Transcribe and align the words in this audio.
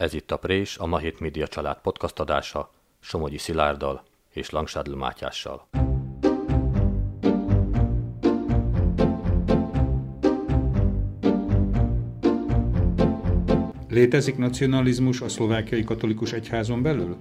Ez 0.00 0.14
itt 0.14 0.30
a 0.30 0.36
Prés, 0.36 0.76
a 0.78 0.86
Mahét 0.86 1.20
Média 1.20 1.46
család 1.46 1.80
podcast 1.80 2.20
adása, 2.20 2.70
Somogyi 3.00 3.38
Szilárddal 3.38 4.02
és 4.30 4.50
Langsádl 4.50 4.94
Mátyással. 4.94 5.68
Létezik 13.88 14.36
nacionalizmus 14.36 15.20
a 15.20 15.28
szlovákiai 15.28 15.84
katolikus 15.84 16.32
egyházon 16.32 16.82
belül? 16.82 17.16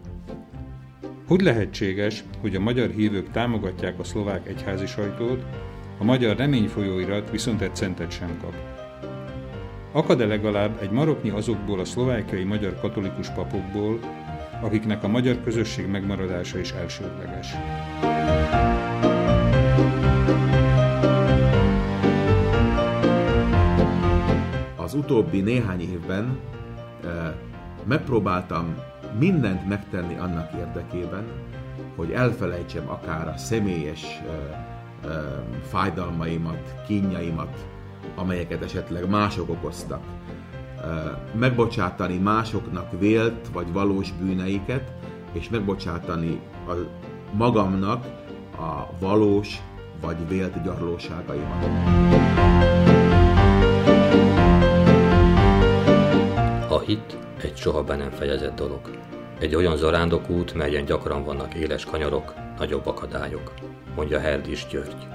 Hogy 1.27 1.41
lehetséges, 1.41 2.23
hogy 2.41 2.55
a 2.55 2.59
magyar 2.59 2.89
hívők 2.89 3.32
támogatják 3.32 4.00
a 4.00 4.04
szlovák 4.04 4.48
egyházi 4.48 4.86
sajtót, 4.86 5.43
a 5.98 6.04
magyar 6.04 6.38
reményfolyóirat 6.38 7.30
viszont 7.30 7.61
egy 7.61 7.75
centet 7.75 8.11
sem 8.11 8.39
kap? 8.41 8.79
Akad-e 9.91 10.25
legalább 10.25 10.81
egy 10.81 10.89
maroknyi 10.89 11.29
azokból 11.29 11.79
a 11.79 11.85
szlovákiai 11.85 12.43
magyar 12.43 12.79
katolikus 12.79 13.29
papokból, 13.29 13.99
akiknek 14.61 15.04
a 15.04 15.07
magyar 15.07 15.43
közösség 15.43 15.87
megmaradása 15.87 16.59
is 16.59 16.71
elsődleges? 16.71 17.54
Az 24.75 24.93
utóbbi 24.93 25.41
néhány 25.41 25.81
évben 25.81 26.39
megpróbáltam 27.83 28.75
mindent 29.19 29.67
megtenni 29.67 30.17
annak 30.17 30.51
érdekében, 30.53 31.25
hogy 31.95 32.11
elfelejtsem 32.11 32.89
akár 32.89 33.28
a 33.28 33.38
személyes 33.38 34.22
fájdalmaimat, 35.61 36.73
kínjaimat, 36.88 37.67
amelyeket 38.19 38.64
esetleg 38.64 39.09
mások 39.09 39.50
okoztak. 39.50 40.02
Megbocsátani 41.33 42.17
másoknak 42.17 43.00
vélt 43.00 43.47
vagy 43.53 43.72
valós 43.72 44.11
bűneiket, 44.11 44.92
és 45.31 45.50
megbocsátani 45.50 46.39
a 46.67 46.72
magamnak 47.31 48.06
a 48.58 48.88
valós 49.00 49.62
vagy 50.02 50.28
vélt 50.28 50.64
gyarlóságaimat. 50.64 51.66
A 56.70 56.80
hit 56.80 57.17
egy 57.42 57.58
soha 57.58 57.84
be 57.84 57.95
nem 57.95 58.09
fejezett 58.09 58.56
dolog. 58.56 58.80
Egy 59.40 59.56
olyan 59.56 59.78
zarándokút, 59.78 60.53
melyen 60.53 60.86
gyakran 60.86 61.23
vannak 61.23 61.53
éles 61.53 61.86
kanyarok, 61.86 62.34
nagyobb 62.58 62.88
akadályok, 62.88 63.53
mondja 63.95 64.20
Herdis 64.20 64.67
György. 64.67 65.08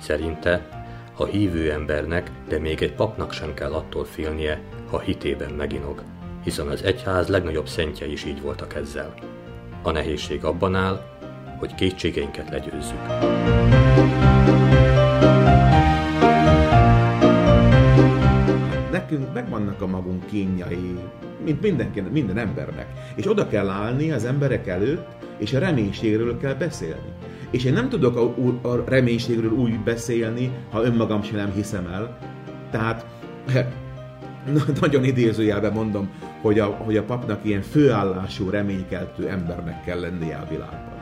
Szerinte 0.00 0.83
a 1.16 1.24
hívő 1.24 1.72
embernek, 1.72 2.30
de 2.48 2.58
még 2.58 2.82
egy 2.82 2.92
papnak 2.92 3.32
sem 3.32 3.54
kell 3.54 3.72
attól 3.72 4.04
félnie, 4.04 4.60
ha 4.90 4.98
hitében 4.98 5.52
meginog, 5.52 6.02
hiszen 6.42 6.66
az 6.66 6.82
egyház 6.82 7.28
legnagyobb 7.28 7.68
szentje 7.68 8.06
is 8.06 8.24
így 8.24 8.40
voltak 8.40 8.74
ezzel. 8.74 9.14
A 9.82 9.90
nehézség 9.90 10.44
abban 10.44 10.74
áll, 10.74 11.02
hogy 11.58 11.74
kétségeinket 11.74 12.50
legyőzzük. 12.50 12.98
nekünk 18.90 19.32
megvannak 19.34 19.82
a 19.82 19.86
magunk 19.86 20.26
kényai, 20.26 20.98
mint 21.44 21.60
mindenki, 21.60 22.00
minden 22.00 22.38
embernek. 22.38 22.86
És 23.14 23.28
oda 23.28 23.48
kell 23.48 23.68
állni 23.68 24.10
az 24.10 24.24
emberek 24.24 24.66
előtt, 24.66 25.06
és 25.38 25.52
a 25.52 25.58
reménységről 25.58 26.38
kell 26.38 26.54
beszélni. 26.54 27.12
És 27.54 27.64
én 27.64 27.72
nem 27.72 27.88
tudok 27.88 28.16
a, 28.16 28.34
a 28.68 28.84
reménységről 28.86 29.50
úgy 29.50 29.78
beszélni, 29.78 30.50
ha 30.70 30.84
önmagam 30.84 31.22
sem 31.22 31.36
nem 31.36 31.52
hiszem 31.52 31.86
el. 31.86 32.18
Tehát 32.70 33.06
nagyon 34.80 35.04
idézőjelben 35.04 35.72
mondom, 35.72 36.10
hogy 36.40 36.58
a, 36.58 36.64
hogy 36.64 36.96
a 36.96 37.02
papnak 37.02 37.44
ilyen 37.44 37.62
főállású, 37.62 38.50
reménykeltő 38.50 39.28
embernek 39.28 39.84
kell 39.84 40.00
lennie 40.00 40.36
a 40.36 40.46
világban. 40.50 40.92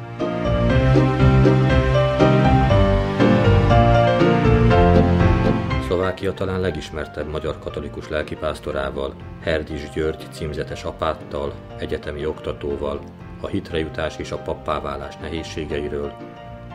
Szlovákia 5.86 6.33
talán 6.33 6.61
legismertebb 6.61 7.30
magyar 7.30 7.58
katolikus 7.58 8.08
lelkipásztorával, 8.08 9.14
Herdis 9.40 9.90
György 9.95 10.27
címzetes 10.30 10.84
apáttal, 10.84 11.55
egyetemi 11.79 12.27
oktatóval, 12.27 13.01
a 13.40 13.46
hitrejutás 13.46 14.17
és 14.19 14.33
a 14.33 14.39
pappáválás 14.39 15.17
nehézségeiről, 15.17 16.13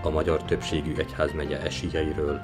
a 0.03 0.09
magyar 0.09 0.43
többségű 0.43 0.93
egyházmegye 0.97 1.61
esélyeiről, 1.61 2.41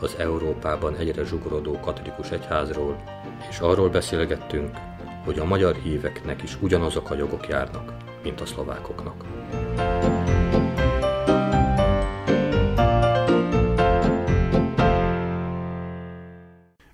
az 0.00 0.14
Európában 0.18 0.96
egyre 0.96 1.24
zsugorodó 1.24 1.80
katolikus 1.80 2.30
egyházról, 2.30 3.02
és 3.50 3.58
arról 3.58 3.88
beszélgettünk, 3.88 4.76
hogy 5.24 5.38
a 5.38 5.44
magyar 5.44 5.74
híveknek 5.74 6.42
is 6.42 6.60
ugyanazok 6.60 7.10
a 7.10 7.14
jogok 7.14 7.48
járnak, 7.48 7.92
mint 8.22 8.40
a 8.40 8.46
szlovákoknak. 8.46 9.24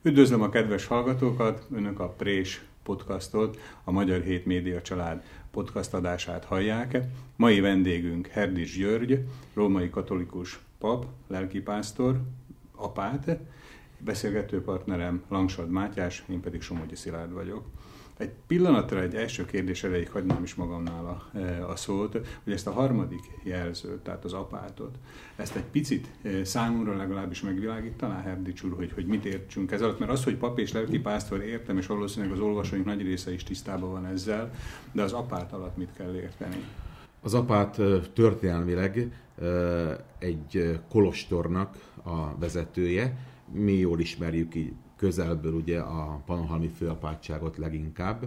Üdvözlöm 0.03 0.43
a 0.43 0.49
kedves 0.49 0.87
hallgatókat, 0.87 1.67
Önök 1.75 2.01
a 2.01 2.09
Prés 2.09 2.63
podcastot, 2.83 3.59
a 3.85 3.91
Magyar 3.91 4.21
Hét 4.21 4.47
Média 4.47 4.83
Család 4.83 5.23
podcast 5.53 5.95
adását 5.95 6.45
hallják. 6.45 6.99
Mai 7.37 7.61
vendégünk 7.61 8.27
Herdis 8.27 8.77
György, 8.77 9.25
római 9.55 9.91
katolikus 9.91 10.59
pap, 10.79 11.07
lelkipásztor, 11.27 12.21
apát, 12.75 13.39
beszélgető 13.99 14.63
partnerem 14.63 15.23
Langsad 15.29 15.71
Mátyás, 15.71 16.25
én 16.29 16.41
pedig 16.41 16.63
Somogyi 16.63 16.95
Szilárd 16.95 17.33
vagyok. 17.33 17.65
Egy 18.17 18.33
pillanatra 18.47 19.01
egy 19.01 19.15
első 19.15 19.45
kérdés 19.45 19.85
elejéig 19.85 20.11
hagynám 20.11 20.43
is 20.43 20.55
magamnál 20.55 21.07
a, 21.07 21.39
e, 21.39 21.67
a 21.67 21.77
szót, 21.77 22.13
hogy 22.45 22.53
ezt 22.53 22.67
a 22.67 22.73
harmadik 22.73 23.31
jelzőt, 23.43 23.99
tehát 23.99 24.25
az 24.25 24.33
apátot, 24.33 24.99
ezt 25.37 25.57
egy 25.57 25.65
picit 25.65 26.09
e, 26.23 26.45
számomra 26.45 26.97
legalábbis 26.97 27.41
megvilágítaná 27.41 28.21
Herdics 28.21 28.63
úr, 28.63 28.77
hogy, 28.77 28.93
hogy 28.93 29.07
mit 29.07 29.25
értsünk 29.25 29.73
ez 29.73 29.83
alatt, 29.83 29.99
mert 29.99 30.11
az, 30.11 30.25
hogy 30.25 30.37
pap 30.37 30.59
és 30.59 30.73
lelki 30.73 30.99
pásztor 30.99 31.43
értem, 31.43 31.79
és 31.79 31.87
valószínűleg 31.87 32.35
az 32.35 32.41
olvasóink 32.41 32.85
nagy 32.85 33.03
része 33.03 33.33
is 33.33 33.43
tisztában 33.43 33.91
van 33.91 34.07
ezzel, 34.07 34.51
de 34.93 35.03
az 35.03 35.13
apát 35.13 35.53
alatt 35.53 35.77
mit 35.77 35.93
kell 35.97 36.15
érteni? 36.15 36.65
Az 37.21 37.35
apát 37.35 37.79
e, 37.79 38.01
történelmileg 38.01 39.11
egy 40.19 40.81
kolostornak 40.89 41.77
a 42.05 42.39
vezetője, 42.39 43.17
mi 43.53 43.73
jól 43.73 44.01
ismerjük 44.01 44.55
így 44.55 44.73
közelből 45.03 45.53
ugye 45.53 45.81
a 45.81 46.23
panohalmi 46.27 46.69
főapátságot 46.69 47.57
leginkább, 47.57 48.25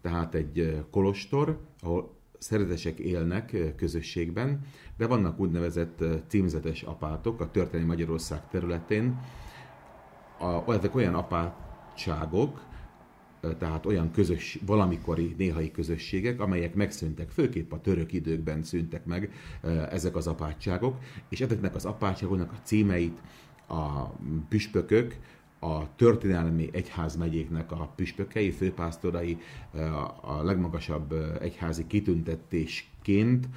tehát 0.00 0.34
egy 0.34 0.84
kolostor, 0.90 1.58
ahol 1.80 2.14
szeretesek 2.38 2.98
élnek 2.98 3.74
közösségben, 3.76 4.60
de 4.96 5.06
vannak 5.06 5.38
úgynevezett 5.40 6.04
címzetes 6.26 6.82
apátok 6.82 7.40
a 7.40 7.50
történelmi 7.50 7.86
Magyarország 7.86 8.48
területén. 8.48 9.20
A, 10.38 10.88
olyan 10.92 11.14
apátságok, 11.14 12.64
tehát 13.58 13.86
olyan 13.86 14.10
közös, 14.10 14.58
valamikori 14.66 15.34
néhai 15.38 15.70
közösségek, 15.70 16.40
amelyek 16.40 16.74
megszűntek, 16.74 17.30
főképp 17.30 17.72
a 17.72 17.80
török 17.80 18.12
időkben 18.12 18.62
szűntek 18.62 19.04
meg 19.04 19.32
ezek 19.90 20.16
az 20.16 20.26
apátságok, 20.26 20.98
és 21.28 21.40
ezeknek 21.40 21.74
az 21.74 21.84
apátságoknak 21.84 22.52
a 22.52 22.60
címeit 22.62 23.18
a 23.68 24.06
püspökök 24.48 25.16
a 25.58 25.94
történelmi 25.96 26.68
egyházmegyéknek 26.72 27.72
a 27.72 27.92
püspökei, 27.96 28.50
főpásztorai 28.50 29.38
a 30.20 30.42
legmagasabb 30.42 31.14
egyházi 31.40 31.86
kitüntetésként 31.86 33.48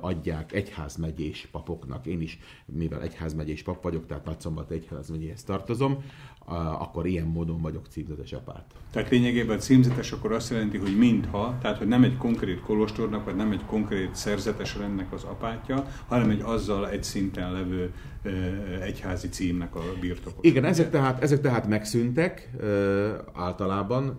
adják 0.00 0.52
egyházmegyés 0.52 1.48
papoknak. 1.50 2.06
Én 2.06 2.20
is, 2.20 2.38
mivel 2.64 3.02
egyházmegyés 3.02 3.62
pap 3.62 3.82
vagyok, 3.82 4.06
tehát 4.06 4.24
Nagyszombat 4.24 4.70
egyházmegyéhez 4.70 5.42
tartozom, 5.42 6.04
akkor 6.78 7.06
ilyen 7.06 7.26
módon 7.26 7.60
vagyok 7.60 7.86
címzetes 7.86 8.32
apát. 8.32 8.64
Tehát 8.90 9.10
lényegében 9.10 9.56
a 9.56 9.60
címzetes 9.60 10.12
akkor 10.12 10.32
azt 10.32 10.50
jelenti, 10.50 10.78
hogy 10.78 10.98
mintha, 10.98 11.58
tehát 11.60 11.78
hogy 11.78 11.86
nem 11.86 12.04
egy 12.04 12.16
konkrét 12.16 12.60
kolostornak, 12.60 13.24
vagy 13.24 13.36
nem 13.36 13.52
egy 13.52 13.64
konkrét 13.66 14.14
szerzetes 14.14 14.76
rendnek 14.76 15.12
az 15.12 15.22
apátja, 15.22 15.86
hanem 16.08 16.30
egy 16.30 16.40
azzal 16.40 16.88
egy 16.88 17.02
szinten 17.02 17.52
levő 17.52 17.92
egyházi 18.82 19.28
címnek 19.28 19.74
a 19.74 19.82
birtokos. 20.00 20.48
Igen, 20.48 20.64
ezek 20.64 20.90
tehát, 20.90 21.22
ezek 21.22 21.40
tehát 21.40 21.66
megszűntek 21.68 22.50
általában, 23.32 24.18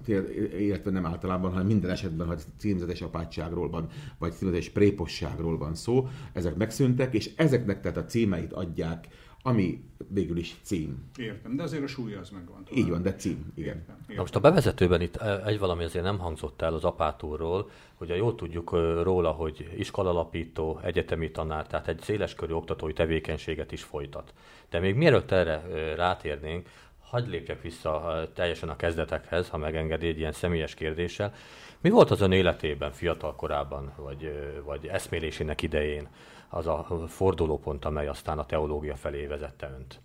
illetve 0.60 0.92
nem 0.92 1.06
általában, 1.06 1.52
hanem 1.52 1.66
minden 1.66 1.90
esetben, 1.90 2.28
ha 2.28 2.36
címzetes 2.58 3.02
apátságról 3.02 3.70
van, 3.70 3.88
vagy 4.18 4.34
címzetes 4.34 4.70
préposságról 4.70 5.58
van 5.58 5.76
szó, 5.76 6.08
ezek 6.34 6.56
megszűntek, 6.56 7.14
és 7.14 7.32
ezeknek 7.36 7.82
tehát 7.82 7.98
a 7.98 8.06
címeit 8.06 8.54
adják 8.54 9.08
ami 9.48 9.84
végül 10.08 10.38
is 10.38 10.56
cím. 10.62 11.12
Értem, 11.18 11.56
de 11.56 11.64
azért 11.64 11.84
a 11.84 11.88
súlya 11.88 12.20
az 12.20 12.30
megvan. 12.30 12.64
Talán. 12.64 12.84
Így 12.84 12.90
van, 12.90 13.02
de 13.02 13.16
cím, 13.16 13.52
igen. 13.56 13.76
Értem, 13.76 13.96
értem. 14.00 14.16
Na 14.16 14.22
most 14.22 14.36
a 14.36 14.40
bevezetőben 14.40 15.02
itt 15.02 15.22
egy 15.46 15.60
valami 15.60 15.84
azért 15.84 16.04
nem 16.04 16.20
hangzott 16.20 16.62
el 16.62 16.74
az 16.74 16.84
apátúról, 16.84 17.70
ugye 18.00 18.16
jól 18.16 18.36
tudjuk 18.36 18.72
róla, 19.04 19.32
hogy 19.32 19.74
iskolalapító, 19.78 20.80
egyetemi 20.84 21.32
tanár, 21.32 21.68
tehát 21.68 21.88
egy 21.88 22.02
széleskörű 22.02 22.54
oktatói 22.54 22.94
tevékenységet 22.94 23.72
is 23.72 23.84
folytat. 23.84 24.34
De 24.70 24.80
még 24.80 24.96
mielőtt 24.96 25.32
erre 25.32 25.64
rátérnénk, 25.96 26.68
Hagy 27.10 27.28
lépjek 27.28 27.62
vissza 27.62 28.24
teljesen 28.34 28.70
a 28.70 28.76
kezdetekhez, 28.76 29.50
ha 29.50 29.58
megengedi 29.58 30.08
egy 30.08 30.18
ilyen 30.18 30.32
személyes 30.32 30.74
kérdéssel. 30.74 31.34
Mi 31.82 31.90
volt 31.90 32.12
az 32.12 32.22
ön 32.22 32.32
életében, 32.32 32.92
fiatal 32.92 33.36
korában, 33.36 33.94
vagy, 33.96 34.32
vagy 34.64 34.86
eszmélésének 34.88 35.62
idején 35.62 36.08
az 36.56 36.68
a 36.68 37.06
fordulópont, 37.08 37.86
amely 37.86 38.08
aztán 38.08 38.40
a 38.40 38.46
teológia 38.46 38.96
felé 38.96 39.26
vezette 39.26 39.76
önt? 39.78 40.00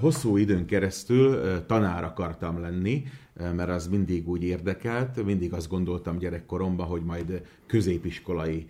Hosszú 0.00 0.36
időn 0.36 0.66
keresztül 0.66 1.40
tanár 1.66 2.04
akartam 2.04 2.60
lenni, 2.60 3.04
mert 3.34 3.68
az 3.68 3.88
mindig 3.88 4.28
úgy 4.28 4.42
érdekelt, 4.42 5.24
mindig 5.24 5.52
azt 5.52 5.68
gondoltam 5.68 6.18
gyerekkoromban, 6.18 6.86
hogy 6.86 7.02
majd 7.02 7.46
középiskolai 7.66 8.68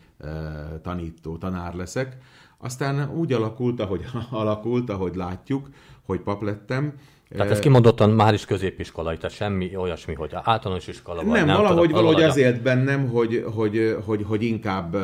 tanító, 0.83 1.37
tanár 1.37 1.75
leszek. 1.75 2.17
Aztán 2.59 3.11
úgy 3.11 3.33
alakult, 3.33 3.81
ahogy 3.81 4.05
alakult, 4.31 4.91
ahogy 4.91 5.15
látjuk, 5.15 5.69
hogy 6.03 6.21
pap 6.21 6.43
lettem, 6.43 6.93
tehát 7.37 7.53
ez 7.53 7.59
kimondottan 7.59 8.11
már 8.11 8.35
is 8.35 8.45
középiskolai, 8.45 9.17
tehát 9.17 9.37
semmi 9.37 9.77
olyasmi, 9.77 10.15
hogy 10.15 10.31
általános 10.43 10.87
iskola 10.87 11.25
vagy 11.25 11.33
nem, 11.33 11.47
nem 11.47 11.57
valahogy, 11.57 11.89
tudom, 11.89 12.05
valahogy 12.05 12.23
azért 12.23 12.63
bennem, 12.63 13.09
hogy, 13.09 13.45
hogy, 13.55 13.97
hogy, 14.05 14.25
hogy 14.29 14.43
inkább 14.43 14.97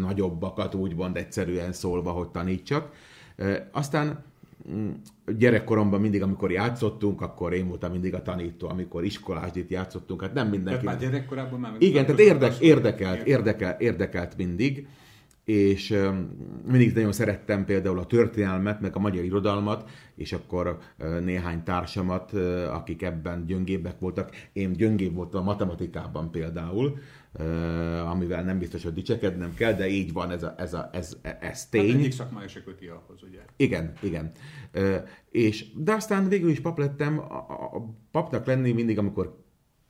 nagyobbakat 0.00 0.74
úgymond 0.74 1.16
egyszerűen 1.16 1.72
szólva, 1.72 2.10
hogy 2.10 2.28
tanítsak. 2.28 2.90
Aztán 3.72 4.24
mm, 4.72 4.90
gyerekkoromban 5.38 6.00
mindig, 6.00 6.22
amikor 6.22 6.50
játszottunk, 6.50 7.20
akkor 7.20 7.52
én 7.52 7.68
voltam 7.68 7.90
mindig 7.90 8.14
a 8.14 8.22
tanító, 8.22 8.68
amikor 8.68 9.04
iskolásdit 9.04 9.70
játszottunk, 9.70 10.22
hát 10.22 10.34
nem 10.34 10.48
mindenki. 10.48 10.84
Tehát 10.84 11.00
már 11.00 11.10
gyerekkorában 11.10 11.60
már... 11.60 11.72
Igen, 11.78 12.04
tehát 12.04 12.20
érdek, 12.20 12.58
érdekelt, 12.58 13.26
érdekelt, 13.26 13.80
érdekelt 13.80 14.36
mindig 14.36 14.86
és 15.48 15.94
mindig 16.66 16.94
nagyon 16.94 17.12
szerettem 17.12 17.64
például 17.64 17.98
a 17.98 18.06
történelmet, 18.06 18.80
meg 18.80 18.96
a 18.96 18.98
magyar 18.98 19.24
irodalmat, 19.24 19.90
és 20.14 20.32
akkor 20.32 20.78
néhány 21.20 21.62
társamat, 21.62 22.32
akik 22.70 23.02
ebben 23.02 23.46
gyöngébbek 23.46 23.98
voltak, 23.98 24.30
én 24.52 24.72
gyöngébb 24.72 25.14
voltam 25.14 25.40
a 25.40 25.44
matematikában 25.44 26.30
például, 26.30 26.98
amivel 28.10 28.42
nem 28.42 28.58
biztos, 28.58 28.82
hogy 28.82 28.92
dicsekednem 28.92 29.54
kell, 29.54 29.72
de 29.72 29.88
így 29.88 30.12
van, 30.12 30.30
ez, 30.30 30.42
a, 30.42 30.54
ez, 30.58 30.74
a, 30.74 30.90
ez, 30.92 31.16
ez 31.40 31.68
tény. 31.68 31.90
Hát 31.90 31.98
egyik 31.98 32.12
szakmája 32.12 32.48
se 32.48 32.62
köti 32.62 32.86
ahhoz, 32.86 33.22
ugye? 33.22 33.40
Igen, 33.56 33.92
igen. 34.02 34.32
És, 35.30 35.72
de 35.74 35.92
aztán 35.92 36.28
végül 36.28 36.50
is 36.50 36.60
pap 36.60 36.78
lettem, 36.78 37.18
a, 37.18 37.36
a 37.76 37.94
papnak 38.10 38.46
lenni 38.46 38.72
mindig, 38.72 38.98
amikor 38.98 39.46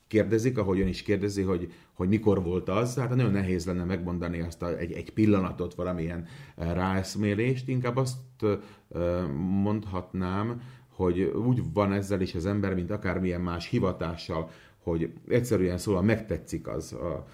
kérdezik, 0.09 0.59
ahogy 0.59 0.81
ön 0.81 0.89
is 0.89 1.03
kérdezi, 1.03 1.43
hogy, 1.43 1.73
hogy 1.93 2.09
mikor 2.09 2.43
volt 2.43 2.69
az, 2.69 2.97
hát 2.97 3.09
nagyon 3.09 3.33
nehéz 3.33 3.67
lenne 3.67 3.85
megmondani 3.85 4.41
azt 4.41 4.63
a, 4.63 4.79
egy, 4.79 4.93
egy 4.93 5.13
pillanatot, 5.13 5.75
valamilyen 5.75 6.27
eh, 6.57 6.73
ráeszmélést, 6.75 7.69
inkább 7.69 7.97
azt 7.97 8.19
eh, 8.41 9.29
mondhatnám, 9.63 10.63
hogy 10.89 11.21
úgy 11.21 11.63
van 11.73 11.93
ezzel 11.93 12.21
is 12.21 12.35
az 12.35 12.47
ember, 12.47 12.75
mint 12.75 12.91
akármilyen 12.91 13.41
más 13.41 13.69
hivatással, 13.69 14.51
hogy 14.79 15.13
egyszerűen 15.29 15.79
szóval 15.79 16.03
megtetszik 16.03 16.69
az, 16.69 16.93
a, 16.93 17.27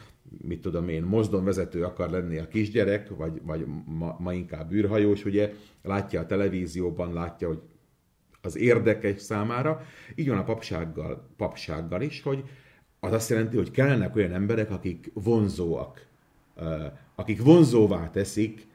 mit 0.43 0.61
tudom 0.61 0.89
én, 0.89 1.03
mozdonvezető 1.03 1.85
akar 1.85 2.11
lenni 2.11 2.39
a 2.39 2.49
kisgyerek, 2.49 3.17
vagy, 3.17 3.41
vagy 3.43 3.67
ma, 3.85 4.17
ma 4.19 4.33
inkább 4.33 4.73
űrhajós, 4.73 5.25
ugye, 5.25 5.53
látja 5.83 6.21
a 6.21 6.27
televízióban, 6.27 7.13
látja, 7.13 7.49
hogy 7.49 7.61
az 8.45 8.57
érdekes 8.57 9.21
számára. 9.21 9.81
Így 10.15 10.29
van 10.29 10.39
a 10.39 10.45
papsággal, 10.45 11.29
papsággal 11.37 12.03
is, 12.03 12.23
hogy 12.23 12.45
az 13.05 13.13
azt 13.13 13.31
jelenti, 13.31 13.57
hogy 13.57 13.71
kellenek 13.71 14.17
olyan 14.17 14.33
emberek, 14.33 14.71
akik 14.71 15.11
vonzóak, 15.15 16.07
akik 17.15 17.43
vonzóvá 17.43 18.11
teszik 18.11 18.67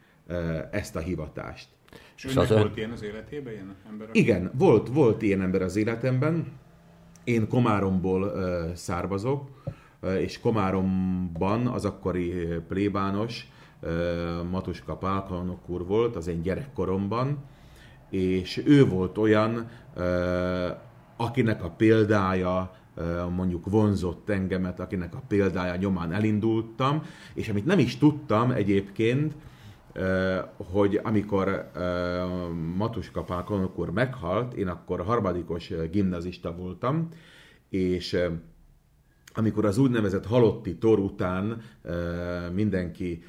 ezt 0.72 0.96
a 0.96 1.00
hivatást. 1.00 1.68
És, 2.16 2.24
és 2.24 2.36
az 2.36 2.50
volt 2.50 2.78
ilyen 2.78 2.92
az 2.92 3.04
életében, 3.04 3.54
ilyen 3.54 3.76
ember? 3.90 4.08
Igen, 4.12 4.52
volt, 4.58 4.88
volt 4.88 5.22
ilyen 5.22 5.42
ember 5.42 5.62
az 5.62 5.76
életemben. 5.76 6.52
Én 7.24 7.48
Komáromból 7.48 8.34
származok, 8.76 9.64
és 10.20 10.40
Komáromban 10.40 11.68
az 11.68 11.86
akkori 11.86 12.48
plébános 12.68 13.48
Matuska 14.52 14.96
Pálkanok 14.96 15.70
úr 15.70 15.86
volt, 15.86 16.16
az 16.16 16.28
én 16.28 16.42
gyerekkoromban, 16.42 17.38
és 18.10 18.62
ő 18.66 18.86
volt 18.86 19.18
olyan, 19.18 19.70
akinek 21.18 21.64
a 21.64 21.70
példája 21.70 22.72
mondjuk 23.36 23.70
vonzott 23.70 24.30
engemet, 24.30 24.80
akinek 24.80 25.16
a 25.16 25.24
példája 25.28 25.76
nyomán 25.76 26.12
elindultam, 26.12 27.04
és 27.34 27.50
amit 27.50 27.66
nem 27.66 27.80
is 27.80 27.98
tudtam 27.98 28.52
egyébként, 28.52 29.34
hogy 30.72 31.00
amikor 31.04 31.72
Matuska 32.76 33.24
Pál 33.24 33.70
úr 33.76 33.90
meghalt, 33.90 34.54
én 34.54 34.68
akkor 34.68 35.02
harmadikos 35.02 35.72
gimnazista 35.92 36.56
voltam, 36.56 37.08
és 37.70 38.18
amikor 39.34 39.66
az 39.66 39.78
úgynevezett 39.78 40.26
halotti 40.26 40.78
tor 40.78 41.00
után 41.00 41.62
mindenki 42.54 43.24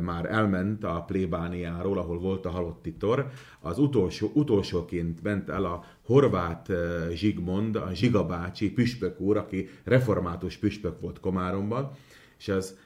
már 0.00 0.24
elment 0.24 0.84
a 0.84 1.04
plébániáról, 1.06 1.98
ahol 1.98 2.18
volt 2.18 2.46
a 2.46 2.50
halotti 2.50 2.92
tor, 2.92 3.30
az 3.60 3.78
utolsó, 3.78 4.30
utolsóként 4.34 5.22
ment 5.22 5.48
el 5.48 5.64
a 5.64 5.84
horvát 6.08 6.70
Zsigmond, 7.12 7.76
a 7.76 7.94
Zsigabácsi 7.94 8.70
püspök 8.70 9.20
úr, 9.20 9.36
aki 9.36 9.68
református 9.84 10.56
püspök 10.56 11.00
volt 11.00 11.20
Komáromban, 11.20 11.90
és 12.38 12.48
az 12.48 12.78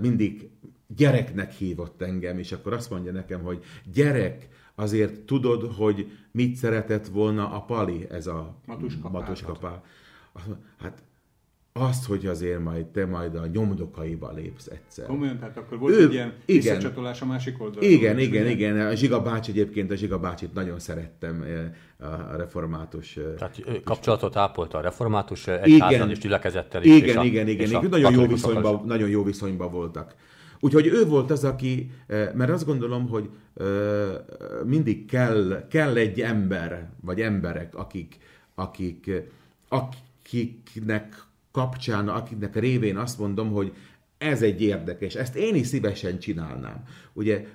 mindig 0.00 0.50
gyereknek 0.96 1.52
hívott 1.52 2.02
engem, 2.02 2.38
és 2.38 2.52
akkor 2.52 2.72
azt 2.72 2.90
mondja 2.90 3.12
nekem, 3.12 3.42
hogy 3.42 3.64
gyerek, 3.92 4.48
azért 4.74 5.20
tudod, 5.20 5.72
hogy 5.76 6.10
mit 6.30 6.56
szeretett 6.56 7.06
volna 7.06 7.50
a 7.50 7.60
Pali, 7.60 8.06
ez 8.10 8.26
a 8.26 8.56
Matuskapál. 9.12 9.84
Hát 10.78 11.02
azt, 11.76 12.06
hogy 12.06 12.26
azért 12.26 12.60
majd 12.60 12.86
te 12.86 13.06
majd 13.06 13.34
a 13.34 13.46
nyomdokaiba 13.46 14.32
lépsz 14.32 14.66
egyszer. 14.66 15.06
Komolyan, 15.06 15.38
tehát 15.38 15.56
akkor 15.56 15.78
volt 15.78 15.94
ő, 15.94 16.04
egy 16.04 16.12
ilyen 16.12 16.32
igen, 16.44 16.62
visszacsatolás 16.62 17.22
a 17.22 17.26
másik 17.26 17.62
oldalon. 17.62 17.90
Igen, 17.90 18.18
igen, 18.18 18.42
ugye? 18.42 18.50
igen. 18.50 18.80
A 18.80 18.94
Zsiga 18.94 19.22
bácsi 19.22 19.50
egyébként, 19.50 19.90
a 19.90 19.94
Zsiga 19.94 20.18
bácsit 20.18 20.54
nagyon 20.54 20.78
szerettem, 20.78 21.42
eh, 21.42 22.10
a 22.32 22.36
református. 22.36 23.16
Eh, 23.16 23.24
tehát 23.38 23.82
kapcsolatot 23.84 24.36
ápolt 24.36 24.74
a 24.74 24.80
református 24.80 25.46
egyházal 25.46 26.10
és 26.10 26.18
gyülekezettel 26.18 26.82
is. 26.82 26.96
Igen, 26.96 27.08
és 27.08 27.16
a, 27.16 27.24
igen, 27.24 27.48
igen. 27.48 27.64
És 27.64 27.70
igen. 27.70 27.88
Nagyon, 27.88 28.12
jó 28.12 28.26
viszonyban, 28.26 28.82
nagyon 28.84 29.08
jó 29.08 29.22
viszonyban 29.22 29.70
voltak. 29.70 30.14
Úgyhogy 30.60 30.86
ő 30.86 31.06
volt 31.06 31.30
az, 31.30 31.44
aki, 31.44 31.90
eh, 32.06 32.30
mert 32.34 32.50
azt 32.50 32.66
gondolom, 32.66 33.08
hogy 33.08 33.30
mindig 34.64 35.06
kell, 35.06 35.66
kell 35.70 35.96
egy 35.96 36.20
ember, 36.20 36.90
vagy 37.00 37.20
emberek, 37.20 37.74
akik, 37.74 38.16
akik, 38.54 39.10
akiknek 39.68 41.25
kapcsán, 41.56 42.08
akinek 42.08 42.56
révén 42.56 42.96
azt 42.96 43.18
mondom, 43.18 43.50
hogy 43.52 43.72
ez 44.18 44.42
egy 44.42 44.62
érdekes, 44.62 45.14
ezt 45.14 45.36
én 45.36 45.54
is 45.54 45.66
szívesen 45.66 46.18
csinálnám. 46.18 46.82
Ugye, 47.12 47.46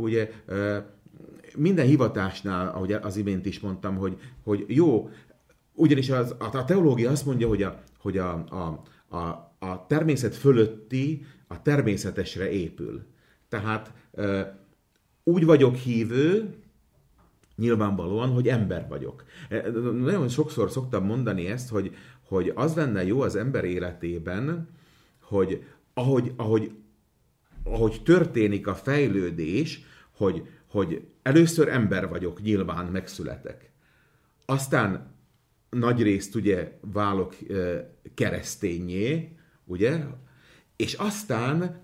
ugye 0.00 0.30
minden 1.56 1.86
hivatásnál, 1.86 2.68
ahogy 2.68 2.92
az 2.92 3.16
imént 3.16 3.46
is 3.46 3.60
mondtam, 3.60 3.96
hogy, 3.96 4.18
hogy 4.44 4.64
jó, 4.68 5.10
ugyanis 5.72 6.10
az, 6.10 6.34
a 6.38 6.64
teológia 6.64 7.10
azt 7.10 7.26
mondja, 7.26 7.48
hogy 7.48 7.62
a, 7.62 7.82
hogy 7.98 8.18
a, 8.18 8.32
a, 8.32 8.82
a, 9.16 9.18
a 9.58 9.86
természet 9.86 10.34
fölötti 10.34 11.26
a 11.46 11.62
természetesre 11.62 12.50
épül. 12.50 13.06
Tehát 13.48 13.92
úgy 15.24 15.44
vagyok 15.44 15.74
hívő, 15.74 16.54
nyilvánvalóan, 17.56 18.30
hogy 18.30 18.48
ember 18.48 18.86
vagyok. 18.88 19.24
Nagyon 19.94 20.28
sokszor 20.28 20.70
szoktam 20.70 21.04
mondani 21.04 21.46
ezt, 21.46 21.68
hogy, 21.68 21.94
hogy 22.34 22.52
az 22.54 22.74
lenne 22.74 23.04
jó 23.04 23.20
az 23.20 23.36
ember 23.36 23.64
életében, 23.64 24.68
hogy 25.20 25.64
ahogy, 25.94 26.32
ahogy, 26.36 26.70
ahogy 27.64 28.00
történik 28.04 28.66
a 28.66 28.74
fejlődés, 28.74 29.84
hogy, 30.10 30.48
hogy 30.68 31.06
először 31.22 31.68
ember 31.68 32.08
vagyok, 32.08 32.42
nyilván 32.42 32.86
megszületek. 32.86 33.70
Aztán 34.44 35.14
nagy 35.70 36.02
részt 36.02 36.34
ugye 36.34 36.78
válok 36.80 37.34
keresztényé, 38.14 39.36
ugye, 39.64 40.04
és 40.76 40.94
aztán 40.94 41.82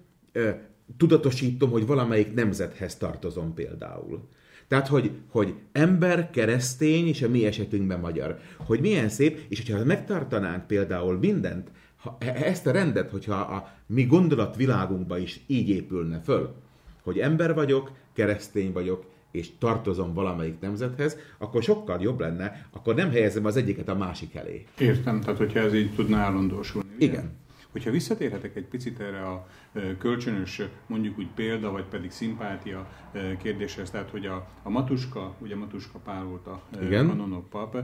tudatosítom, 0.96 1.70
hogy 1.70 1.86
valamelyik 1.86 2.34
nemzethez 2.34 2.96
tartozom 2.96 3.54
például. 3.54 4.28
Tehát, 4.70 4.88
hogy, 4.88 5.10
hogy 5.30 5.54
ember, 5.72 6.30
keresztény, 6.30 7.06
és 7.06 7.22
a 7.22 7.28
mi 7.28 7.46
esetünkben 7.46 8.00
magyar. 8.00 8.38
Hogy 8.56 8.80
milyen 8.80 9.08
szép, 9.08 9.40
és 9.48 9.62
hogyha 9.62 9.84
megtartanánk 9.84 10.66
például 10.66 11.18
mindent, 11.18 11.70
ha, 11.96 12.16
e, 12.20 12.32
ezt 12.34 12.66
a 12.66 12.70
rendet, 12.70 13.10
hogyha 13.10 13.34
a 13.34 13.72
mi 13.86 14.04
gondolatvilágunkba 14.04 15.18
is 15.18 15.40
így 15.46 15.68
épülne 15.68 16.20
föl, 16.20 16.54
hogy 17.02 17.18
ember 17.18 17.54
vagyok, 17.54 17.90
keresztény 18.12 18.72
vagyok, 18.72 19.04
és 19.30 19.48
tartozom 19.58 20.14
valamelyik 20.14 20.60
nemzethez, 20.60 21.16
akkor 21.38 21.62
sokkal 21.62 22.00
jobb 22.00 22.20
lenne, 22.20 22.66
akkor 22.70 22.94
nem 22.94 23.10
helyezem 23.10 23.44
az 23.44 23.56
egyiket 23.56 23.88
a 23.88 23.94
másik 23.94 24.34
elé. 24.34 24.64
Értem, 24.78 25.20
tehát 25.20 25.38
hogyha 25.38 25.58
ez 25.58 25.74
így 25.74 25.94
tudna 25.94 26.16
állandósulni. 26.16 26.88
Igen. 26.98 27.38
Hogyha 27.72 27.90
visszatérhetek 27.90 28.56
egy 28.56 28.66
picit 28.66 29.00
erre 29.00 29.20
a 29.20 29.46
kölcsönös, 29.98 30.62
mondjuk 30.86 31.18
úgy 31.18 31.28
példa, 31.34 31.70
vagy 31.70 31.84
pedig 31.84 32.10
szimpátia 32.10 32.88
kérdéshez, 33.42 33.90
tehát 33.90 34.10
hogy 34.10 34.26
a, 34.26 34.48
a 34.62 34.70
Matuska, 34.70 35.34
ugye 35.38 35.56
Matuska 35.56 35.98
Pál 35.98 36.24
volt 36.24 36.46
a 36.46 36.62
Igen. 36.82 37.06
kanonok 37.08 37.48
pap, 37.48 37.76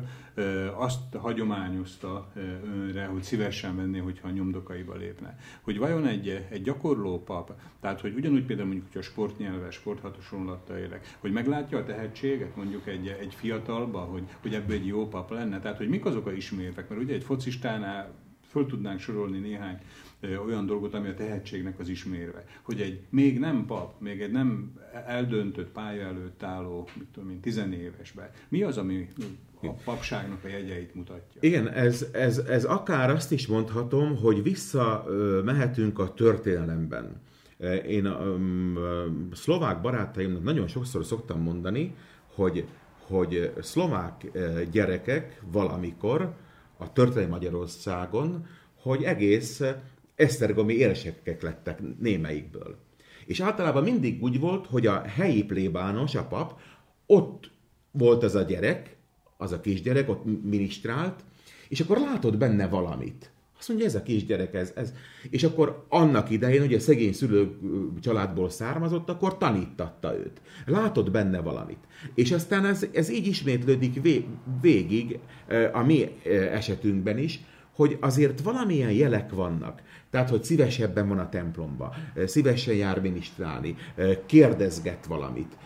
azt 0.74 1.14
hagyományozta 1.14 2.32
önre, 2.64 3.06
hogy 3.06 3.22
szívesen 3.22 3.76
venné, 3.76 3.98
hogyha 3.98 4.28
a 4.28 4.30
nyomdokaiba 4.30 4.94
lépne. 4.94 5.38
Hogy 5.60 5.78
vajon 5.78 6.06
egy, 6.06 6.46
egy 6.50 6.62
gyakorló 6.62 7.22
pap, 7.22 7.52
tehát 7.80 8.00
hogy 8.00 8.14
ugyanúgy 8.14 8.44
például 8.44 8.68
mondjuk, 8.68 8.92
hogy 8.92 9.00
a 9.00 9.04
sportnyelves, 9.04 9.74
sporthasonlattal 9.74 10.76
élek, 10.76 11.16
hogy 11.18 11.32
meglátja 11.32 11.78
a 11.78 11.84
tehetséget 11.84 12.56
mondjuk 12.56 12.86
egy, 12.86 13.16
egy 13.20 13.34
fiatalba, 13.34 13.98
hogy, 13.98 14.22
hogy 14.42 14.54
ebből 14.54 14.76
egy 14.76 14.86
jó 14.86 15.08
pap 15.08 15.30
lenne, 15.30 15.60
tehát 15.60 15.76
hogy 15.76 15.88
mik 15.88 16.04
azok 16.04 16.26
a 16.26 16.32
ismérvek, 16.32 16.88
mert 16.88 17.00
ugye 17.00 17.14
egy 17.14 17.24
focistánál 17.24 18.14
föl 18.48 18.66
tudnánk 18.66 19.00
sorolni 19.00 19.38
néhány 19.38 19.78
olyan 20.22 20.66
dolgot, 20.66 20.94
ami 20.94 21.08
a 21.08 21.14
tehetségnek 21.14 21.78
az 21.78 21.88
ismérve. 21.88 22.44
Hogy 22.62 22.80
egy 22.80 23.00
még 23.10 23.38
nem 23.38 23.66
pap, 23.66 24.00
még 24.00 24.20
egy 24.20 24.30
nem 24.30 24.72
eldöntött 25.06 25.68
pálya 25.68 26.06
előtt 26.06 26.42
álló, 26.42 26.88
mit 26.94 27.06
tudom 27.12 27.30
én, 27.30 27.40
tizenévesben, 27.40 28.30
mi 28.48 28.62
az, 28.62 28.78
ami 28.78 29.08
a 29.62 29.72
papságnak 29.84 30.44
a 30.44 30.48
jegyeit 30.48 30.94
mutatja? 30.94 31.40
Igen, 31.40 31.68
ez, 31.68 32.06
ez, 32.12 32.38
ez 32.38 32.64
akár 32.64 33.10
azt 33.10 33.32
is 33.32 33.46
mondhatom, 33.46 34.16
hogy 34.16 34.42
vissza 34.42 35.04
mehetünk 35.44 35.98
a 35.98 36.14
történelemben. 36.14 37.20
Én 37.86 38.06
a 38.06 38.24
um, 38.24 39.28
szlovák 39.32 39.80
barátaimnak 39.80 40.42
nagyon 40.42 40.66
sokszor 40.66 41.04
szoktam 41.04 41.40
mondani, 41.40 41.94
hogy, 42.34 42.66
hogy 42.98 43.52
szlovák 43.60 44.30
gyerekek 44.70 45.40
valamikor 45.52 46.34
a 46.76 46.92
történelmi 46.92 47.30
Magyarországon, 47.30 48.46
hogy 48.80 49.02
egész 49.02 49.62
esztergomi 50.16 50.74
érsekek 50.74 51.42
lettek 51.42 51.78
némeikből. 51.98 52.76
És 53.26 53.40
általában 53.40 53.82
mindig 53.82 54.22
úgy 54.22 54.40
volt, 54.40 54.66
hogy 54.66 54.86
a 54.86 55.00
helyi 55.00 55.44
plébános, 55.44 56.14
a 56.14 56.26
pap, 56.26 56.60
ott 57.06 57.50
volt 57.90 58.22
az 58.22 58.34
a 58.34 58.42
gyerek, 58.42 58.96
az 59.36 59.52
a 59.52 59.60
kisgyerek, 59.60 60.08
ott 60.08 60.24
ministrált, 60.42 61.24
és 61.68 61.80
akkor 61.80 61.98
látod 61.98 62.38
benne 62.38 62.68
valamit. 62.68 63.30
Azt 63.58 63.68
mondja, 63.68 63.86
ez 63.86 63.94
a 63.94 64.02
kisgyerek, 64.02 64.54
ez, 64.54 64.72
ez. 64.76 64.92
És 65.30 65.44
akkor 65.44 65.84
annak 65.88 66.30
idején, 66.30 66.60
hogy 66.60 66.74
a 66.74 66.80
szegény 66.80 67.12
szülő 67.12 67.58
családból 68.00 68.50
származott, 68.50 69.08
akkor 69.08 69.38
tanítatta 69.38 70.16
őt. 70.18 70.40
Látod 70.66 71.10
benne 71.10 71.40
valamit. 71.40 71.78
És 72.14 72.32
aztán 72.32 72.64
ez, 72.64 72.86
ez 72.92 73.10
így 73.10 73.26
ismétlődik 73.26 74.00
végig, 74.60 75.18
a 75.72 75.82
mi 75.82 76.20
esetünkben 76.50 77.18
is, 77.18 77.40
hogy 77.76 77.98
azért 78.00 78.40
valamilyen 78.40 78.92
jelek 78.92 79.30
vannak. 79.30 79.82
Tehát, 80.10 80.30
hogy 80.30 80.44
szívesebben 80.44 81.08
van 81.08 81.18
a 81.18 81.28
templomba, 81.28 81.94
szívesen 82.26 82.74
jár 82.74 83.00
minisztrálni, 83.00 83.76
kérdezget 84.26 85.06
valamit. 85.06 85.56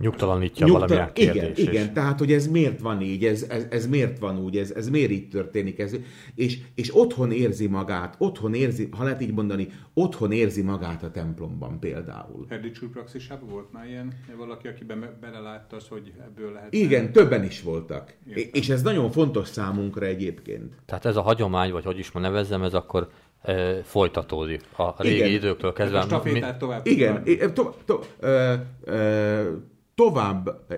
Nyugtalanítja 0.00 0.66
Nyugtal... 0.66 0.86
valamilyen 0.86 1.12
kérdés. 1.12 1.58
Igen, 1.58 1.72
igen, 1.72 1.92
tehát, 1.92 2.18
hogy 2.18 2.32
ez 2.32 2.46
miért 2.46 2.80
van 2.80 3.00
így, 3.00 3.24
ez, 3.24 3.46
ez, 3.48 3.66
ez 3.70 3.86
miért 3.86 4.18
van 4.18 4.38
úgy, 4.38 4.56
ez, 4.56 4.70
ez 4.70 4.88
miért 4.88 5.10
így 5.10 5.28
történik, 5.28 5.78
ez, 5.78 5.96
és, 6.34 6.58
és 6.74 6.96
otthon 6.96 7.32
érzi 7.32 7.66
magát, 7.66 8.14
otthon 8.18 8.54
érzi, 8.54 8.88
ha 8.96 9.04
lehet 9.04 9.20
így 9.20 9.32
mondani, 9.32 9.68
otthon 9.94 10.32
érzi 10.32 10.62
magát 10.62 11.02
a 11.02 11.10
templomban 11.10 11.78
például. 11.78 12.46
Erdics 12.48 12.80
úr 12.80 12.90
praxisában 12.90 13.48
volt 13.48 13.72
már 13.72 13.86
ilyen 13.86 14.12
valaki, 14.36 14.68
aki 14.68 14.84
be, 14.84 15.16
belelátta 15.20 15.76
az, 15.76 15.88
hogy 15.88 16.12
ebből 16.24 16.52
lehet... 16.52 16.74
Igen, 16.74 17.12
többen 17.12 17.44
is 17.44 17.62
voltak. 17.62 18.14
Értem. 18.26 18.44
És 18.52 18.68
ez 18.68 18.82
nagyon 18.82 19.10
fontos 19.10 19.48
számunkra 19.48 20.06
egyébként. 20.06 20.74
Tehát 20.86 21.04
ez 21.04 21.16
a 21.16 21.22
hagyomány, 21.22 21.72
vagy 21.72 21.84
hogy 21.84 21.98
is 21.98 22.10
ma 22.10 22.20
nevezzem, 22.20 22.62
ez 22.62 22.74
akkor 22.74 23.08
e, 23.42 23.82
folytatódik 23.82 24.62
a 24.76 25.02
régi 25.02 25.14
igen. 25.14 25.30
időktől 25.30 25.72
kezdve. 25.72 25.98
A 25.98 26.02
stafétát 26.02 26.58
tovább. 26.58 26.86
Igen, 26.86 27.24
to, 27.24 27.44
to, 27.52 27.74
to, 27.84 28.26
e, 28.26 28.30
e, 28.30 28.58
tovább, 28.86 29.78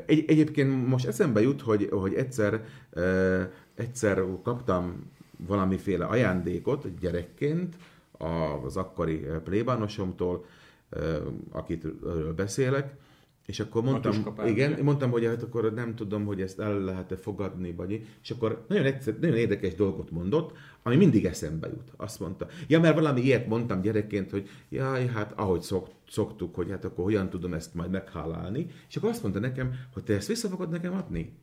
egy, 0.06 0.24
egyébként 0.26 0.88
most 0.88 1.06
eszembe 1.06 1.40
jut, 1.40 1.60
hogy, 1.60 1.88
hogy 1.90 2.14
egyszer, 2.14 2.64
uh, 2.96 3.42
egyszer 3.74 4.24
kaptam 4.42 5.10
valamiféle 5.46 6.04
ajándékot 6.04 6.98
gyerekként 6.98 7.76
az 8.64 8.76
akkori 8.76 9.26
plébánosomtól, 9.44 10.44
uh, 10.96 11.16
akit 11.52 11.86
beszélek, 12.34 12.94
és 13.46 13.60
akkor 13.60 13.82
mondtam, 13.82 14.34
igen, 14.46 14.78
mondtam, 14.82 15.10
hogy 15.10 15.24
hát 15.24 15.42
akkor 15.42 15.72
nem 15.72 15.94
tudom, 15.94 16.24
hogy 16.24 16.40
ezt 16.40 16.60
el 16.60 16.78
lehet-e 16.78 17.16
fogadni, 17.16 17.72
vagy 17.72 18.06
és 18.22 18.30
akkor 18.30 18.64
nagyon, 18.68 18.84
egyszer, 18.84 19.16
nagyon 19.20 19.36
érdekes 19.36 19.74
dolgot 19.74 20.10
mondott, 20.10 20.56
ami 20.82 20.96
mindig 20.96 21.24
eszembe 21.24 21.68
jut. 21.68 21.92
Azt 21.96 22.20
mondta, 22.20 22.46
ja, 22.66 22.80
mert 22.80 22.94
valami 22.94 23.20
ilyet 23.20 23.46
mondtam 23.46 23.80
gyerekként, 23.80 24.30
hogy 24.30 24.48
jaj, 24.68 25.06
hát 25.06 25.32
ahogy 25.36 25.60
szok, 25.60 25.88
szoktuk, 26.12 26.54
hogy 26.54 26.70
hát 26.70 26.84
akkor 26.84 27.04
hogyan 27.04 27.30
tudom 27.30 27.54
ezt 27.54 27.74
majd 27.74 27.90
meghálálni, 27.90 28.66
és 28.88 28.96
akkor 28.96 29.10
azt 29.10 29.22
mondta 29.22 29.40
nekem, 29.40 29.74
hogy 29.92 30.02
te 30.04 30.14
ezt 30.14 30.28
vissza 30.28 30.48
fogod 30.48 30.70
nekem 30.70 30.94
adni? 30.94 31.36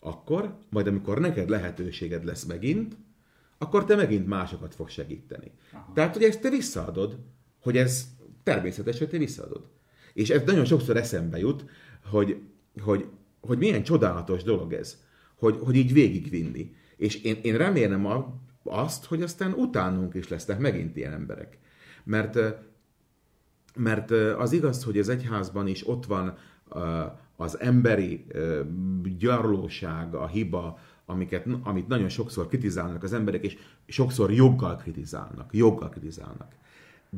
Akkor, 0.00 0.56
majd 0.70 0.86
amikor 0.86 1.20
neked 1.20 1.48
lehetőséged 1.48 2.24
lesz 2.24 2.44
megint, 2.44 2.96
akkor 3.58 3.84
te 3.84 3.96
megint 3.96 4.26
másokat 4.26 4.74
fog 4.74 4.88
segíteni. 4.88 5.50
Aha. 5.72 5.92
Tehát, 5.94 6.14
hogy 6.14 6.22
ezt 6.22 6.40
te 6.40 6.50
visszaadod, 6.50 7.18
hogy 7.60 7.76
ez 7.76 8.06
természetes, 8.42 8.98
hogy 8.98 9.08
te 9.08 9.18
visszaadod. 9.18 9.68
És 10.12 10.30
ez 10.30 10.42
nagyon 10.44 10.64
sokszor 10.64 10.96
eszembe 10.96 11.38
jut, 11.38 11.64
hogy, 12.04 12.40
hogy, 12.80 13.06
hogy 13.40 13.58
milyen 13.58 13.82
csodálatos 13.82 14.42
dolog 14.42 14.72
ez, 14.72 15.02
hogy, 15.34 15.58
hogy 15.60 15.74
így 15.74 15.92
végigvinni. 15.92 16.74
És 16.96 17.22
én, 17.22 17.38
én 17.42 17.56
remélem 17.56 18.06
a, 18.06 18.40
azt, 18.62 19.04
hogy 19.04 19.22
aztán 19.22 19.52
utánunk 19.52 20.14
is 20.14 20.28
lesznek 20.28 20.58
megint 20.58 20.96
ilyen 20.96 21.12
emberek. 21.12 21.58
Mert, 22.04 22.38
mert 23.76 24.10
az 24.10 24.52
igaz, 24.52 24.84
hogy 24.84 24.98
az 24.98 25.08
egyházban 25.08 25.66
is 25.66 25.88
ott 25.88 26.06
van 26.06 26.36
az 27.36 27.60
emberi 27.60 28.26
gyarlóság, 29.18 30.14
a 30.14 30.26
hiba, 30.26 30.78
amiket, 31.06 31.46
amit 31.62 31.88
nagyon 31.88 32.08
sokszor 32.08 32.48
kritizálnak 32.48 33.02
az 33.02 33.12
emberek, 33.12 33.44
és 33.44 33.56
sokszor 33.86 34.32
joggal 34.32 34.76
kritizálnak. 34.76 35.54
Joggal 35.54 35.88
kritizálnak 35.88 36.58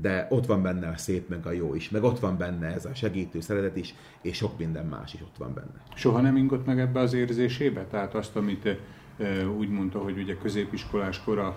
de 0.01 0.27
ott 0.31 0.47
van 0.47 0.63
benne 0.63 0.89
a 0.89 0.97
szép, 0.97 1.29
meg 1.29 1.47
a 1.47 1.51
jó 1.53 1.75
is, 1.75 1.91
meg 1.91 2.03
ott 2.03 2.19
van 2.19 2.39
benne 2.39 2.67
ez 2.67 2.85
a 2.85 2.95
segítő 2.95 3.41
szeretet 3.41 3.77
is, 3.77 3.95
és 4.23 4.37
sok 4.37 4.59
minden 4.59 4.87
más 4.87 5.15
is 5.15 5.21
ott 5.21 5.37
van 5.39 5.55
benne. 5.55 5.85
Soha 5.95 6.21
nem 6.21 6.37
ingott 6.37 6.67
meg 6.67 6.81
ebbe 6.81 7.01
az 7.01 7.13
érzésébe? 7.13 7.85
Tehát 7.85 8.15
azt, 8.15 8.37
amit 8.37 8.77
úgy 9.59 9.69
mondta, 9.69 9.99
hogy 9.99 10.19
ugye 10.19 10.37
középiskolás 10.37 11.23
kora 11.25 11.57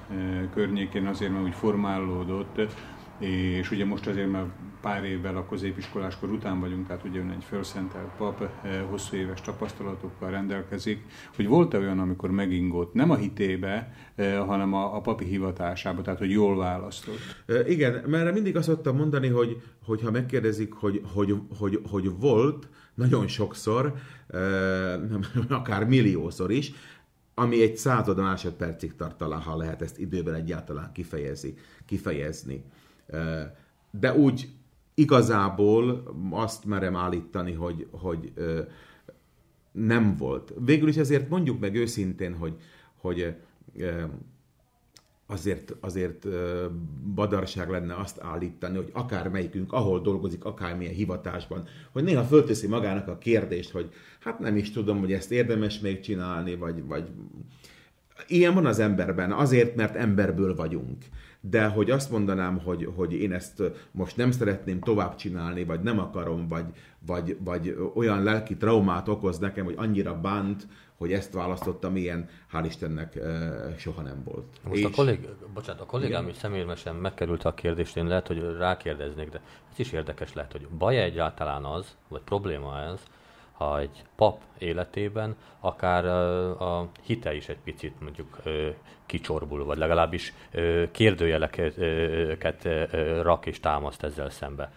környékén 0.54 1.06
azért 1.06 1.32
már 1.32 1.42
úgy 1.42 1.54
formálódott, 1.54 2.62
és 3.20 3.72
ugye 3.72 3.86
most 3.86 4.08
azért 4.08 4.32
már 4.32 4.46
pár 4.82 5.04
évvel 5.04 5.38
a 5.38 5.46
középiskoláskor 5.46 6.32
után 6.32 6.60
vagyunk, 6.60 6.88
tehát 6.88 7.04
ugye 7.04 7.20
ön 7.20 7.30
egy 7.30 7.44
felszentelt 7.44 8.10
pap, 8.18 8.42
eh, 8.42 8.82
hosszú 8.90 9.16
éves 9.16 9.42
tapasztalatokkal 9.42 10.30
rendelkezik, 10.30 11.06
hogy 11.36 11.48
volt-e 11.48 11.78
olyan, 11.78 12.00
amikor 12.00 12.32
megingott, 12.32 12.94
nem 12.94 13.10
a 13.10 13.16
hitébe, 13.16 13.94
eh, 14.16 14.46
hanem 14.46 14.74
a, 14.74 14.96
a 14.96 15.02
papi 15.02 15.26
hivatásába, 15.26 16.02
tehát 16.02 16.20
hogy 16.20 16.32
jól 16.32 16.58
választott? 16.58 17.20
E, 17.46 17.68
igen, 17.68 18.04
mert 18.08 18.34
mindig 18.34 18.56
azt 18.56 18.68
szoktam 18.68 18.96
mondani, 18.96 19.28
hogy, 19.28 19.62
hogy 19.86 20.02
ha 20.02 20.12
megkérdezik, 20.12 20.74
hogy, 20.74 21.02
hogy, 21.14 21.36
hogy, 21.60 21.82
hogy 21.90 22.20
volt, 22.20 22.68
nagyon 22.94 23.28
sokszor, 23.28 23.94
akár 25.50 25.86
milliószor 25.86 26.52
is, 26.52 26.74
ami 27.34 27.62
egy 27.62 27.78
század 27.78 28.18
másodpercig 28.18 28.96
tart 28.96 29.18
talán, 29.18 29.42
ha 29.42 29.58
lehet 29.58 29.82
ezt 29.82 30.00
időben 30.00 30.34
egyáltalán 30.34 30.92
kifejezi, 30.92 31.54
kifejezni. 31.86 32.64
De 33.92 34.14
úgy 34.16 34.50
igazából 34.94 36.16
azt 36.32 36.66
merem 36.66 36.96
állítani, 36.96 37.54
hogy, 37.54 37.88
hogy 37.92 38.34
nem 39.72 40.16
volt. 40.18 40.54
Végül 40.60 40.88
is 40.88 40.96
ezért 40.96 41.30
mondjuk 41.30 41.60
meg 41.60 41.76
őszintén, 41.76 42.36
hogy, 42.36 42.56
hogy 43.02 43.36
azért, 45.26 45.76
azért 45.80 46.28
badarság 47.14 47.70
lenne 47.70 47.96
azt 47.96 48.22
állítani, 48.22 48.76
hogy 48.76 48.90
akár 48.94 49.28
melyikünk, 49.28 49.74
ahol 49.74 50.02
dolgozik, 50.02 50.46
akármilyen 50.46 50.94
hivatásban, 50.94 51.68
hogy 51.92 52.04
néha 52.04 52.24
fölteszi 52.24 52.68
magának 52.68 53.08
a 53.08 53.18
kérdést, 53.18 53.72
hogy 53.72 53.90
hát 54.20 54.40
nem 54.40 54.58
is 54.58 54.72
tudom, 54.72 55.00
hogy 55.00 55.14
ezt 55.14 55.32
érdemes 55.32 55.80
még 55.80 56.00
csinálni, 56.00 56.56
vagy, 56.56 56.86
vagy 56.86 57.10
ilyen 58.28 58.54
van 58.54 58.66
az 58.66 58.80
emberben, 58.80 59.32
azért, 59.32 59.76
mert 59.76 59.96
emberből 59.96 60.56
vagyunk 60.56 61.04
de 61.50 61.66
hogy 61.66 61.92
azt 61.92 62.12
mondanám, 62.12 62.60
hogy, 62.60 62.90
hogy 62.96 63.14
én 63.14 63.34
ezt 63.34 63.64
most 63.92 64.18
nem 64.18 64.32
szeretném 64.32 64.80
tovább 64.80 65.16
csinálni, 65.16 65.64
vagy 65.64 65.80
nem 65.80 66.00
akarom, 66.00 66.48
vagy, 66.48 66.66
vagy, 67.06 67.38
vagy 67.40 67.78
olyan 67.94 68.24
lelki 68.24 68.58
traumát 68.58 69.08
okoz 69.08 69.38
nekem, 69.38 69.66
hogy 69.66 69.76
annyira 69.78 70.20
bánt, 70.20 70.68
hogy 70.98 71.14
ezt 71.14 71.34
választottam, 71.34 71.96
ilyen, 71.96 72.30
hál' 72.54 72.64
Istennek 72.66 73.20
soha 73.78 74.02
nem 74.02 74.24
volt. 74.24 74.46
Most 74.64 74.80
És... 74.80 74.86
a, 74.86 74.90
kollég, 74.90 75.28
bocsánat, 75.54 75.82
a 75.82 75.86
kollégám 75.86 76.28
is 76.28 76.36
személyesen 76.36 76.96
megkerült 76.96 77.44
a 77.44 77.54
kérdést, 77.54 77.98
én 77.98 78.08
lehet, 78.08 78.28
hogy 78.28 78.56
rákérdeznék, 78.58 79.30
de 79.30 79.42
ez 79.72 79.80
is 79.80 79.92
érdekes 79.92 80.34
lehet, 80.34 80.52
hogy 80.52 80.68
baj 80.68 81.02
egyáltalán 81.02 81.66
az, 81.66 81.96
vagy 82.08 82.22
probléma 82.22 82.80
ez, 82.80 83.04
ha 83.58 83.80
egy 83.80 84.04
pap 84.16 84.42
életében 84.58 85.36
akár 85.60 86.06
a 86.62 86.90
hite 87.02 87.34
is 87.36 87.50
egy 87.50 87.60
picit 87.64 88.02
mondjuk 88.02 88.42
kicsorbul, 89.06 89.66
vagy 89.66 89.78
legalábbis 89.78 90.34
kérdőjeleket 90.92 92.68
rak 93.22 93.46
és 93.46 93.60
támaszt 93.60 94.04
ezzel 94.04 94.30
szembe. 94.30 94.72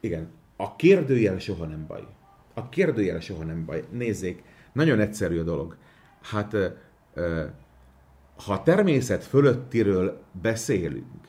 Igen, 0.00 0.30
a 0.56 0.76
kérdőjel 0.76 1.38
soha 1.38 1.64
nem 1.64 1.86
baj. 1.86 2.06
A 2.54 2.68
kérdőjel 2.68 3.20
soha 3.20 3.44
nem 3.44 3.64
baj. 3.64 3.84
Nézzék, 3.90 4.42
nagyon 4.72 5.00
egyszerű 5.00 5.38
a 5.40 5.42
dolog. 5.44 5.76
Hát, 6.22 6.56
ha 8.46 8.62
természet 8.62 9.24
fölöttiről 9.24 10.22
beszélünk, 10.42 11.28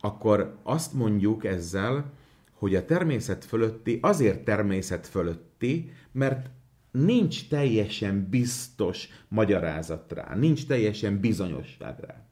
akkor 0.00 0.56
azt 0.62 0.92
mondjuk 0.92 1.44
ezzel, 1.44 2.12
hogy 2.52 2.74
a 2.74 2.84
természet 2.84 3.44
fölötti 3.44 3.98
azért 4.02 4.44
természet 4.44 5.06
fölötti, 5.06 5.92
mert 6.16 6.50
nincs 6.90 7.48
teljesen 7.48 8.26
biztos 8.30 9.08
magyarázat 9.28 10.12
rá, 10.12 10.34
nincs 10.34 10.66
teljesen 10.66 11.20
bizonyosság 11.20 12.00
rá. 12.00 12.24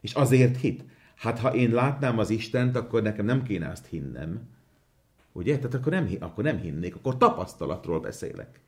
És 0.00 0.14
azért 0.14 0.56
hit. 0.56 0.84
Hát 1.14 1.38
ha 1.38 1.54
én 1.54 1.70
látnám 1.70 2.18
az 2.18 2.30
Istent, 2.30 2.76
akkor 2.76 3.02
nekem 3.02 3.24
nem 3.24 3.42
kéne 3.42 3.68
azt 3.68 3.86
hinnem. 3.86 4.48
Ugye? 5.32 5.56
Tehát 5.56 5.74
akkor 5.74 5.92
nem, 5.92 6.08
akkor 6.20 6.44
nem 6.44 6.58
hinnék, 6.58 6.96
akkor 6.96 7.16
tapasztalatról 7.16 8.00
beszélek. 8.00 8.60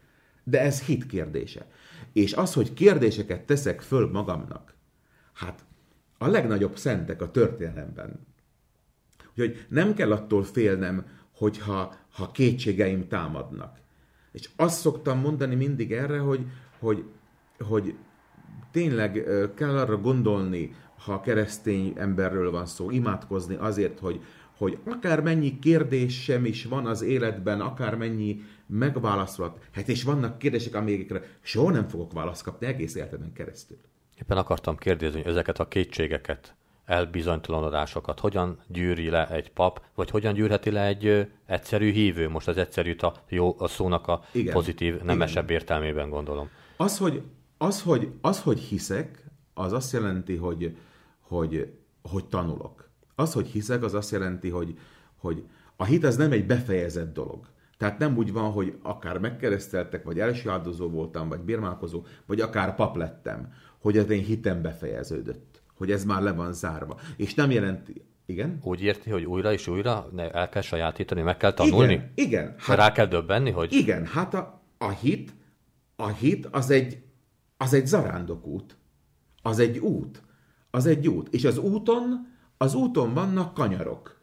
De 0.44 0.60
ez 0.60 0.82
hit 0.82 1.06
kérdése. 1.06 1.66
És 2.12 2.32
az, 2.32 2.54
hogy 2.54 2.72
kérdéseket 2.72 3.40
teszek 3.40 3.80
föl 3.80 4.10
magamnak, 4.10 4.74
hát 5.32 5.64
a 6.18 6.26
legnagyobb 6.26 6.76
szentek 6.76 7.22
a 7.22 7.30
történelemben. 7.30 8.26
Úgyhogy 9.30 9.66
nem 9.68 9.94
kell 9.94 10.12
attól 10.12 10.44
félnem, 10.44 11.06
hogyha 11.32 11.94
ha 12.12 12.30
kétségeim 12.30 13.08
támadnak. 13.08 13.81
És 14.32 14.48
azt 14.56 14.80
szoktam 14.80 15.18
mondani 15.18 15.54
mindig 15.54 15.92
erre, 15.92 16.18
hogy, 16.18 16.46
hogy, 16.78 17.04
hogy 17.58 17.94
tényleg 18.70 19.24
kell 19.54 19.76
arra 19.76 19.96
gondolni, 19.96 20.74
ha 21.04 21.20
keresztény 21.20 21.92
emberről 21.96 22.50
van 22.50 22.66
szó, 22.66 22.90
imádkozni 22.90 23.54
azért, 23.54 23.98
hogy, 23.98 24.20
hogy 24.56 24.78
akár 24.84 25.22
mennyi 25.22 25.58
kérdés 25.58 26.22
sem 26.22 26.44
is 26.44 26.64
van 26.64 26.86
az 26.86 27.02
életben, 27.02 27.60
akár 27.60 27.96
mennyi 27.96 28.42
megválaszolat, 28.66 29.68
hát 29.72 29.88
és 29.88 30.02
vannak 30.02 30.38
kérdések, 30.38 30.74
amikre 30.74 31.22
soha 31.40 31.70
nem 31.70 31.88
fogok 31.88 32.12
választ 32.12 32.42
kapni 32.42 32.66
egész 32.66 32.94
életemben 32.94 33.32
keresztül. 33.32 33.76
Éppen 34.18 34.36
akartam 34.36 34.76
kérdezni, 34.76 35.22
hogy 35.22 35.30
ezeket 35.30 35.58
a 35.58 35.68
kétségeket, 35.68 36.54
elbizonytalanodásokat 36.92 38.20
hogyan 38.20 38.58
gyűri 38.66 39.10
le 39.10 39.28
egy 39.28 39.50
pap, 39.50 39.82
vagy 39.94 40.10
hogyan 40.10 40.34
gyűrheti 40.34 40.70
le 40.70 40.86
egy 40.86 41.28
egyszerű 41.46 41.92
hívő, 41.92 42.28
most 42.28 42.48
az 42.48 42.56
egyszerűt 42.56 43.02
a, 43.02 43.14
jó, 43.28 43.54
a 43.58 43.68
szónak 43.68 44.06
a 44.06 44.22
Igen. 44.32 44.52
pozitív, 44.52 45.00
nemesebb 45.02 45.44
Igen. 45.44 45.56
értelmében 45.56 46.10
gondolom. 46.10 46.48
Az 46.76 46.98
hogy, 46.98 47.22
az, 47.58 47.82
hogy, 47.82 48.12
az, 48.20 48.42
hogy 48.42 48.58
hiszek, 48.58 49.24
az 49.54 49.72
azt 49.72 49.92
jelenti, 49.92 50.36
hogy, 50.36 50.76
hogy, 51.20 51.72
hogy 52.02 52.24
tanulok. 52.24 52.90
Az, 53.14 53.32
hogy 53.32 53.46
hiszek, 53.46 53.82
az 53.82 53.94
azt 53.94 54.10
jelenti, 54.10 54.48
hogy, 54.48 54.78
hogy 55.16 55.44
a 55.76 55.84
hit 55.84 56.04
az 56.04 56.16
nem 56.16 56.32
egy 56.32 56.46
befejezett 56.46 57.14
dolog. 57.14 57.46
Tehát 57.78 57.98
nem 57.98 58.16
úgy 58.16 58.32
van, 58.32 58.50
hogy 58.50 58.78
akár 58.82 59.18
megkereszteltek, 59.18 60.04
vagy 60.04 60.18
első 60.18 60.50
áldozó 60.50 60.88
voltam, 60.88 61.28
vagy 61.28 61.40
bírmálkozó, 61.40 62.04
vagy 62.26 62.40
akár 62.40 62.74
pap 62.74 62.96
lettem, 62.96 63.52
hogy 63.78 63.98
az 63.98 64.10
én 64.10 64.24
hitem 64.24 64.62
befejeződött. 64.62 65.51
Hogy 65.82 65.90
ez 65.90 66.04
már 66.04 66.22
le 66.22 66.32
van 66.32 66.52
zárva. 66.52 67.00
És 67.16 67.34
nem 67.34 67.50
jelenti, 67.50 68.04
igen? 68.26 68.58
Úgy 68.62 68.82
érti, 68.82 69.10
hogy 69.10 69.24
újra 69.24 69.52
és 69.52 69.66
újra 69.66 70.10
el 70.16 70.48
kell 70.48 70.62
sajátítani, 70.62 71.22
meg 71.22 71.36
kell 71.36 71.52
tanulni? 71.52 71.92
Igen, 71.92 72.10
igen. 72.14 72.54
Hát, 72.58 72.76
rá 72.76 72.92
kell 72.92 73.06
döbbenni, 73.06 73.50
hogy... 73.50 73.72
Igen, 73.72 74.06
hát 74.06 74.34
a, 74.34 74.62
a 74.78 74.88
hit, 74.88 75.32
a 75.96 76.08
hit 76.08 76.46
az 76.46 76.70
egy, 76.70 77.02
az 77.56 77.72
egy 77.72 77.86
zarándokút. 77.86 78.76
Az 79.42 79.58
egy 79.58 79.78
út. 79.78 80.22
Az 80.70 80.86
egy 80.86 81.08
út. 81.08 81.34
És 81.34 81.44
az 81.44 81.58
úton, 81.58 82.34
az 82.56 82.74
úton 82.74 83.14
vannak 83.14 83.54
kanyarok. 83.54 84.20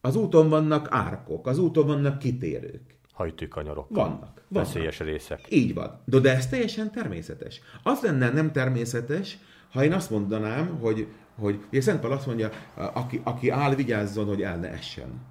Az 0.00 0.16
úton 0.16 0.48
vannak 0.48 0.86
árkok, 0.90 1.46
az 1.46 1.58
úton 1.58 1.86
vannak 1.86 2.18
kitérők. 2.18 2.98
Hajtőkanyarok. 3.12 3.88
Vannak. 3.88 4.10
vannak. 4.10 4.42
Veszélyes 4.48 4.98
részek. 4.98 5.40
Így 5.48 5.74
van. 5.74 6.02
De, 6.04 6.18
de 6.18 6.36
ez 6.36 6.46
teljesen 6.46 6.92
természetes. 6.92 7.60
Az 7.82 8.00
lenne 8.00 8.30
nem 8.30 8.52
természetes, 8.52 9.38
ha 9.74 9.84
én 9.84 9.92
azt 9.92 10.10
mondanám, 10.10 10.78
hogy, 10.78 11.06
hogy 11.34 11.64
ugye 11.68 11.80
Szent 11.80 12.00
Pál 12.00 12.12
azt 12.12 12.26
mondja, 12.26 12.50
aki, 12.74 13.20
aki 13.24 13.50
áll, 13.50 13.74
vigyázzon, 13.74 14.26
hogy 14.26 14.42
el 14.42 14.58
ne 14.58 14.70
essen. 14.70 15.22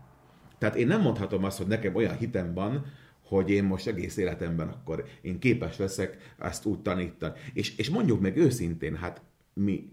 Tehát 0.58 0.76
én 0.76 0.88
nem 0.88 1.02
mondhatom 1.02 1.44
azt, 1.44 1.58
hogy 1.58 1.68
nekem 1.68 1.96
olyan 1.96 2.18
hitem 2.18 2.54
van, 2.54 2.86
hogy 3.28 3.50
én 3.50 3.64
most 3.64 3.88
egész 3.88 4.18
életemben 4.18 4.68
akkor 4.68 5.06
én 5.22 5.40
képes 5.40 5.78
leszek 5.78 6.36
ezt 6.40 6.66
úgy 6.66 6.80
tanítani. 6.80 7.34
És, 7.54 7.78
és 7.78 7.90
mondjuk 7.90 8.22
meg 8.22 8.38
őszintén, 8.38 8.96
hát 8.96 9.22
mi, 9.54 9.92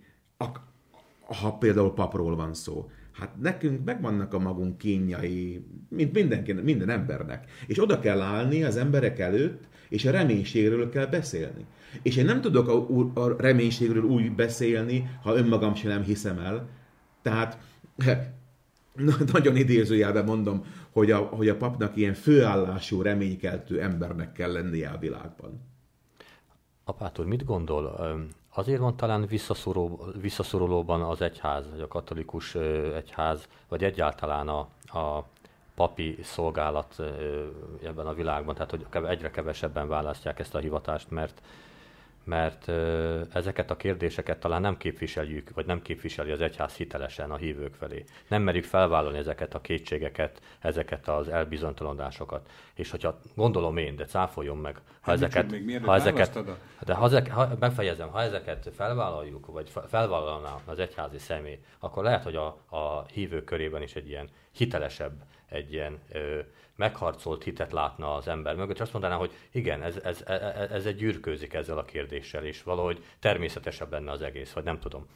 ha 1.24 1.52
például 1.52 1.94
papról 1.94 2.36
van 2.36 2.54
szó, 2.54 2.90
Hát 3.12 3.40
nekünk 3.40 3.84
megvannak 3.84 4.34
a 4.34 4.38
magunk 4.38 4.78
kínjai, 4.78 5.66
mint 5.88 6.12
mindenki, 6.12 6.52
minden 6.52 6.88
embernek. 6.88 7.50
És 7.66 7.82
oda 7.82 7.98
kell 8.00 8.20
állni 8.20 8.64
az 8.64 8.76
emberek 8.76 9.18
előtt, 9.18 9.68
és 9.90 10.04
a 10.04 10.10
reménységről 10.10 10.90
kell 10.90 11.06
beszélni. 11.06 11.64
És 12.02 12.16
én 12.16 12.24
nem 12.24 12.40
tudok 12.40 12.68
a, 12.68 12.86
a 13.20 13.36
reménységről 13.38 14.02
úgy 14.02 14.32
beszélni, 14.32 15.10
ha 15.22 15.36
önmagam 15.36 15.74
sem 15.74 15.90
nem 15.90 16.02
hiszem 16.02 16.38
el. 16.38 16.68
Tehát 17.22 17.58
nagyon 19.32 19.56
idézőjelben 19.56 20.24
mondom, 20.24 20.64
hogy 20.90 21.10
a, 21.10 21.18
hogy 21.18 21.48
a 21.48 21.56
papnak 21.56 21.96
ilyen 21.96 22.14
főállású, 22.14 23.02
reménykeltő 23.02 23.80
embernek 23.80 24.32
kell 24.32 24.52
lennie 24.52 24.88
a 24.88 24.98
világban. 24.98 25.68
Apától 26.84 27.26
mit 27.26 27.44
gondol? 27.44 28.16
Azért 28.54 28.80
van 28.80 28.96
talán 28.96 29.26
visszaszorul, 29.26 30.14
visszaszorulóban 30.20 31.02
az 31.02 31.20
egyház, 31.20 31.70
vagy 31.70 31.80
a 31.80 31.88
katolikus 31.88 32.54
egyház, 32.94 33.48
vagy 33.68 33.84
egyáltalán 33.84 34.48
a, 34.48 34.58
a 34.98 35.24
papi 35.74 36.18
szolgálat 36.22 36.96
ebben 37.84 38.06
a 38.06 38.14
világban, 38.14 38.54
tehát 38.54 38.70
hogy 38.70 38.86
egyre 39.06 39.30
kevesebben 39.30 39.88
választják 39.88 40.38
ezt 40.38 40.54
a 40.54 40.58
hivatást, 40.58 41.10
mert 41.10 41.42
mert 42.24 42.68
ezeket 43.34 43.70
a 43.70 43.76
kérdéseket 43.76 44.40
talán 44.40 44.60
nem 44.60 44.76
képviseljük, 44.76 45.50
vagy 45.54 45.66
nem 45.66 45.82
képviseli 45.82 46.30
az 46.30 46.40
egyház 46.40 46.74
hitelesen 46.74 47.30
a 47.30 47.36
hívők 47.36 47.74
felé. 47.74 48.04
Nem 48.28 48.42
merjük 48.42 48.64
felvállalni 48.64 49.18
ezeket 49.18 49.54
a 49.54 49.60
kétségeket, 49.60 50.40
ezeket 50.60 51.08
az 51.08 51.28
elbizonytalanodásokat. 51.28 52.50
És 52.74 52.90
hogyha 52.90 53.18
gondolom 53.34 53.76
én, 53.76 53.96
de 53.96 54.04
cáfoljon 54.04 54.56
meg, 54.56 54.74
ha 54.74 54.82
hát 55.00 55.14
ezeket, 55.14 55.50
még 55.50 55.84
ha 55.84 55.94
ezeket, 55.94 56.38
de 56.84 56.94
ha, 56.94 57.04
ezek, 57.04 57.30
ha, 57.30 57.48
megfejezem, 57.58 58.08
ha 58.08 58.22
ezeket 58.22 58.70
felvállaljuk, 58.74 59.46
vagy 59.46 59.70
felvállalná 59.88 60.60
az 60.64 60.78
egyházi 60.78 61.18
személy, 61.18 61.58
akkor 61.78 62.02
lehet, 62.02 62.22
hogy 62.22 62.36
a, 62.36 62.46
a 62.68 63.04
hívők 63.12 63.44
körében 63.44 63.82
is 63.82 63.94
egy 63.94 64.08
ilyen 64.08 64.28
hitelesebb, 64.52 65.12
egy 65.50 65.72
ilyen 65.72 65.98
ö, 66.12 66.40
megharcolt 66.76 67.42
hitet 67.44 67.72
látna 67.72 68.14
az 68.14 68.28
ember 68.28 68.56
mögött, 68.56 68.74
és 68.74 68.80
azt 68.80 68.92
mondaná, 68.92 69.16
hogy 69.16 69.32
igen, 69.50 69.82
ez, 69.82 69.96
ez, 69.96 70.22
ez, 70.26 70.40
e, 70.40 70.68
ez 70.70 70.86
egy 70.86 70.96
gyűrkőzik 70.96 71.54
ezzel 71.54 71.78
a 71.78 71.84
kérdéssel, 71.84 72.44
és 72.44 72.62
valahogy 72.62 73.04
természetesebb 73.18 73.90
lenne 73.90 74.10
az 74.10 74.22
egész, 74.22 74.52
vagy 74.52 74.64
nem 74.64 74.78
tudom. 74.78 75.06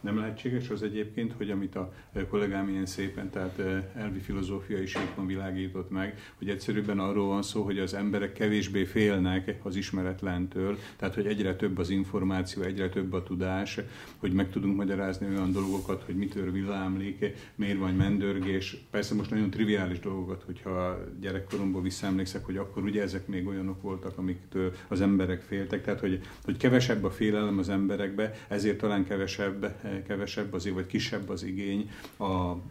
Nem 0.00 0.18
lehetséges 0.18 0.70
az 0.70 0.82
egyébként, 0.82 1.32
hogy 1.32 1.50
amit 1.50 1.74
a 1.74 1.92
kollégám 2.28 2.68
ilyen 2.68 2.86
szépen, 2.86 3.30
tehát 3.30 3.58
elvi 3.94 4.18
filozófiai 4.18 4.86
síkon 4.86 5.26
világított 5.26 5.90
meg, 5.90 6.18
hogy 6.38 6.48
egyszerűbben 6.48 6.98
arról 6.98 7.26
van 7.26 7.42
szó, 7.42 7.62
hogy 7.62 7.78
az 7.78 7.94
emberek 7.94 8.32
kevésbé 8.32 8.84
félnek 8.84 9.54
az 9.62 9.76
ismeretlentől, 9.76 10.78
tehát 10.96 11.14
hogy 11.14 11.26
egyre 11.26 11.56
több 11.56 11.78
az 11.78 11.90
információ, 11.90 12.62
egyre 12.62 12.88
több 12.88 13.12
a 13.12 13.22
tudás, 13.22 13.80
hogy 14.16 14.32
meg 14.32 14.50
tudunk 14.50 14.76
magyarázni 14.76 15.26
olyan 15.26 15.52
dolgokat, 15.52 16.02
hogy 16.02 16.16
mitől 16.16 16.52
villámlik, 16.52 17.24
miért 17.54 17.78
van 17.78 17.94
mendörgés. 17.94 18.76
Persze 18.90 19.14
most 19.14 19.30
nagyon 19.30 19.50
triviális 19.50 19.98
dolgokat, 20.00 20.42
hogyha 20.42 21.04
gyerekkoromból 21.20 21.82
visszaemlékszek, 21.82 22.44
hogy 22.44 22.56
akkor 22.56 22.82
ugye 22.82 23.02
ezek 23.02 23.26
még 23.26 23.46
olyanok 23.46 23.82
voltak, 23.82 24.18
amiktől 24.18 24.72
az 24.88 25.00
emberek 25.00 25.42
féltek, 25.42 25.82
tehát 25.82 26.00
hogy, 26.00 26.20
hogy 26.44 26.56
kevesebb 26.56 27.04
a 27.04 27.10
félelem 27.10 27.58
az 27.58 27.68
emberekbe, 27.68 28.34
ezért 28.48 28.78
talán 28.78 29.04
kevesebb 29.04 29.86
kevesebb 30.06 30.52
az, 30.52 30.70
vagy 30.70 30.86
kisebb 30.86 31.28
az 31.28 31.42
igény 31.42 31.90
a, 32.16 32.24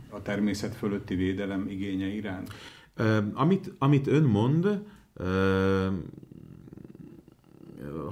a 0.10 0.22
természet 0.24 0.76
fölötti 0.76 1.16
védelem 1.16 1.68
igénye 1.70 2.08
iránt? 2.08 2.54
Amit, 3.34 3.74
amit 3.78 4.08
ön 4.08 4.24
mond, 4.24 4.82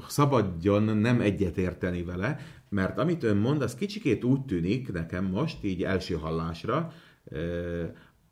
szabadjon 0.08 0.84
nem 0.84 1.22
egyetérteni 1.22 2.04
vele, 2.04 2.39
mert 2.70 2.98
amit 2.98 3.24
ön 3.24 3.38
mond, 3.38 3.62
az 3.62 3.76
kicsikét 3.76 4.24
úgy 4.24 4.41
tűnik 4.41 4.91
nekem 4.91 5.26
most, 5.26 5.63
így 5.63 5.84
első 5.84 6.15
hallásra, 6.15 6.94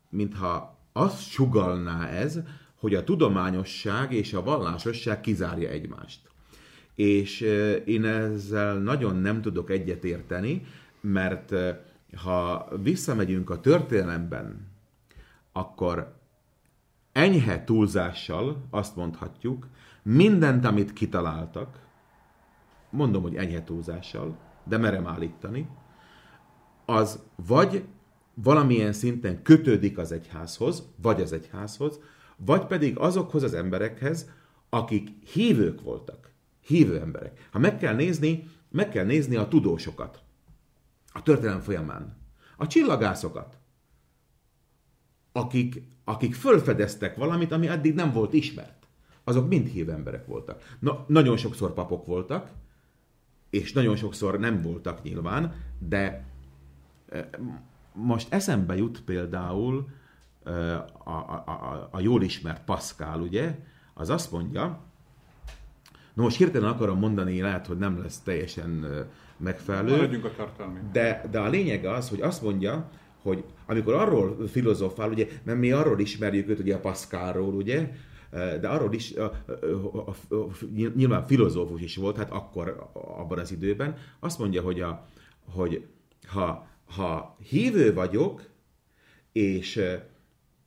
mintha 0.08 0.78
azt 0.92 1.30
sugalná 1.30 2.08
ez, 2.08 2.38
hogy 2.74 2.94
a 2.94 3.04
tudományosság 3.04 4.12
és 4.12 4.32
a 4.32 4.42
vallásosság 4.42 5.20
kizárja 5.20 5.68
egymást 5.68 6.33
és 6.94 7.40
én 7.84 8.04
ezzel 8.04 8.78
nagyon 8.78 9.16
nem 9.16 9.40
tudok 9.40 9.70
egyetérteni, 9.70 10.64
mert 11.00 11.54
ha 12.16 12.68
visszamegyünk 12.82 13.50
a 13.50 13.60
történelemben, 13.60 14.72
akkor 15.52 16.16
enyhe 17.12 17.64
túlzással 17.64 18.66
azt 18.70 18.96
mondhatjuk, 18.96 19.66
mindent, 20.02 20.64
amit 20.64 20.92
kitaláltak, 20.92 21.78
mondom, 22.90 23.22
hogy 23.22 23.36
enyhe 23.36 23.64
túlzással, 23.64 24.38
de 24.64 24.78
merem 24.78 25.06
állítani, 25.06 25.68
az 26.86 27.22
vagy 27.46 27.84
valamilyen 28.34 28.92
szinten 28.92 29.42
kötődik 29.42 29.98
az 29.98 30.12
egyházhoz, 30.12 30.88
vagy 30.96 31.20
az 31.20 31.32
egyházhoz, 31.32 32.00
vagy 32.36 32.66
pedig 32.66 32.98
azokhoz 32.98 33.42
az 33.42 33.54
emberekhez, 33.54 34.30
akik 34.68 35.08
hívők 35.32 35.82
voltak. 35.82 36.33
Hívő 36.64 37.00
emberek. 37.00 37.48
Ha 37.50 37.58
meg 37.58 37.78
kell 37.78 37.94
nézni, 37.94 38.48
meg 38.70 38.88
kell 38.88 39.04
nézni 39.04 39.36
a 39.36 39.48
tudósokat 39.48 40.22
a 41.12 41.22
történelem 41.22 41.60
folyamán. 41.60 42.16
A 42.56 42.66
csillagászokat, 42.66 43.58
akik, 45.32 45.82
akik 46.04 46.34
fölfedeztek 46.34 47.16
valamit, 47.16 47.52
ami 47.52 47.68
eddig 47.68 47.94
nem 47.94 48.12
volt 48.12 48.32
ismert. 48.32 48.86
Azok 49.24 49.48
mind 49.48 49.66
hív 49.66 49.88
emberek 49.88 50.26
voltak. 50.26 50.76
Na, 50.78 51.04
nagyon 51.08 51.36
sokszor 51.36 51.72
papok 51.72 52.06
voltak, 52.06 52.50
és 53.50 53.72
nagyon 53.72 53.96
sokszor 53.96 54.38
nem 54.38 54.62
voltak 54.62 55.02
nyilván, 55.02 55.54
de 55.78 56.24
most 57.92 58.32
eszembe 58.32 58.76
jut 58.76 59.02
például 59.02 59.88
a, 61.04 61.10
a, 61.10 61.42
a, 61.46 61.88
a 61.90 62.00
jól 62.00 62.22
ismert 62.22 62.64
Pascal, 62.64 63.20
ugye, 63.20 63.58
az 63.94 64.10
azt 64.10 64.30
mondja, 64.30 64.82
No 66.14 66.22
most 66.22 66.36
hirtelen 66.36 66.68
akarom 66.68 66.98
mondani, 66.98 67.40
lehet, 67.40 67.66
hogy 67.66 67.78
nem 67.78 67.98
lesz 67.98 68.20
teljesen 68.20 68.86
megfelelő. 69.36 69.90
Maradjunk 69.90 70.24
a 70.24 70.30
tartalmi. 70.36 70.78
De, 70.92 71.28
de 71.30 71.38
a 71.38 71.48
lényeg 71.48 71.84
az, 71.84 72.08
hogy 72.08 72.20
azt 72.20 72.42
mondja, 72.42 72.90
hogy 73.22 73.44
amikor 73.66 73.94
arról 73.94 74.46
filozofál, 74.46 75.10
ugye, 75.10 75.26
mert 75.42 75.58
mi 75.58 75.70
arról 75.70 76.00
ismerjük 76.00 76.48
őt, 76.48 76.58
ugye 76.58 76.74
a 76.74 76.80
Pascalról, 76.80 77.54
ugye, 77.54 77.90
de 78.30 78.68
arról 78.68 78.92
is, 78.92 79.14
a, 79.16 79.42
a, 79.46 80.10
a, 80.28 80.34
a, 80.34 80.48
nyilván 80.94 81.26
filozófus 81.26 81.80
is 81.80 81.96
volt, 81.96 82.16
hát 82.16 82.30
akkor, 82.30 82.90
abban 82.92 83.38
az 83.38 83.52
időben, 83.52 83.96
azt 84.20 84.38
mondja, 84.38 84.62
hogy, 84.62 84.80
a, 84.80 85.06
hogy 85.52 85.86
ha, 86.26 86.68
ha 86.84 87.36
hívő 87.48 87.94
vagyok, 87.94 88.42
és 89.32 89.80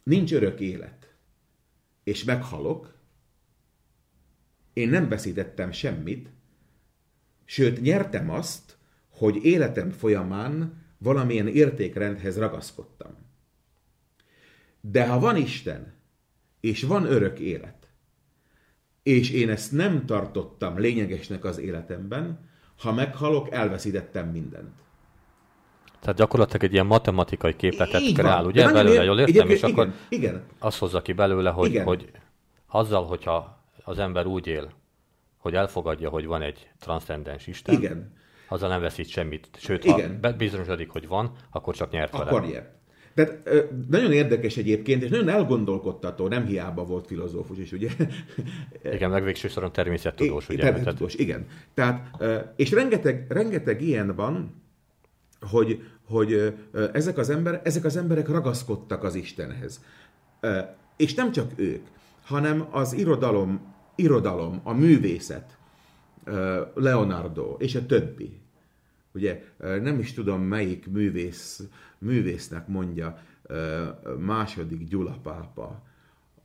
nincs 0.04 0.34
örök 0.34 0.60
élet, 0.60 1.16
és 2.04 2.24
meghalok, 2.24 2.94
én 4.78 4.90
nem 4.90 5.10
veszítettem 5.10 5.72
semmit, 5.72 6.30
sőt 7.46 7.82
nyertem 7.82 8.30
azt, 8.30 8.78
hogy 9.10 9.46
életem 9.46 9.90
folyamán 9.90 10.84
valamilyen 10.98 11.48
értékrendhez 11.48 12.38
ragaszkodtam. 12.38 13.12
De 14.82 15.08
ha 15.08 15.20
van 15.20 15.36
Isten, 15.36 15.94
és 16.60 16.84
van 16.84 17.06
örök 17.06 17.40
élet, 17.40 17.88
és 19.04 19.32
én 19.32 19.50
ezt 19.50 19.72
nem 19.72 20.06
tartottam 20.06 20.80
lényegesnek 20.80 21.44
az 21.44 21.58
életemben, 21.58 22.50
ha 22.78 22.94
meghalok, 22.94 23.52
elveszítettem 23.52 24.30
mindent. 24.30 24.74
Tehát 26.00 26.18
gyakorlatilag 26.18 26.64
egy 26.64 26.74
ilyen 26.74 26.86
matematikai 26.86 27.56
képletet 27.56 28.02
Így 28.02 28.14
kreál, 28.14 28.38
van. 28.38 28.46
ugye? 28.46 28.72
Belőle, 28.72 29.04
jól 29.04 29.20
értem? 29.20 29.50
És 29.50 29.58
igen, 29.58 29.72
akkor 29.72 29.94
igen. 30.10 30.44
azt 30.60 30.78
hozza 30.78 31.02
ki 31.02 31.14
belőle, 31.14 31.50
hogy, 31.50 31.70
igen. 31.70 31.86
hogy 31.86 32.12
azzal, 32.68 33.06
hogyha 33.06 33.57
az 33.88 34.00
ember 34.00 34.26
úgy 34.26 34.48
él, 34.48 34.72
hogy 35.38 35.54
elfogadja, 35.54 36.10
hogy 36.10 36.26
van 36.26 36.42
egy 36.42 36.70
transzcendens 36.80 37.48
Isten, 37.48 37.76
igen. 37.76 38.14
azzal 38.48 38.70
nem 38.70 38.82
veszít 38.82 39.08
semmit. 39.08 39.50
Sőt, 39.58 39.84
igen. 39.84 40.20
ha 40.22 40.32
bizonyosodik, 40.34 40.90
hogy 40.90 41.08
van, 41.08 41.32
akkor 41.52 41.76
csak 41.76 41.92
nyert 41.92 42.12
vele. 42.12 42.24
Akkor 42.24 42.46
nyert. 42.46 42.76
Tehát 43.14 43.50
nagyon 43.90 44.12
érdekes 44.12 44.58
egyébként, 44.58 45.04
és 45.04 45.10
nagyon 45.10 45.30
elgondolkodtató, 45.30 46.28
nem 46.28 46.46
hiába 46.46 46.86
volt 46.86 47.08
filozófus 47.08 47.58
is, 47.58 47.72
ugye? 47.72 47.90
Igen, 48.96 49.10
meg 49.10 49.24
végső 49.24 49.48
soron 49.48 49.72
természettudós, 49.72 50.50
ugye? 50.50 50.62
Természettudós, 50.62 51.14
igen. 51.14 51.48
Tehát, 51.74 52.24
és 52.56 52.72
rengeteg, 52.72 53.26
rengeteg 53.30 53.82
ilyen 53.82 54.16
van, 54.16 54.62
hogy, 55.40 55.84
hogy 56.08 56.56
ezek, 56.94 57.18
az 57.18 57.30
ember, 57.30 57.62
ezek 57.64 57.86
az 57.86 57.98
emberek 57.98 58.28
ragaszkodtak 58.28 59.04
az 59.04 59.16
Istenhez. 59.16 59.84
És 60.98 61.14
nem 61.14 61.32
csak 61.32 61.52
ők, 61.56 61.86
hanem 62.24 62.68
az 62.72 62.94
irodalom, 62.94 63.76
irodalom, 63.98 64.60
a 64.64 64.74
művészet, 64.74 65.58
Leonardo 66.74 67.56
és 67.60 67.76
a 67.76 67.86
többi. 67.86 68.40
Ugye 69.12 69.44
nem 69.58 70.00
is 70.00 70.14
tudom 70.14 70.42
melyik 70.42 70.88
művész, 70.88 71.64
művésznek 71.98 72.68
mondja 72.68 73.22
második 74.20 74.88
Gyula 74.88 75.18
pápa, 75.24 75.82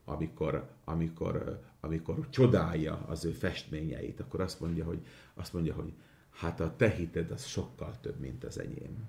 amikor, 0.05 0.69
amikor, 0.85 1.61
amikor 1.81 2.17
csodálja 2.31 3.05
az 3.09 3.25
ő 3.25 3.31
festményeit, 3.31 4.21
akkor 4.21 4.41
azt 4.41 4.61
mondja, 4.61 4.85
hogy, 4.85 4.99
azt 5.35 5.53
mondja, 5.53 5.75
hogy 5.75 5.93
hát 6.31 6.61
a 6.61 6.75
te 6.77 6.91
hited 6.91 7.31
az 7.31 7.45
sokkal 7.47 7.95
több, 8.01 8.21
mint 8.21 8.45
az 8.45 8.61
enyém. 8.61 9.09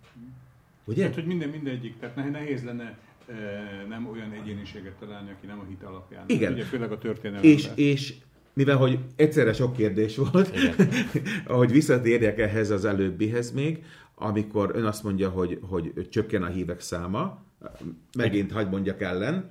Ugye? 0.86 1.04
Hát, 1.04 1.14
hogy 1.14 1.26
minden 1.26 1.50
mindegyik, 1.50 2.00
tehát 2.00 2.32
nehéz 2.32 2.64
lenne 2.64 2.98
nem 3.88 4.10
olyan 4.10 4.32
egyéniséget 4.32 4.94
találni, 4.94 5.32
aki 5.32 5.46
nem 5.46 5.60
a 5.60 5.64
hit 5.64 5.84
alapján. 5.84 6.24
Igen. 6.28 6.54
Ugye 6.54 6.64
főleg 6.64 6.92
a 6.92 6.98
történelem. 6.98 7.44
És, 7.44 7.70
és 7.76 8.16
mivel 8.54 8.78
hogy 8.78 9.00
egyszerre 9.16 9.54
sok 9.54 9.74
kérdés 9.74 10.18
volt, 10.18 10.52
ahogy 11.48 11.72
visszatérjek 11.72 12.40
ehhez 12.40 12.70
az 12.70 12.86
előbbihez 12.86 13.52
még, 13.52 13.84
amikor 14.16 14.72
ön 14.74 14.86
azt 14.86 15.04
mondja, 15.04 15.30
hogy, 15.30 15.60
hogy 15.62 16.08
csökken 16.10 16.44
a 16.44 16.48
hívek 16.48 16.80
száma, 16.80 17.44
megint 18.18 18.52
hagyd 18.52 18.70
mondjak 18.70 19.02
ellen, 19.02 19.50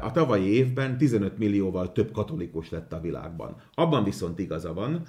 a 0.00 0.10
tavalyi 0.10 0.54
évben 0.54 0.98
15 0.98 1.38
millióval 1.38 1.92
több 1.92 2.12
katolikus 2.12 2.70
lett 2.70 2.92
a 2.92 3.00
világban. 3.00 3.56
Abban 3.74 4.04
viszont 4.04 4.38
igaza 4.38 4.72
van, 4.74 5.02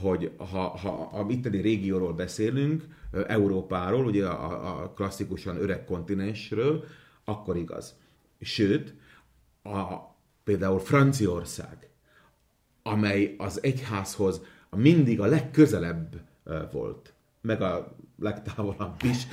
hogy 0.00 0.30
ha, 0.36 0.68
ha 0.68 1.10
a 1.12 1.26
itteni 1.28 1.60
régióról 1.60 2.12
beszélünk, 2.12 2.84
Európáról, 3.26 4.04
ugye 4.04 4.26
a, 4.26 4.82
a 4.82 4.92
klasszikusan 4.92 5.56
öreg 5.56 5.84
kontinensről, 5.84 6.84
akkor 7.24 7.56
igaz. 7.56 7.94
Sőt, 8.40 8.94
a, 9.62 9.94
például 10.44 10.78
Franciaország, 10.78 11.88
amely 12.82 13.34
az 13.38 13.62
egyházhoz 13.62 14.40
mindig 14.70 15.20
a 15.20 15.26
legközelebb 15.26 16.20
volt, 16.72 17.12
meg 17.40 17.62
a 17.62 17.96
legtávolabb 18.18 19.02
is, 19.02 19.26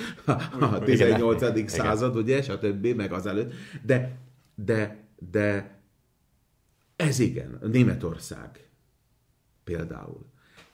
a 0.59 0.79
18. 0.79 1.41
Igen. 1.41 1.67
század, 1.67 2.15
ugye, 2.15 2.41
stb., 2.41 2.85
meg 2.85 3.11
az 3.11 3.25
előtt, 3.25 3.53
de, 3.83 4.17
de, 4.55 5.07
de 5.31 5.77
ez 6.95 7.19
igen, 7.19 7.59
Németország 7.61 8.69
például. 9.63 10.25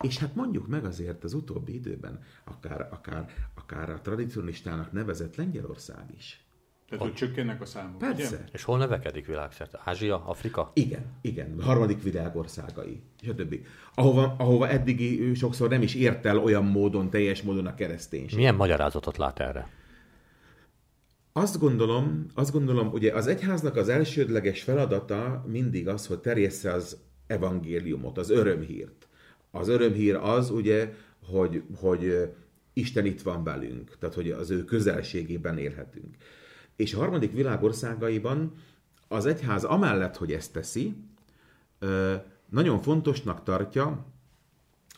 És 0.01 0.17
hát 0.17 0.35
mondjuk 0.35 0.67
meg 0.67 0.85
azért 0.85 1.23
az 1.23 1.33
utóbbi 1.33 1.73
időben, 1.73 2.19
akár, 2.43 2.87
akár, 2.91 3.29
akár 3.55 3.89
a 3.89 4.01
tradicionalistának 4.01 4.91
nevezett 4.91 5.35
Lengyelország 5.35 6.13
is. 6.17 6.44
Tehát, 6.89 7.03
hogy 7.03 7.13
csökkennek 7.13 7.61
a 7.61 7.65
számok, 7.65 7.97
Persze. 7.97 8.27
Ugye? 8.27 8.45
És 8.51 8.63
hol 8.63 8.77
növekedik 8.77 9.25
világszerte? 9.25 9.81
Ázsia, 9.83 10.25
Afrika? 10.25 10.71
Igen, 10.73 11.05
igen. 11.21 11.55
A 11.59 11.63
harmadik 11.63 12.03
világországai, 12.03 13.01
stb. 13.21 13.55
Ahova, 13.93 14.35
ahova 14.37 14.69
eddigi 14.69 15.33
sokszor 15.33 15.69
nem 15.69 15.81
is 15.81 15.95
ért 15.95 16.25
el 16.25 16.37
olyan 16.37 16.65
módon, 16.65 17.09
teljes 17.09 17.41
módon 17.41 17.65
a 17.65 17.75
kereszténység. 17.75 18.37
Milyen 18.37 18.55
magyarázatot 18.55 19.17
lát 19.17 19.39
erre? 19.39 19.69
Azt 21.33 21.59
gondolom, 21.59 22.25
azt 22.33 22.51
gondolom, 22.51 22.91
ugye 22.91 23.13
az 23.13 23.27
egyháznak 23.27 23.75
az 23.75 23.89
elsődleges 23.89 24.63
feladata 24.63 25.45
mindig 25.47 25.87
az, 25.87 26.07
hogy 26.07 26.19
terjessze 26.19 26.73
az 26.73 26.97
evangéliumot, 27.27 28.17
az 28.17 28.29
örömhírt. 28.29 29.07
Az 29.51 29.67
örömhír 29.67 30.15
az, 30.15 30.49
ugye, 30.49 30.93
hogy, 31.23 31.63
hogy 31.79 32.29
Isten 32.73 33.05
itt 33.05 33.21
van 33.21 33.43
velünk, 33.43 33.97
tehát 33.97 34.15
hogy 34.15 34.31
az 34.31 34.49
ő 34.49 34.63
közelségében 34.63 35.57
élhetünk. 35.57 36.15
És 36.75 36.93
a 36.93 36.97
harmadik 36.97 37.31
világ 37.31 37.59
az 39.07 39.25
egyház 39.25 39.63
amellett, 39.63 40.17
hogy 40.17 40.31
ezt 40.31 40.53
teszi, 40.53 40.95
nagyon 42.49 42.81
fontosnak 42.81 43.43
tartja 43.43 44.05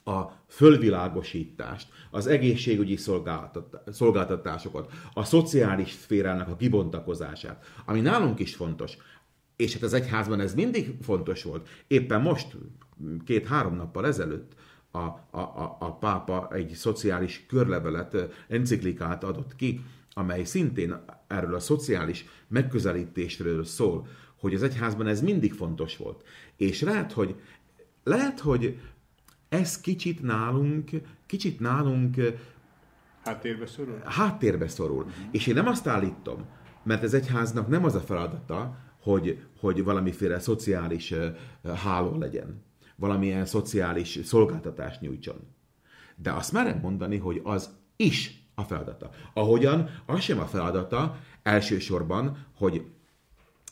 a 0.04 0.32
fölvilágosítást, 0.48 1.88
az 2.12 2.28
egészségügyi 2.28 2.98
szolgáltatásokat, 3.92 4.92
a 5.14 5.24
szociális 5.24 5.92
szférának 5.92 6.48
a 6.48 6.56
kibontakozását, 6.56 7.66
ami 7.86 8.02
nálunk 8.02 8.40
is 8.40 8.56
fontos. 8.56 8.98
És 9.56 9.74
hát 9.74 9.84
az 9.84 9.94
egyházban 9.94 10.40
ez 10.40 10.54
mindig 10.54 10.96
fontos 11.02 11.44
volt. 11.44 11.70
Éppen 11.88 12.22
most, 12.22 12.56
két-három 13.26 13.76
nappal 13.76 14.06
ezelőtt 14.06 14.52
a, 14.92 14.98
a, 14.98 15.40
a, 15.40 15.78
a 15.80 15.94
pápa 15.94 16.48
egy 16.52 16.74
szociális 16.74 17.46
körlevelet, 17.48 18.18
enciklikát 18.48 19.24
adott 19.24 19.56
ki, 19.56 19.82
amely 20.18 20.44
szintén 20.44 20.96
erről 21.28 21.56
a 21.56 21.60
szociális 21.60 22.26
megközelítésről 22.48 23.64
szól, 23.64 24.08
hogy 24.40 24.54
az 24.54 24.64
egyházban 24.64 25.08
ez 25.08 25.22
mindig 25.22 25.54
fontos 25.54 25.98
volt. 25.98 26.24
És 26.56 26.82
lehet, 26.82 27.12
hogy, 27.12 27.36
lehet, 28.04 28.40
hogy 28.40 28.80
ez 29.50 29.82
kicsit 29.82 30.22
nálunk, 30.22 30.90
kicsit 31.26 31.60
nálunk 31.60 32.16
háttérbe 33.24 33.66
szorul. 33.66 34.02
Háttérbe 34.06 34.68
szorul. 34.68 35.04
Uh-huh. 35.04 35.26
És 35.32 35.48
én 35.48 35.54
nem 35.54 35.68
azt 35.68 35.88
állítom, 35.88 36.46
mert 36.84 37.04
az 37.04 37.14
egyháznak 37.14 37.68
nem 37.68 37.84
az 37.84 37.96
a 37.96 38.00
feladata, 38.00 38.78
hogy, 39.02 39.44
hogy 39.60 39.84
valamiféle 39.84 40.40
szociális 40.40 41.14
háló 41.84 42.18
legyen, 42.18 42.64
valamilyen 42.96 43.46
szociális 43.46 44.20
szolgáltatást 44.24 45.02
nyújtson. 45.02 45.56
De 46.16 46.32
azt 46.32 46.52
merem 46.52 46.80
mondani, 46.80 47.18
hogy 47.18 47.42
az 47.44 47.70
is 47.96 48.47
a 48.60 48.64
feladata. 48.64 49.10
Ahogyan 49.34 49.90
az 50.06 50.20
sem 50.20 50.40
a 50.40 50.46
feladata 50.46 51.18
elsősorban, 51.44 52.46
hogy 52.56 52.86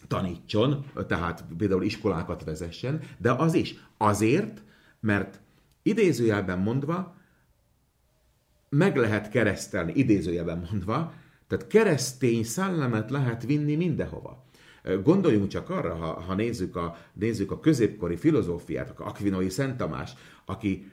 tanítson, 0.07 0.85
tehát 1.07 1.45
például 1.57 1.83
iskolákat 1.83 2.43
vezessen, 2.43 3.01
de 3.17 3.31
az 3.31 3.53
is. 3.53 3.75
Azért, 3.97 4.63
mert 4.99 5.39
idézőjelben 5.81 6.59
mondva, 6.59 7.15
meg 8.69 8.95
lehet 8.95 9.29
keresztelni, 9.29 9.93
idézőjelben 9.95 10.67
mondva, 10.71 11.13
tehát 11.47 11.67
keresztény 11.67 12.43
szellemet 12.43 13.11
lehet 13.11 13.43
vinni 13.43 13.75
mindenhova. 13.75 14.43
Gondoljunk 15.03 15.47
csak 15.47 15.69
arra, 15.69 15.95
ha, 15.95 16.21
ha 16.21 16.33
nézzük, 16.33 16.75
a, 16.75 16.97
nézzük 17.13 17.51
a 17.51 17.59
középkori 17.59 18.15
filozófiát, 18.17 18.99
Akvinoi 18.99 19.49
Szent 19.49 19.77
Tamás, 19.77 20.13
aki 20.45 20.91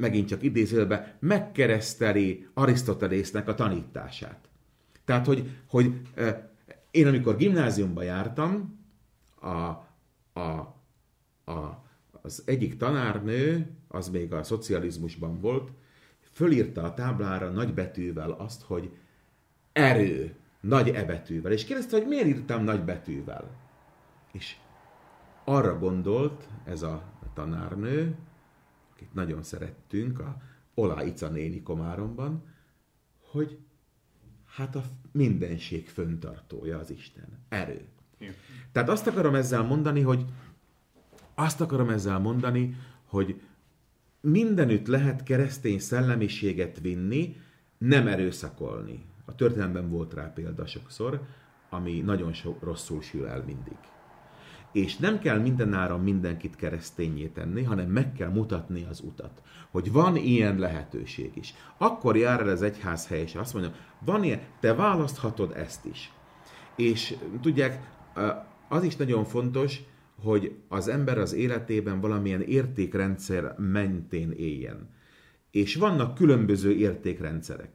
megint 0.00 0.28
csak 0.28 0.42
idézőjelben 0.42 1.16
megkereszteli 1.18 2.48
Arisztotelésznek 2.54 3.48
a 3.48 3.54
tanítását. 3.54 4.48
Tehát, 5.04 5.26
hogy, 5.26 5.50
hogy 5.68 6.00
én 6.90 7.06
amikor 7.06 7.36
gimnáziumba 7.36 8.02
jártam, 8.02 8.78
a, 9.40 9.48
a, 10.40 10.74
a, 11.44 11.84
az 12.22 12.42
egyik 12.46 12.76
tanárnő, 12.76 13.70
az 13.88 14.08
még 14.08 14.32
a 14.32 14.42
szocializmusban 14.42 15.40
volt, 15.40 15.70
fölírta 16.32 16.82
a 16.82 16.94
táblára 16.94 17.48
nagy 17.48 17.74
betűvel 17.74 18.30
azt, 18.30 18.62
hogy 18.62 18.90
erő, 19.72 20.34
nagy 20.60 20.88
ebetűvel. 20.88 21.52
És 21.52 21.64
kérdezte, 21.64 21.96
hogy 21.96 22.06
miért 22.06 22.26
írtam 22.26 22.64
nagy 22.64 22.84
betűvel. 22.84 23.50
És 24.32 24.56
arra 25.44 25.78
gondolt 25.78 26.48
ez 26.64 26.82
a 26.82 27.02
tanárnő, 27.34 28.16
akit 29.00 29.14
nagyon 29.14 29.42
szerettünk, 29.42 30.18
a 30.18 30.36
Olá 30.74 31.02
Ica 31.04 31.28
néni 31.28 31.62
Komáromban, 31.62 32.44
hogy 33.30 33.58
hát 34.46 34.76
a 34.76 34.82
mindenség 35.12 35.88
föntartója 35.88 36.78
az 36.78 36.90
Isten. 36.90 37.28
Erő. 37.48 37.88
Igen. 38.18 38.34
Tehát 38.72 38.88
azt 38.88 39.06
akarom 39.06 39.34
ezzel 39.34 39.62
mondani, 39.62 40.00
hogy 40.00 40.24
azt 41.34 41.60
akarom 41.60 41.88
ezzel 41.88 42.18
mondani, 42.18 42.76
hogy 43.04 43.40
mindenütt 44.20 44.86
lehet 44.86 45.22
keresztény 45.22 45.78
szellemiséget 45.78 46.80
vinni, 46.80 47.36
nem 47.78 48.06
erőszakolni. 48.06 49.04
A 49.24 49.34
történelemben 49.34 49.88
volt 49.88 50.14
rá 50.14 50.32
példa 50.32 50.66
sokszor, 50.66 51.26
ami 51.70 52.00
nagyon 52.00 52.32
so, 52.32 52.56
rosszul 52.60 53.02
sül 53.02 53.26
el 53.26 53.42
mindig. 53.44 53.76
És 54.72 54.96
nem 54.96 55.18
kell 55.18 55.38
mindenáron 55.38 56.00
mindenkit 56.00 56.56
keresztényé 56.56 57.26
tenni, 57.26 57.62
hanem 57.62 57.88
meg 57.88 58.12
kell 58.12 58.28
mutatni 58.28 58.86
az 58.90 59.00
utat. 59.00 59.42
Hogy 59.70 59.92
van 59.92 60.16
ilyen 60.16 60.58
lehetőség 60.58 61.30
is. 61.34 61.54
Akkor 61.78 62.16
jár 62.16 62.40
el 62.40 62.48
az 62.48 62.62
egyház 62.62 63.06
hely, 63.06 63.20
és 63.20 63.34
azt 63.34 63.52
mondja, 63.54 63.72
van 64.04 64.24
ilyen, 64.24 64.40
te 64.60 64.74
választhatod 64.74 65.52
ezt 65.56 65.84
is. 65.84 66.12
És 66.76 67.16
tudják, 67.40 67.90
az 68.68 68.84
is 68.84 68.96
nagyon 68.96 69.24
fontos, 69.24 69.80
hogy 70.22 70.54
az 70.68 70.88
ember 70.88 71.18
az 71.18 71.32
életében 71.32 72.00
valamilyen 72.00 72.42
értékrendszer 72.42 73.54
mentén 73.58 74.30
éljen. 74.30 74.88
És 75.50 75.74
vannak 75.74 76.14
különböző 76.14 76.72
értékrendszerek. 76.72 77.70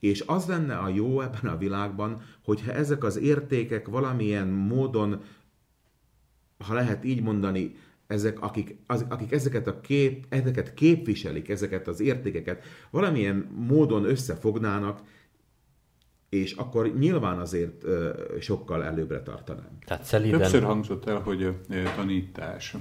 És 0.00 0.24
az 0.26 0.46
lenne 0.46 0.76
a 0.76 0.88
jó 0.88 1.20
ebben 1.20 1.52
a 1.52 1.56
világban, 1.56 2.22
hogyha 2.44 2.72
ezek 2.72 3.04
az 3.04 3.18
értékek 3.18 3.88
valamilyen 3.88 4.48
módon, 4.48 5.22
ha 6.66 6.74
lehet 6.74 7.04
így 7.04 7.22
mondani, 7.22 7.76
ezek, 8.06 8.40
akik, 8.40 8.76
az, 8.86 9.04
akik 9.08 9.32
ezeket, 9.32 9.66
a 9.66 9.80
kép, 9.80 10.26
ezeket 10.28 10.74
képviselik, 10.74 11.48
ezeket 11.48 11.88
az 11.88 12.00
értékeket, 12.00 12.64
valamilyen 12.90 13.48
módon 13.68 14.04
összefognának, 14.04 15.00
és 16.28 16.52
akkor 16.52 16.98
nyilván 16.98 17.38
azért 17.38 17.84
sokkal 18.40 18.84
előbbre 18.84 19.22
tartanánk. 19.22 19.84
Tehát 19.84 20.04
szeliden... 20.04 20.40
Többször 20.40 20.62
hangzott 20.62 21.06
el, 21.06 21.18
hogy 21.18 21.54
tanítás, 21.96 22.76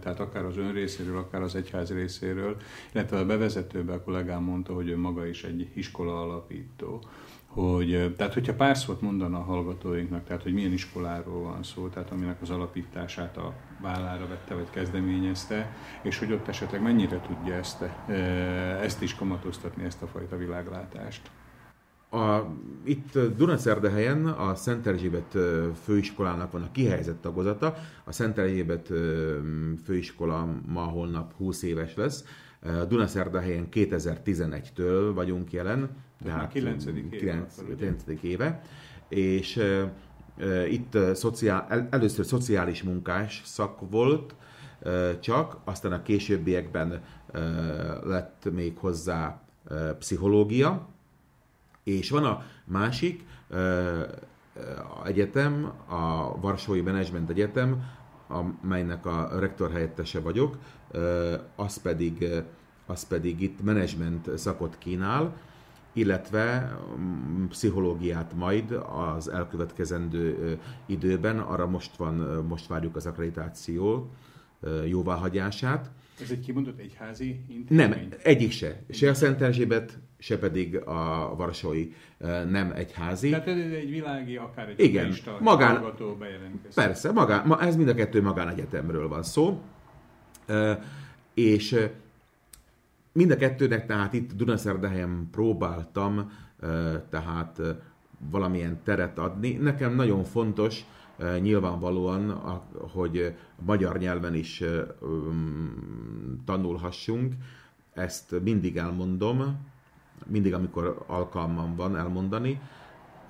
tehát 0.00 0.20
akár 0.20 0.44
az 0.44 0.56
ön 0.56 0.72
részéről, 0.72 1.18
akár 1.18 1.42
az 1.42 1.54
egyház 1.54 1.92
részéről, 1.92 2.56
illetve 2.92 3.18
a 3.18 3.26
bevezetőben 3.26 3.96
a 3.96 4.02
kollégám 4.02 4.42
mondta, 4.42 4.72
hogy 4.72 4.88
ő 4.88 4.96
maga 4.96 5.26
is 5.26 5.44
egy 5.44 5.70
iskola 5.74 6.22
alapító 6.22 7.04
hogy, 7.54 8.14
tehát 8.16 8.34
hogyha 8.34 8.54
pár 8.54 8.76
szót 8.76 9.00
mondana 9.00 9.38
a 9.38 9.42
hallgatóinknak, 9.42 10.24
tehát 10.24 10.42
hogy 10.42 10.52
milyen 10.52 10.72
iskoláról 10.72 11.42
van 11.42 11.62
szó, 11.62 11.88
tehát 11.88 12.10
aminek 12.10 12.42
az 12.42 12.50
alapítását 12.50 13.36
a 13.36 13.52
vállára 13.80 14.26
vette, 14.26 14.54
vagy 14.54 14.70
kezdeményezte, 14.70 15.76
és 16.02 16.18
hogy 16.18 16.32
ott 16.32 16.48
esetleg 16.48 16.82
mennyire 16.82 17.20
tudja 17.20 17.54
ezt, 17.54 17.84
ezt 18.82 19.02
is 19.02 19.14
kamatoztatni, 19.14 19.84
ezt 19.84 20.02
a 20.02 20.06
fajta 20.06 20.36
világlátást. 20.36 21.30
A, 22.10 22.46
itt 22.84 23.18
Dunaszerdehelyen 23.36 24.26
a 24.26 24.54
Szent 24.54 24.86
Erzsébet 24.86 25.36
főiskolának 25.84 26.52
van 26.52 26.62
a 26.62 26.70
kihelyezett 26.72 27.20
tagozata. 27.20 27.74
A 28.04 28.12
Szent 28.12 28.38
Erzsébet 28.38 28.92
főiskola 29.84 30.48
ma 30.66 30.82
holnap 30.82 31.32
20 31.36 31.62
éves 31.62 31.94
lesz. 31.94 32.24
Dunaszerdehelyen 32.88 33.68
2011-től 33.70 35.10
vagyunk 35.14 35.52
jelen, 35.52 35.90
de 36.24 36.30
hát 36.30 36.52
9. 36.52 36.84
9. 37.10 37.54
9. 37.76 38.02
éve. 38.20 38.62
És 39.08 39.56
e, 39.56 40.68
itt 40.68 40.98
szociál, 41.14 41.66
el, 41.68 41.88
először 41.90 42.24
szociális 42.24 42.82
munkás 42.82 43.42
szak 43.44 43.90
volt, 43.90 44.34
e, 44.82 45.18
csak, 45.18 45.56
aztán 45.64 45.92
a 45.92 46.02
későbbiekben 46.02 46.92
e, 46.92 47.40
lett 48.04 48.48
még 48.52 48.76
hozzá 48.78 49.40
e, 49.70 49.74
pszichológia, 49.94 50.88
és 51.84 52.10
van 52.10 52.24
a 52.24 52.42
másik 52.64 53.24
a 55.00 55.06
egyetem, 55.06 55.72
a 55.86 56.36
Varsói 56.40 56.80
Management 56.80 57.30
Egyetem, 57.30 57.84
amelynek 58.26 59.06
a 59.06 59.28
rektor 59.38 59.70
helyettese 59.70 60.20
vagyok, 60.20 60.58
az 61.56 61.80
pedig, 61.82 62.28
az 62.86 63.06
pedig 63.06 63.40
itt 63.40 63.62
menedzsment 63.62 64.38
szakot 64.38 64.78
kínál, 64.78 65.36
illetve 65.92 66.76
mm, 66.98 67.46
pszichológiát 67.46 68.32
majd 68.34 68.78
az 69.16 69.28
elkövetkezendő 69.28 70.58
időben, 70.86 71.38
arra 71.38 71.66
most 71.66 71.96
van, 71.96 72.14
most 72.48 72.66
várjuk 72.66 72.96
az 72.96 73.06
akkreditáció 73.06 74.10
jóváhagyását. 74.86 75.90
Ez 76.22 76.30
egy 76.30 76.40
kimondott 76.40 76.78
egyházi 76.78 77.40
intézmény? 77.48 77.88
Nem, 77.88 78.08
egyik 78.22 78.50
se. 78.50 78.82
Se 78.90 79.08
a 79.08 79.14
Szent 79.14 79.40
Erzsébet, 79.40 79.98
se 80.18 80.38
pedig 80.38 80.76
a 80.76 81.34
Varsói 81.36 81.92
nem 82.48 82.72
egyházi. 82.74 83.30
Tehát 83.30 83.48
ez 83.48 83.56
egy 83.56 83.90
világi, 83.90 84.36
akár 84.36 84.68
egy 84.68 84.80
Igen, 84.80 85.14
magán, 85.40 85.94
Persze, 86.74 87.12
magán, 87.12 87.60
ez 87.60 87.76
mind 87.76 87.88
a 87.88 87.94
kettő 87.94 88.22
magánegyetemről 88.22 89.08
van 89.08 89.22
szó. 89.22 89.60
És 91.34 91.76
mind 93.12 93.30
a 93.30 93.36
kettőnek, 93.36 93.86
tehát 93.86 94.12
itt 94.12 94.32
Dunaszerdahelyen 94.32 95.28
próbáltam 95.30 96.30
tehát 97.10 97.60
valamilyen 98.30 98.80
teret 98.84 99.18
adni. 99.18 99.52
Nekem 99.52 99.94
nagyon 99.94 100.24
fontos, 100.24 100.84
nyilvánvalóan, 101.40 102.30
hogy 102.92 103.36
magyar 103.64 103.98
nyelven 103.98 104.34
is 104.34 104.62
tanulhassunk. 106.44 107.34
Ezt 107.92 108.40
mindig 108.42 108.76
elmondom, 108.76 109.56
mindig, 110.26 110.54
amikor 110.54 111.04
alkalmam 111.06 111.76
van 111.76 111.96
elmondani. 111.96 112.60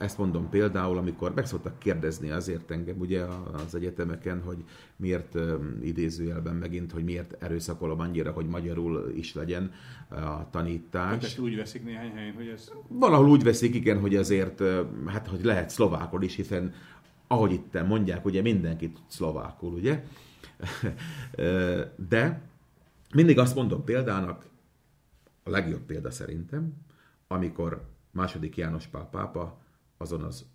Ezt 0.02 0.18
mondom 0.18 0.48
például, 0.48 0.98
amikor 0.98 1.34
meg 1.34 1.46
szoktak 1.46 1.78
kérdezni 1.78 2.30
azért 2.30 2.70
engem 2.70 2.98
ugye 2.98 3.24
az 3.52 3.74
egyetemeken, 3.74 4.42
hogy 4.42 4.64
miért 4.96 5.38
idézőjelben 5.82 6.54
megint, 6.54 6.92
hogy 6.92 7.04
miért 7.04 7.42
erőszakolom 7.42 8.00
annyira, 8.00 8.32
hogy 8.32 8.46
magyarul 8.46 9.12
is 9.14 9.34
legyen 9.34 9.72
a 10.08 10.50
tanítás. 10.50 11.10
Hát 11.10 11.24
ezt 11.24 11.38
úgy 11.38 11.56
veszik 11.56 11.84
néhány 11.84 12.10
helyen, 12.10 12.34
hogy 12.34 12.46
ez... 12.46 12.72
Valahol 12.88 13.28
úgy 13.28 13.42
veszik, 13.42 13.74
igen, 13.74 14.00
hogy 14.00 14.16
azért, 14.16 14.62
hát 15.06 15.26
hogy 15.28 15.44
lehet 15.44 15.70
szlovákul 15.70 16.22
is, 16.22 16.34
hiszen 16.34 16.74
ahogy 17.26 17.52
itt 17.52 17.86
mondják, 17.86 18.24
ugye 18.24 18.42
mindenki 18.42 18.90
tud 18.90 19.04
szlovákul, 19.06 19.72
ugye? 19.72 20.04
De 22.08 22.42
mindig 23.14 23.38
azt 23.38 23.54
mondom 23.54 23.84
példának, 23.84 24.46
a 25.42 25.50
legjobb 25.50 25.82
példa 25.82 26.10
szerintem, 26.10 26.72
amikor 27.28 27.84
második 28.10 28.56
János 28.56 28.86
Pál 28.86 29.08
pápa 29.10 29.60
azon 30.02 30.22
az 30.22 30.46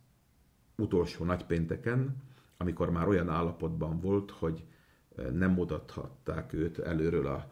utolsó 0.78 1.26
nagypénteken, 1.26 2.16
amikor 2.58 2.90
már 2.90 3.08
olyan 3.08 3.30
állapotban 3.30 4.00
volt, 4.00 4.32
hogy 4.32 4.64
nem 5.32 5.52
mutathatták 5.52 6.54
őt 6.54 6.80
előről 6.80 7.28
a 7.28 7.52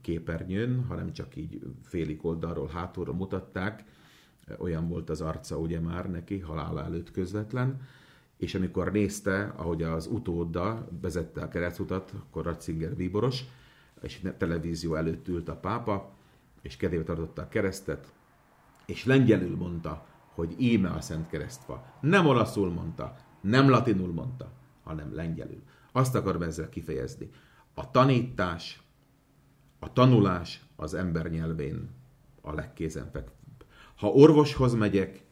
képernyőn, 0.00 0.84
hanem 0.84 1.12
csak 1.12 1.36
így 1.36 1.60
félig 1.82 2.24
oldalról, 2.24 2.68
hátulról 2.68 3.14
mutatták, 3.14 3.84
olyan 4.58 4.88
volt 4.88 5.10
az 5.10 5.20
arca 5.20 5.58
ugye 5.58 5.80
már 5.80 6.10
neki, 6.10 6.38
halála 6.38 6.84
előtt 6.84 7.10
közvetlen, 7.10 7.80
és 8.36 8.54
amikor 8.54 8.92
nézte, 8.92 9.52
ahogy 9.56 9.82
az 9.82 10.06
utódda 10.06 10.88
vezette 11.00 11.42
a 11.42 11.48
keresztutat, 11.48 12.14
akkor 12.16 12.44
Ratzinger 12.44 12.94
bíboros, 12.94 13.44
és 14.02 14.20
televízió 14.38 14.94
előtt 14.94 15.28
ült 15.28 15.48
a 15.48 15.56
pápa, 15.56 16.12
és 16.60 16.76
kezébe 16.76 17.02
tartotta 17.02 17.42
a 17.42 17.48
keresztet, 17.48 18.12
és 18.86 19.04
lengyelül 19.04 19.56
mondta, 19.56 20.06
hogy 20.40 20.54
íme 20.58 20.88
a 20.88 21.00
Szent 21.00 21.28
Keresztfa. 21.28 21.84
Nem 22.00 22.26
olaszul 22.26 22.70
mondta, 22.70 23.16
nem 23.40 23.68
latinul 23.68 24.12
mondta, 24.12 24.52
hanem 24.82 25.14
lengyelül. 25.14 25.62
Azt 25.92 26.14
akarom 26.14 26.42
ezzel 26.42 26.68
kifejezni. 26.68 27.30
A 27.74 27.90
tanítás, 27.90 28.82
a 29.78 29.92
tanulás 29.92 30.64
az 30.76 30.94
ember 30.94 31.30
nyelvén 31.30 31.90
a 32.40 32.52
legkézenfekvőbb. 32.52 33.64
Ha 33.94 34.08
orvoshoz 34.08 34.74
megyek, 34.74 35.22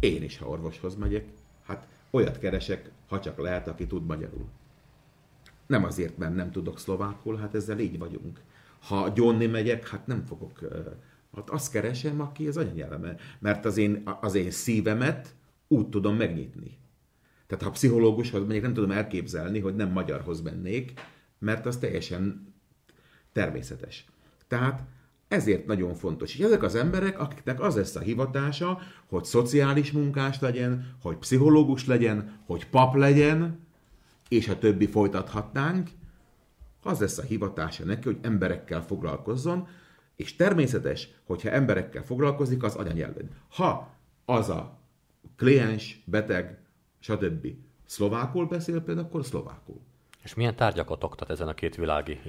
én 0.00 0.22
is, 0.22 0.38
ha 0.38 0.48
orvoshoz 0.48 0.96
megyek, 0.96 1.28
hát 1.64 1.88
olyat 2.10 2.38
keresek, 2.38 2.90
ha 3.08 3.20
csak 3.20 3.38
lehet, 3.38 3.68
aki 3.68 3.86
tud 3.86 4.06
magyarul. 4.06 4.48
Nem 5.66 5.84
azért, 5.84 6.18
mert 6.18 6.34
nem 6.34 6.50
tudok 6.50 6.78
szlovákul, 6.78 7.36
hát 7.36 7.54
ezzel 7.54 7.78
így 7.78 7.98
vagyunk. 7.98 8.40
Ha 8.80 9.08
gyónni 9.08 9.46
megyek, 9.46 9.88
hát 9.88 10.06
nem 10.06 10.24
fogok, 10.24 10.58
hát 11.34 11.50
azt 11.50 11.70
keresem, 11.70 12.20
aki 12.20 12.46
az 12.46 12.56
anyanyelvem, 12.56 13.16
mert 13.38 13.64
az 13.64 13.76
én, 13.76 14.02
az 14.20 14.34
én 14.34 14.50
szívemet 14.50 15.34
úgy 15.68 15.88
tudom 15.88 16.16
megnyitni. 16.16 16.78
Tehát 17.46 17.64
ha 17.64 17.70
pszichológushoz 17.70 18.46
megyek, 18.46 18.62
nem 18.62 18.74
tudom 18.74 18.90
elképzelni, 18.90 19.60
hogy 19.60 19.74
nem 19.74 19.90
magyarhoz 19.90 20.40
mennék, 20.40 20.92
mert 21.38 21.66
az 21.66 21.76
teljesen 21.76 22.54
természetes. 23.32 24.06
Tehát 24.48 24.82
ezért 25.28 25.66
nagyon 25.66 25.94
fontos. 25.94 26.34
És 26.34 26.44
ezek 26.44 26.62
az 26.62 26.74
emberek, 26.74 27.20
akiknek 27.20 27.60
az 27.60 27.76
lesz 27.76 27.96
a 27.96 28.00
hivatása, 28.00 28.78
hogy 29.06 29.24
szociális 29.24 29.92
munkás 29.92 30.40
legyen, 30.40 30.94
hogy 31.02 31.16
pszichológus 31.16 31.86
legyen, 31.86 32.38
hogy 32.46 32.68
pap 32.68 32.94
legyen, 32.94 33.66
és 34.28 34.48
a 34.48 34.58
többi 34.58 34.86
folytathatnánk, 34.86 35.88
az 36.82 36.98
lesz 36.98 37.18
a 37.18 37.22
hivatása 37.22 37.84
neki, 37.84 38.04
hogy 38.04 38.18
emberekkel 38.22 38.82
foglalkozzon, 38.82 39.68
és 40.18 40.36
természetes, 40.36 41.08
hogyha 41.24 41.50
emberekkel 41.50 42.02
foglalkozik, 42.02 42.62
az 42.62 42.74
anyanyelven. 42.74 43.30
Ha 43.48 43.94
az 44.24 44.48
a 44.48 44.78
kliens, 45.36 46.02
beteg, 46.04 46.58
stb. 46.98 47.46
szlovákul 47.84 48.46
beszél 48.46 48.80
például, 48.80 49.06
akkor 49.06 49.24
szlovákul. 49.24 49.80
És 50.22 50.34
milyen 50.34 50.56
tárgyakat 50.56 51.04
oktat 51.04 51.30
ezen 51.30 51.48
a 51.48 51.54
két 51.54 51.76
világi 51.76 52.20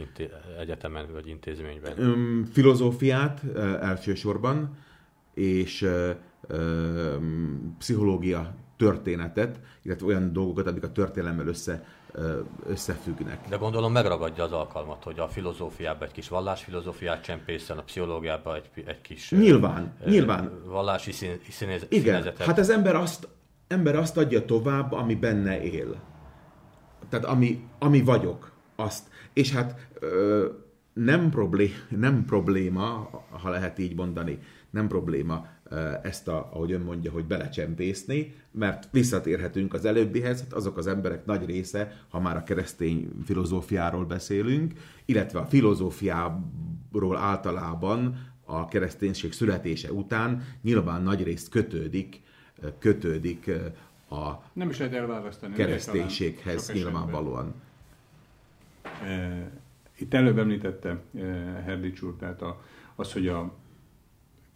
egyetemen 0.59 1.11
vagy 1.11 1.27
intézményben? 1.27 2.45
Filozófiát 2.51 3.43
elsősorban, 3.81 4.77
és 5.33 5.89
pszichológia 7.77 8.55
történetet, 8.77 9.59
illetve 9.81 10.05
olyan 10.05 10.33
dolgokat, 10.33 10.67
amik 10.67 10.83
a 10.83 10.91
történelemmel 10.91 11.47
össze, 11.47 11.85
összefüggnek. 12.67 13.47
De 13.49 13.55
gondolom 13.55 13.91
megragadja 13.91 14.43
az 14.43 14.51
alkalmat, 14.51 15.03
hogy 15.03 15.19
a 15.19 15.27
filozófiába 15.27 16.05
egy 16.05 16.11
kis 16.11 16.27
vallásfilozófiát 16.27 17.23
csempészen, 17.23 17.77
a 17.77 17.81
pszichológiába 17.81 18.55
egy, 18.55 18.69
egy 18.85 19.01
kis... 19.01 19.31
Nyilván, 19.31 19.93
uh, 20.01 20.07
nyilván. 20.07 20.61
Vallási 20.65 21.11
szín, 21.11 21.39
színéz, 21.49 21.85
Igen, 21.89 22.03
színezetet. 22.03 22.45
hát 22.47 22.59
az 22.59 22.69
ember 22.69 22.95
azt, 22.95 23.27
ember 23.67 23.95
azt 23.95 24.17
adja 24.17 24.45
tovább, 24.45 24.91
ami 24.91 25.15
benne 25.15 25.61
él. 25.61 25.95
Tehát 27.09 27.25
ami, 27.25 27.67
ami 27.79 28.01
vagyok, 28.01 28.51
azt. 28.75 29.07
És 29.33 29.51
hát 29.51 29.87
ö, 29.99 30.45
nem, 30.93 31.29
problé, 31.29 31.71
nem 31.89 32.25
probléma, 32.25 33.09
ha 33.29 33.49
lehet 33.49 33.79
így 33.79 33.95
mondani, 33.95 34.39
nem 34.69 34.87
probléma 34.87 35.47
ezt, 36.01 36.27
a, 36.27 36.49
ahogy 36.53 36.71
ön 36.71 36.81
mondja, 36.81 37.11
hogy 37.11 37.25
belecsempészni, 37.25 38.35
mert 38.51 38.87
visszatérhetünk 38.91 39.73
az 39.73 39.85
előbbihez, 39.85 40.39
hát 40.39 40.53
azok 40.53 40.77
az 40.77 40.87
emberek 40.87 41.25
nagy 41.25 41.45
része, 41.45 42.03
ha 42.09 42.19
már 42.19 42.35
a 42.35 42.43
keresztény 42.43 43.09
filozófiáról 43.25 44.05
beszélünk, 44.05 44.73
illetve 45.05 45.39
a 45.39 45.45
filozófiáról 45.45 47.17
általában 47.17 48.27
a 48.45 48.67
kereszténység 48.67 49.33
születése 49.33 49.91
után 49.91 50.43
nyilván 50.61 51.03
nagy 51.03 51.23
részt 51.23 51.49
kötődik, 51.49 52.21
kötődik 52.79 53.51
a 54.09 54.31
Nem 54.53 54.69
is 54.69 54.77
lehet 54.77 54.93
elválasztani, 54.93 55.53
kereszténységhez 55.53 56.71
nyilvánvalóan. 56.71 57.53
Itt 59.97 60.13
előbb 60.13 60.37
említette 60.37 61.01
Herdics 61.65 62.01
úr, 62.01 62.15
tehát 62.19 62.43
az, 62.95 63.13
hogy 63.13 63.27
a 63.27 63.53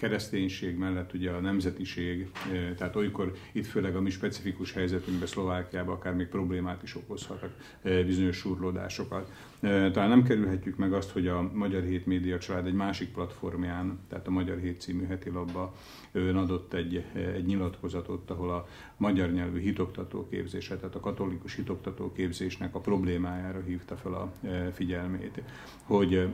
kereszténység 0.04 0.78
mellett 0.78 1.14
ugye 1.14 1.32
a 1.32 1.40
nemzetiség, 1.40 2.32
tehát 2.78 2.96
olykor 2.96 3.34
itt 3.52 3.66
főleg 3.66 3.96
a 3.96 4.02
mi 4.02 4.10
specifikus 4.10 4.74
helyzetünkben 4.74 5.28
Szlovákiában 5.28 5.96
akár 5.96 6.14
még 6.14 6.28
problémát 6.28 6.84
is 6.84 6.96
okozhatnak, 6.96 7.52
bizonyos 7.82 8.38
surlódásokat. 8.38 9.32
Talán 9.60 10.10
nem 10.10 10.24
kerülhetjük 10.24 10.78
meg 10.78 10.94
azt, 10.94 11.12
hogy 11.12 11.28
a 11.28 11.50
Magyar 11.54 11.84
Hét 11.84 12.06
Média 12.06 12.38
Család 12.38 12.66
egy 12.66 12.74
másik 12.74 13.12
platformján, 13.12 14.00
tehát 14.10 14.28
a 14.28 14.32
Magyar 14.32 14.60
Hét 14.60 14.82
című 14.82 15.06
heti 15.06 15.30
labba 15.30 15.76
ön 16.12 16.36
adott 16.36 16.74
egy, 16.74 17.04
egy 17.36 17.46
nyilatkozatot, 17.46 18.30
ahol 18.30 18.50
a 18.50 18.68
magyar 18.98 19.32
nyelvű 19.32 19.60
hitoktató 19.60 20.28
képzése, 20.30 20.76
tehát 20.78 20.96
a 20.96 21.00
katolikus 21.00 21.56
hitoktató 21.56 22.12
képzésnek 22.12 22.76
a 22.76 22.80
problémájára 22.80 23.62
hívta 23.66 23.96
fel 23.96 24.14
a 24.14 24.34
figyelmét, 24.74 25.42
hogy 25.84 26.28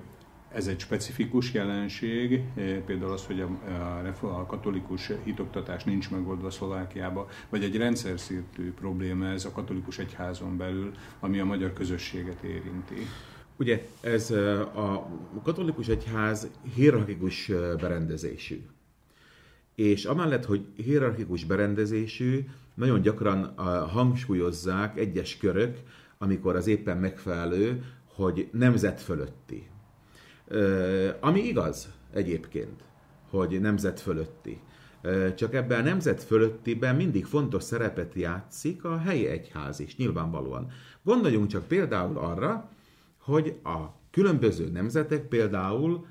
ez 0.54 0.68
egy 0.68 0.80
specifikus 0.80 1.54
jelenség, 1.54 2.34
eh, 2.56 2.78
például 2.86 3.12
az, 3.12 3.26
hogy 3.26 3.40
a, 4.22 4.46
katolikus 4.48 5.12
hitoktatás 5.24 5.84
nincs 5.84 6.10
megoldva 6.10 6.50
Szlovákiába, 6.50 7.30
vagy 7.50 7.64
egy 7.64 7.78
rendszer 7.78 8.20
szintű 8.20 8.74
probléma 8.74 9.26
ez 9.26 9.46
a 9.46 9.52
katolikus 9.52 9.98
egyházon 9.98 10.58
belül, 10.58 10.92
ami 11.20 11.40
a 11.40 11.46
magyar 11.46 11.74
közösséget 11.74 12.44
érinti. 12.44 13.08
Ugye 13.58 13.88
ez 14.02 14.32
eh, 14.32 14.78
a 14.78 15.10
katolikus 15.44 15.88
egyház 15.88 16.50
hierarchikus 16.76 17.50
eh, 17.50 17.76
berendezésű. 17.76 18.62
És 19.76 20.06
amellett, 20.06 20.46
hogy 20.46 20.66
hierarchikus 20.76 21.44
berendezésű, 21.46 22.46
nagyon 22.74 23.02
gyakran 23.02 23.54
hangsúlyozzák 23.92 24.98
egyes 24.98 25.38
körök, 25.38 25.78
amikor 26.18 26.56
az 26.56 26.68
éppen 26.68 26.98
megfelelő, 26.98 27.84
hogy 28.06 28.50
nemzet 28.52 29.02
fölötti. 29.02 29.68
Ami 31.20 31.40
igaz 31.40 31.90
egyébként, 32.14 32.84
hogy 33.30 33.62
nemzet 33.62 34.00
fölötti. 34.00 34.62
Csak 35.36 35.54
ebben 35.54 35.80
a 35.80 35.84
nemzet 35.84 36.24
fölöttiben 36.24 36.96
mindig 36.96 37.26
fontos 37.26 37.64
szerepet 37.64 38.14
játszik 38.14 38.84
a 38.84 38.98
helyi 38.98 39.28
egyház 39.28 39.80
is, 39.80 39.96
nyilvánvalóan. 39.96 40.72
Gondoljunk 41.04 41.48
csak 41.48 41.68
például 41.68 42.18
arra, 42.18 42.70
hogy 43.18 43.60
a 43.64 43.86
különböző 44.12 44.70
nemzetek 44.70 45.28
például 45.28 46.06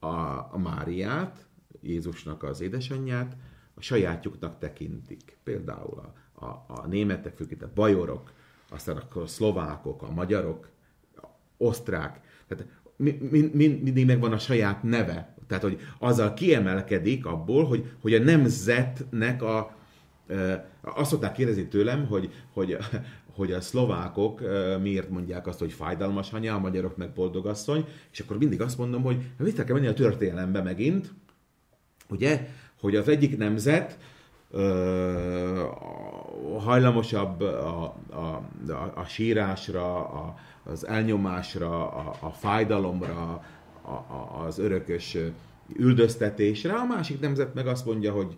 a, 0.00 0.58
Máriát, 0.58 1.46
Jézusnak 1.80 2.42
az 2.42 2.60
édesanyját, 2.60 3.36
a 3.74 3.80
sajátjuknak 3.80 4.58
tekintik. 4.58 5.38
Például 5.42 6.12
a, 6.34 6.44
a, 6.44 6.64
a 6.68 6.86
németek, 6.86 7.36
főként 7.36 7.62
a 7.62 7.70
bajorok, 7.74 8.32
aztán 8.70 8.96
a 8.96 9.26
szlovákok, 9.26 10.02
a 10.02 10.10
magyarok, 10.10 10.68
a 11.16 11.26
osztrák. 11.56 12.20
Tehát 12.46 12.66
mind, 13.00 13.54
mind, 13.54 13.82
mindig 13.82 14.06
megvan 14.06 14.32
a 14.32 14.38
saját 14.38 14.82
neve. 14.82 15.34
Tehát, 15.46 15.62
hogy 15.62 15.80
azzal 15.98 16.34
kiemelkedik 16.34 17.26
abból, 17.26 17.64
hogy, 17.64 17.92
hogy 18.00 18.14
a 18.14 18.18
nemzetnek 18.18 19.42
a, 19.42 19.76
azt 20.80 21.10
szokták 21.10 21.32
kérdezni 21.32 21.68
tőlem, 21.68 22.06
hogy, 22.06 22.30
hogy, 22.52 22.76
hogy 23.36 23.52
a 23.52 23.60
szlovákok 23.60 24.42
miért 24.82 25.10
mondják 25.10 25.46
azt, 25.46 25.58
hogy 25.58 25.72
fájdalmas 25.72 26.32
anya, 26.32 26.54
a 26.54 26.58
magyarok 26.58 26.96
meg 26.96 27.12
boldogasszony, 27.12 27.84
és 28.12 28.20
akkor 28.20 28.38
mindig 28.38 28.60
azt 28.60 28.78
mondom, 28.78 29.02
hogy 29.02 29.30
vissza 29.36 29.64
kell 29.64 29.74
menni 29.74 29.86
a 29.86 29.94
történelembe 29.94 30.62
megint, 30.62 31.12
ugye, 32.08 32.48
hogy 32.80 32.96
az 32.96 33.08
egyik 33.08 33.36
nemzet 33.36 33.98
ö, 34.50 35.62
hajlamosabb 36.58 37.40
a, 37.40 37.94
a, 38.10 38.42
a, 38.68 38.92
a 38.94 39.04
sírásra, 39.04 39.96
a, 39.96 40.34
az 40.64 40.86
elnyomásra, 40.86 41.90
a, 41.90 42.16
a 42.20 42.30
fájdalomra, 42.30 43.42
a, 43.82 43.88
a, 43.90 44.44
az 44.46 44.58
örökös 44.58 45.16
üldöztetésre, 45.76 46.72
a 46.72 46.84
másik 46.84 47.20
nemzet 47.20 47.54
meg 47.54 47.66
azt 47.66 47.86
mondja, 47.86 48.12
hogy 48.12 48.34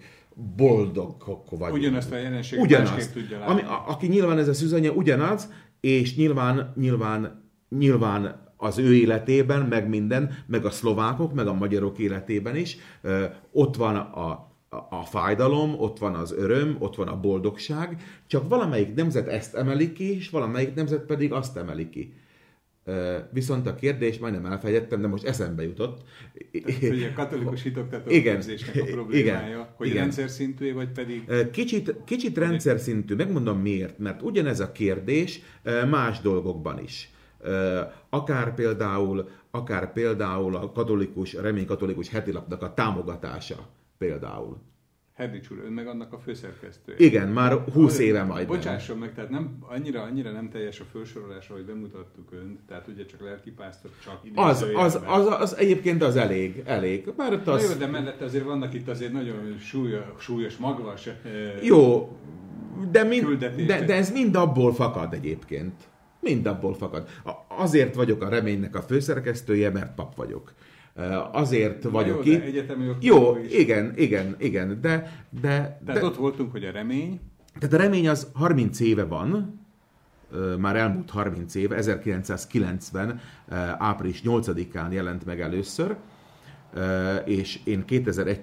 boldogok 0.57 1.51
vagyunk. 1.51 1.73
Ugyanazt 1.73 2.13
a 2.13 2.17
jelenséget 2.17 2.65
ugyanaz. 2.65 3.09
tudja 3.09 3.39
látni. 3.39 3.53
Ami, 3.53 3.63
a, 3.63 3.85
aki 3.87 4.07
nyilván 4.07 4.39
ez 4.39 4.49
a 4.49 4.55
szüzanya 4.55 4.91
ugyanaz, 4.91 5.53
és 5.81 6.17
nyilván, 6.17 6.73
nyilván, 6.77 7.51
nyilván 7.69 8.51
az 8.57 8.79
ő 8.79 8.95
életében, 8.95 9.63
meg 9.63 9.89
minden, 9.89 10.35
meg 10.47 10.65
a 10.65 10.71
szlovákok, 10.71 11.35
meg 11.35 11.47
a 11.47 11.53
magyarok 11.53 11.99
életében 11.99 12.57
is, 12.57 12.77
ö, 13.03 13.25
ott 13.53 13.77
van 13.77 13.97
a, 13.97 14.52
a 14.89 15.05
fájdalom, 15.05 15.75
ott 15.79 15.99
van 15.99 16.15
az 16.15 16.33
öröm, 16.33 16.77
ott 16.79 16.95
van 16.95 17.09
a 17.09 17.21
boldogság, 17.21 18.03
csak 18.27 18.49
valamelyik 18.49 18.95
nemzet 18.95 19.29
ezt 19.29 19.55
emeli 19.55 19.93
ki, 19.93 20.17
és 20.17 20.31
valamelyik 20.31 20.75
nemzet 20.75 21.05
pedig 21.05 21.33
azt 21.33 21.57
emeli 21.57 21.89
ki. 21.89 22.15
Viszont 23.31 23.67
a 23.67 23.75
kérdés, 23.75 24.19
majdnem 24.19 24.47
elfejtettem, 24.47 25.01
de 25.01 25.07
most 25.07 25.25
eszembe 25.25 25.63
jutott. 25.63 26.03
Tehát, 26.65 26.89
hogy 26.89 27.03
a 27.03 27.13
katolikus 27.13 27.63
hitoktató 27.63 28.11
igen, 28.11 28.43
a 28.75 28.85
problémája, 28.91 29.47
igen, 29.47 29.67
hogy 29.77 29.87
igen. 29.87 29.99
rendszer 29.99 30.29
szintű, 30.29 30.73
vagy 30.73 30.89
pedig... 30.89 31.51
Kicsit, 31.51 31.95
kicsit 32.05 32.39
rendszer 32.39 32.79
szintű, 32.79 33.15
megmondom 33.15 33.59
miért, 33.59 33.99
mert 33.99 34.23
ugyanez 34.23 34.61
a 34.61 34.73
kérdés 34.73 35.41
más 35.91 36.21
dolgokban 36.21 36.83
is. 36.83 37.11
Akár 38.09 38.55
például, 38.55 39.29
akár 39.51 39.93
például 39.93 40.57
a 40.57 40.73
katolikus, 40.73 41.33
remény 41.33 41.67
katolikus 41.67 42.09
hetilapnak 42.09 42.63
a 42.63 42.75
támogatása 42.75 43.69
például 44.03 44.57
Herdics 45.15 45.51
úr, 45.51 45.59
ön 45.65 45.73
meg 45.73 45.87
annak 45.87 46.13
a 46.13 46.19
főszerkesztője. 46.19 46.99
Igen, 46.99 47.29
már 47.29 47.53
20 47.73 47.99
éve 47.99 48.23
majd. 48.25 48.47
Bocsásson 48.47 48.99
meg, 48.99 49.15
tehát 49.15 49.31
nem, 49.31 49.57
annyira, 49.61 50.03
annyira 50.03 50.31
nem 50.31 50.51
teljes 50.51 50.81
a 50.81 50.85
felsorolás, 50.93 51.49
ahogy 51.49 51.65
bemutattuk 51.65 52.33
önt, 52.33 52.61
tehát 52.69 52.89
ugye 52.89 53.05
csak 53.05 53.21
lelkipásztor, 53.21 53.91
csak 54.05 54.21
az, 54.35 54.67
az, 54.75 55.01
az, 55.07 55.27
az, 55.27 55.57
egyébként 55.57 56.03
az 56.03 56.17
elég, 56.17 56.63
elég. 56.67 57.13
Már 57.17 57.43
az... 57.45 57.71
jó, 57.71 57.79
de 57.79 57.87
mellette 57.87 58.25
azért 58.25 58.45
vannak 58.45 58.75
itt 58.75 58.89
azért 58.89 59.13
nagyon 59.13 59.59
súlyos, 59.59 60.05
súlyos 60.19 60.57
magvas 60.57 61.09
Jó, 61.63 62.17
de, 62.91 63.03
mind, 63.05 63.45
de, 63.67 63.85
de 63.85 63.95
ez 63.95 64.13
mind 64.13 64.35
abból 64.35 64.75
fakad 64.75 65.13
egyébként. 65.13 65.75
Mind 66.21 66.47
abból 66.47 66.75
fakad. 66.75 67.09
Azért 67.49 67.95
vagyok 67.95 68.23
a 68.23 68.29
reménynek 68.29 68.75
a 68.75 68.83
főszerkesztője, 68.83 69.71
mert 69.71 69.95
pap 69.95 70.15
vagyok. 70.15 70.53
Azért 71.33 71.83
vagyok 71.83 72.27
jó, 72.27 72.33
itt. 72.33 72.73
Jó, 73.01 73.37
is. 73.37 73.53
igen, 73.53 73.93
igen, 73.97 74.37
igen, 74.39 74.81
de... 74.81 75.25
de 75.41 75.81
Tehát 75.87 76.01
de, 76.01 76.05
ott 76.05 76.17
voltunk, 76.17 76.51
hogy 76.51 76.65
a 76.65 76.71
remény. 76.71 77.21
Tehát 77.59 77.75
a 77.75 77.79
remény 77.79 78.09
az 78.09 78.31
30 78.33 78.81
éve 78.81 79.05
van, 79.05 79.61
már 80.59 80.77
elmúlt 80.77 81.11
30 81.11 81.55
éve, 81.55 81.77
1990. 81.77 83.21
április 83.79 84.23
8-án 84.25 84.93
jelent 84.93 85.25
meg 85.25 85.41
először, 85.41 85.97
és 87.25 87.61
én 87.65 87.85
2001 87.85 88.43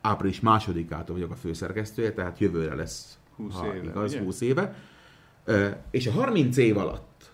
április 0.00 0.40
másodikától 0.40 1.14
vagyok 1.16 1.30
a 1.30 1.34
főszerkesztője, 1.34 2.12
tehát 2.12 2.38
jövőre 2.38 2.74
lesz, 2.74 3.18
20 3.36 3.54
ha 3.54 3.74
éve, 3.74 3.84
igaz, 3.84 4.12
ugye? 4.12 4.22
20 4.22 4.40
éve. 4.40 4.74
És 5.90 6.06
a 6.06 6.10
30 6.10 6.56
év 6.56 6.76
alatt, 6.76 7.30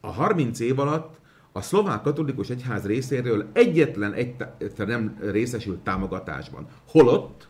a 0.00 0.10
30 0.10 0.60
év 0.60 0.78
alatt 0.78 1.20
a 1.56 1.60
szlovák 1.60 2.02
katolikus 2.02 2.50
egyház 2.50 2.86
részéről 2.86 3.48
egyetlen 3.52 4.12
egy 4.12 4.34
nem 4.76 5.18
részesült 5.20 5.78
támogatásban. 5.78 6.66
Holott 6.88 7.48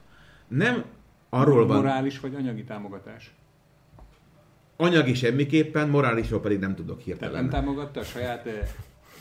nem 0.49 0.85
arról 1.29 1.67
van... 1.67 1.77
Morális 1.77 2.21
vagy 2.21 2.35
anyagi 2.35 2.65
támogatás? 2.65 3.35
Anyagi 4.77 5.15
semmiképpen, 5.15 5.89
morálisról 5.89 6.41
pedig 6.41 6.59
nem 6.59 6.75
tudok 6.75 7.01
hirtelen. 7.01 7.33
Tehát 7.33 7.51
nem 7.51 7.61
támogatta 7.61 8.01
a 8.01 8.03
saját 8.03 8.47
eh, 8.47 8.69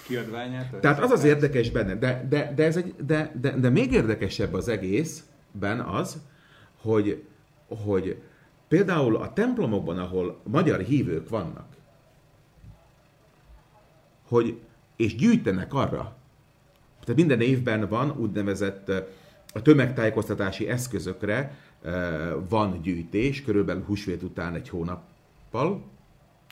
kiadványát? 0.08 0.76
Tehát 0.80 1.00
az 1.00 1.12
az 1.12 1.24
érdekes 1.24 1.70
benne, 1.70 1.96
de, 1.96 2.26
de, 2.30 2.54
de, 2.56 2.64
ez 2.64 2.78
egy, 2.78 2.96
de, 3.06 3.32
de, 3.42 3.58
de 3.58 3.70
még 3.70 3.92
érdekesebb 3.92 4.54
az 4.54 4.68
egészben 4.68 5.80
az, 5.80 6.22
hogy, 6.82 7.24
hogy 7.68 8.22
például 8.68 9.16
a 9.16 9.34
templomokban, 9.34 9.98
ahol 9.98 10.40
magyar 10.44 10.80
hívők 10.80 11.30
vannak, 11.30 11.68
hogy 14.28 14.60
és 14.96 15.16
gyűjtenek 15.16 15.74
arra. 15.74 16.16
Tehát 17.00 17.16
minden 17.16 17.42
évben 17.42 17.88
van 17.88 18.14
úgynevezett 18.18 18.92
a 19.54 19.62
tömegtájékoztatási 19.62 20.70
eszközökre 20.70 21.58
van 22.50 22.82
gyűjtés, 22.82 23.42
körülbelül 23.42 23.84
húsvét 23.84 24.24
után 24.24 24.56
egy 24.56 24.70
hónappal. 24.70 25.84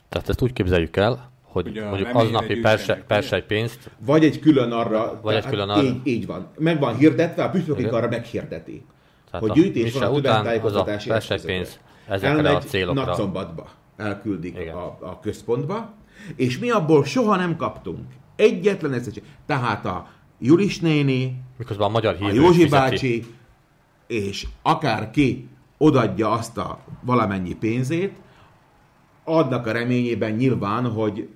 Tehát 0.08 0.28
ezt 0.28 0.42
úgy 0.42 0.52
képzeljük 0.52 0.96
el, 0.96 1.30
hogy 1.42 1.68
Ugye 1.68 1.88
mondjuk 1.88 2.08
aznapi 2.12 2.60
persej 3.06 3.44
pénzt. 3.46 3.90
Vagy 3.98 4.24
egy 4.24 4.40
külön 4.40 4.72
arra. 4.72 5.20
Vagy 5.22 5.34
egy 5.34 5.46
külön 5.46 5.68
arra. 5.68 5.82
Így, 5.82 6.00
így 6.04 6.26
van. 6.26 6.46
Meg 6.58 6.80
van 6.80 6.96
hirdetve, 6.96 7.44
a 7.44 7.50
püspökig 7.50 7.92
arra 7.92 8.08
meghirdeti. 8.08 8.84
Tehát 9.30 9.46
hogy 9.46 9.62
gyűjtés 9.62 9.92
van 9.92 10.02
a 10.02 10.20
tömegtájékoztatási 10.20 11.34
pénz 11.44 11.78
ezekre 12.08 12.50
a 12.50 12.58
célokra. 12.58 13.04
Nagyszombatba 13.04 13.70
elküldik 13.96 14.58
a, 14.72 14.98
a 15.00 15.20
központba, 15.20 15.92
és 16.36 16.58
mi 16.58 16.70
abból 16.70 17.04
soha 17.04 17.36
nem 17.36 17.56
kaptunk 17.56 18.06
Egyetlen 18.42 18.92
egyszer. 18.92 19.22
Tehát 19.46 19.86
a 19.86 20.08
Julis 20.38 20.80
néni, 20.80 21.42
Miközben 21.58 21.86
a, 21.86 21.90
magyar 21.90 22.16
a 22.20 22.32
Józsi 22.32 22.68
bácsi, 22.68 23.24
és 24.06 24.46
akárki 24.62 25.48
odadja 25.78 26.30
azt 26.30 26.58
a 26.58 26.78
valamennyi 27.00 27.54
pénzét, 27.54 28.12
adnak 29.24 29.66
a 29.66 29.72
reményében 29.72 30.32
nyilván, 30.32 30.90
hogy 30.90 31.28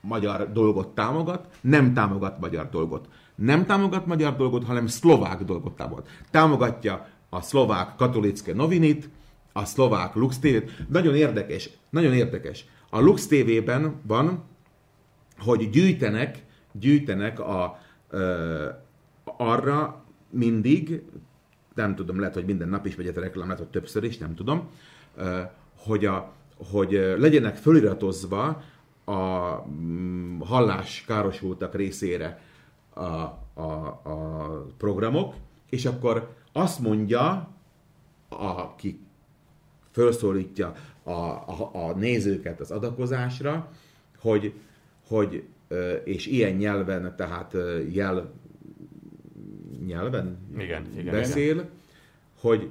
magyar 0.00 0.52
dolgot 0.52 0.88
támogat, 0.88 1.46
nem 1.60 1.94
támogat 1.94 2.40
magyar 2.40 2.68
dolgot. 2.68 3.08
Nem 3.34 3.66
támogat 3.66 4.06
magyar 4.06 4.36
dolgot, 4.36 4.64
hanem 4.64 4.86
szlovák 4.86 5.42
dolgot 5.42 5.76
támogat. 5.76 6.08
Támogatja 6.30 7.06
a 7.28 7.40
szlovák 7.40 7.94
katolické 7.96 8.52
novinit, 8.52 9.10
a 9.52 9.64
szlovák 9.64 10.14
Lux 10.14 10.38
TV-t. 10.38 10.84
Nagyon 10.88 11.14
érdekes, 11.14 11.70
nagyon 11.90 12.12
érdekes. 12.12 12.64
A 12.90 13.00
Lux 13.00 13.26
TV-ben 13.26 14.00
van 14.06 14.46
hogy 15.38 15.70
gyűjtenek, 15.70 16.42
gyűjtenek 16.80 17.40
a, 17.40 17.78
ö, 18.10 18.68
arra 19.24 20.04
mindig, 20.30 21.02
nem 21.74 21.94
tudom, 21.94 22.18
lehet, 22.18 22.34
hogy 22.34 22.44
minden 22.44 22.68
nap 22.68 22.86
is 22.86 22.96
megy 22.96 23.06
a 23.06 23.20
reklám, 23.20 23.46
lehet, 23.46 23.62
hogy 23.62 23.70
többször 23.70 24.04
is, 24.04 24.18
nem 24.18 24.34
tudom, 24.34 24.68
ö, 25.16 25.40
hogy, 25.76 26.04
a, 26.04 26.32
hogy 26.70 27.14
legyenek 27.18 27.56
föliratozva 27.56 28.62
a 29.04 29.62
mm, 29.68 30.40
hallás 30.40 31.04
károsultak 31.06 31.74
részére 31.74 32.40
a, 32.94 33.02
a, 33.54 34.00
a 34.02 34.66
programok, 34.76 35.34
és 35.70 35.84
akkor 35.84 36.34
azt 36.52 36.80
mondja, 36.80 37.48
aki 38.28 39.00
felszólítja 39.90 40.72
a, 41.02 41.10
a, 41.10 41.70
a 41.72 41.92
nézőket 41.96 42.60
az 42.60 42.70
adakozásra, 42.70 43.70
hogy 44.20 44.52
hogy, 45.08 45.44
és 46.04 46.26
ilyen 46.26 46.52
nyelven, 46.52 47.14
tehát 47.16 47.56
jel 47.92 48.32
nyelven 49.86 50.38
igen, 50.58 50.86
igen, 50.96 51.12
beszél, 51.12 51.54
igen. 51.54 51.68
hogy 52.40 52.68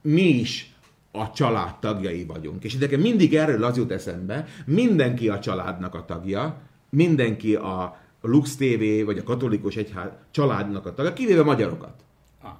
mi 0.00 0.28
is 0.28 0.74
a 1.10 1.30
család 1.30 1.78
tagjai 1.78 2.24
vagyunk. 2.24 2.64
És 2.64 2.76
nekem 2.76 3.00
mindig 3.00 3.34
erről 3.34 3.64
az 3.64 3.76
jut 3.76 3.90
eszembe, 3.90 4.46
mindenki 4.66 5.28
a 5.28 5.38
családnak 5.38 5.94
a 5.94 6.04
tagja, 6.04 6.60
mindenki 6.88 7.54
a 7.54 8.00
Lux 8.20 8.56
TV 8.56 9.04
vagy 9.04 9.18
a 9.18 9.22
katolikus 9.22 9.76
egyház 9.76 10.08
családnak 10.30 10.86
a 10.86 10.94
tagja, 10.94 11.12
kivéve 11.12 11.42
magyarokat. 11.42 12.04
Ah. 12.40 12.50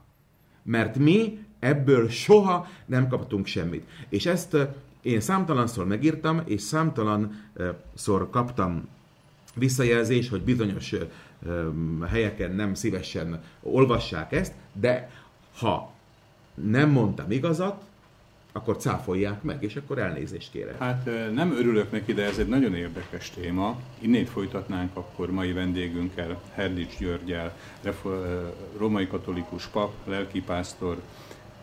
Mert 0.62 0.98
mi 0.98 1.38
ebből 1.58 2.08
soha 2.08 2.66
nem 2.86 3.08
kaptunk 3.08 3.46
semmit. 3.46 3.88
És 4.08 4.26
ezt 4.26 4.56
én 5.02 5.20
számtalanszor 5.20 5.86
megírtam, 5.86 6.42
és 6.44 6.60
számtalanszor 6.60 8.30
kaptam 8.30 8.88
visszajelzés, 9.54 10.28
hogy 10.28 10.42
bizonyos 10.42 10.94
helyeken 12.08 12.54
nem 12.54 12.74
szívesen 12.74 13.42
olvassák 13.62 14.32
ezt, 14.32 14.52
de 14.72 15.10
ha 15.58 15.92
nem 16.54 16.90
mondtam 16.90 17.30
igazat, 17.30 17.82
akkor 18.52 18.76
cáfolják 18.76 19.42
meg, 19.42 19.62
és 19.62 19.76
akkor 19.76 19.98
elnézést 19.98 20.50
kérek. 20.50 20.78
Hát 20.78 21.10
nem 21.34 21.52
örülök 21.52 21.90
neki, 21.90 22.12
de 22.12 22.24
ez 22.24 22.38
egy 22.38 22.48
nagyon 22.48 22.74
érdekes 22.74 23.30
téma. 23.30 23.80
Innét 23.98 24.28
folytatnánk 24.28 24.96
akkor 24.96 25.30
mai 25.30 25.52
vendégünkkel, 25.52 26.40
Herdics 26.54 26.98
Györgyel, 26.98 27.56
romai 28.76 29.06
katolikus 29.06 29.66
pap, 29.66 29.92
lelkipásztor, 30.04 31.00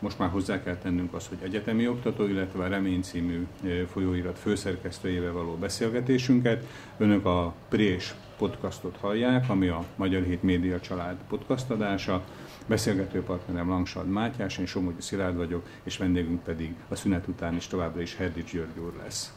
most 0.00 0.18
már 0.18 0.28
hozzá 0.28 0.62
kell 0.62 0.76
tennünk 0.76 1.14
azt, 1.14 1.28
hogy 1.28 1.38
egyetemi 1.42 1.88
oktató, 1.88 2.26
illetve 2.26 2.64
a 2.64 2.68
Remény 2.68 3.02
című 3.02 3.46
folyóirat 3.92 4.38
főszerkesztőjével 4.38 5.32
való 5.32 5.54
beszélgetésünket. 5.54 6.66
Önök 6.98 7.24
a 7.24 7.54
Prés 7.68 8.14
podcastot 8.38 8.96
hallják, 8.96 9.48
ami 9.48 9.68
a 9.68 9.84
Magyar 9.96 10.22
Hét 10.22 10.42
Média 10.42 10.80
Család 10.80 11.16
podcast 11.28 11.70
adása. 11.70 12.24
Beszélgető 12.66 13.22
partnerem 13.22 13.68
Langsad 13.68 14.08
Mátyás, 14.08 14.58
én 14.58 14.66
Somogyi 14.66 15.00
Szilárd 15.00 15.36
vagyok, 15.36 15.66
és 15.82 15.96
vendégünk 15.96 16.42
pedig 16.42 16.74
a 16.88 16.94
szünet 16.94 17.28
után 17.28 17.56
is 17.56 17.66
továbbra 17.66 18.00
is 18.00 18.16
Herdics 18.16 18.52
György 18.52 18.78
úr 18.78 18.92
lesz. 19.02 19.32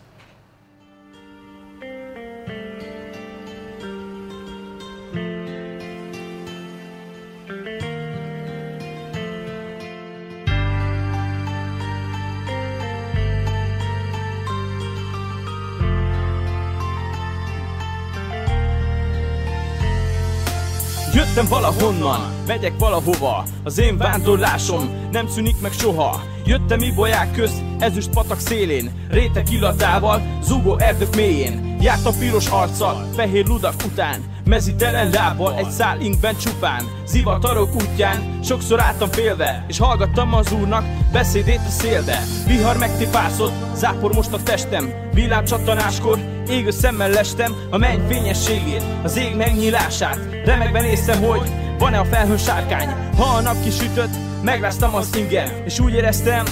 Jöttem 21.36 21.59
valahonnan, 21.59 22.19
megyek 22.47 22.73
valahova. 22.77 23.43
Az 23.63 23.77
én 23.77 23.97
vándorlásom 23.97 25.09
nem 25.11 25.27
szűnik 25.27 25.61
meg 25.61 25.71
soha. 25.71 26.21
Jöttem 26.45 26.81
ibolyák 26.81 27.31
közt, 27.31 27.61
ezüst 27.79 28.09
patak 28.09 28.39
szélén. 28.39 28.91
Rétek 29.09 29.51
illatával, 29.51 30.21
zúgó 30.41 30.77
erdők 30.79 31.15
mélyén. 31.15 31.77
Jártam 31.81 32.17
piros 32.19 32.47
arccal, 32.47 33.07
fehér 33.15 33.45
ludak 33.45 33.73
után. 33.86 34.23
Mezitelen 34.45 35.09
lábbal, 35.09 35.55
egy 35.55 35.69
szál 35.69 36.01
inkben 36.01 36.38
csupán. 36.38 36.84
Zivatarok 37.05 37.75
útján, 37.75 38.39
sokszor 38.43 38.79
álltam 38.79 39.09
félve. 39.09 39.65
És 39.67 39.77
hallgattam 39.77 40.34
az 40.34 40.51
úrnak 40.51 40.86
beszédét 41.11 41.61
a 41.67 41.69
szélbe. 41.69 42.23
Vihar 42.47 42.77
megtipászott, 42.77 43.75
zápor 43.75 44.13
most 44.13 44.34
a 44.34 44.43
testem. 44.43 44.93
Villám 45.13 45.45
csatanáskor, 45.45 46.19
égő 46.49 46.71
szemmel 46.71 47.09
lestem 47.09 47.55
A 47.69 47.77
menny 47.77 48.07
fényességét, 48.07 48.83
az 49.03 49.17
ég 49.17 49.35
megnyílását. 49.35 50.19
Remegben 50.45 50.83
néztem, 50.83 51.21
hogy 51.23 51.51
van-e 51.79 51.99
a 51.99 52.05
felhőn 52.05 52.37
sárkány. 52.37 52.89
Ha 53.17 53.23
a 53.23 53.41
nap 53.41 53.63
kisütött, 53.63 54.13
megráztam 54.43 54.95
az 54.95 55.15
ingem 55.15 55.49
És 55.65 55.79
úgy 55.79 55.93
éreztem, 55.93 56.45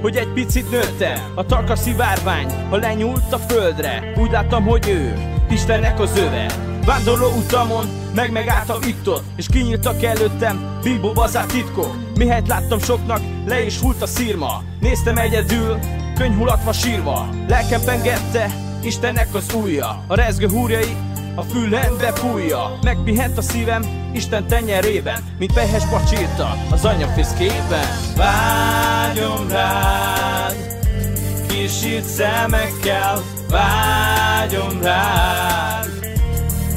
hogy 0.00 0.16
egy 0.16 0.32
picit 0.32 0.70
nőttem. 0.70 1.18
A 1.34 1.46
tarka 1.46 1.76
szivárvány, 1.76 2.46
ha 2.70 2.76
lenyúlt 2.76 3.32
a 3.32 3.38
földre. 3.38 4.12
Úgy 4.16 4.30
láttam, 4.30 4.64
hogy 4.64 4.88
ő, 4.88 5.14
Istennek 5.50 6.00
az 6.00 6.18
öve. 6.18 6.46
Vándorló 6.84 7.26
utamon, 7.26 7.86
meg 8.14 8.32
megálltam 8.32 8.82
itt-ott 8.82 9.24
És 9.36 9.46
kinyíltak 9.46 10.02
előttem, 10.02 10.78
bilbo 10.82 11.12
bazár 11.12 11.44
titkok. 11.44 11.96
Mihelyt 12.16 12.48
láttam 12.48 12.78
soknak, 12.78 13.20
le 13.46 13.64
is 13.64 13.78
hult 13.78 14.02
a 14.02 14.06
szírma. 14.06 14.62
Néztem 14.80 15.16
egyedül, 15.16 15.78
könyhulatva 16.14 16.72
sírva. 16.72 17.28
Lelkem 17.48 17.80
pengette, 17.84 18.65
Istennek 18.86 19.34
az 19.34 19.54
újja. 19.54 20.04
A 20.06 20.14
rezgő 20.14 20.48
húrjai 20.48 20.96
a 21.34 21.42
fülembe 21.42 22.12
fújja. 22.12 22.78
Megpihent 22.82 23.38
a 23.38 23.42
szívem 23.42 24.10
Isten 24.12 24.46
tenyerében 24.46 25.24
Mint 25.38 25.52
pehes 25.52 25.82
pacsírta 25.90 26.56
az 26.70 26.84
anyja 26.84 27.06
fiszkében 27.06 27.86
Vágyom 28.16 29.48
rád 29.48 30.56
Kisít 31.48 32.04
szemekkel 32.04 33.22
Vágyom 33.50 34.82
rád. 34.82 35.88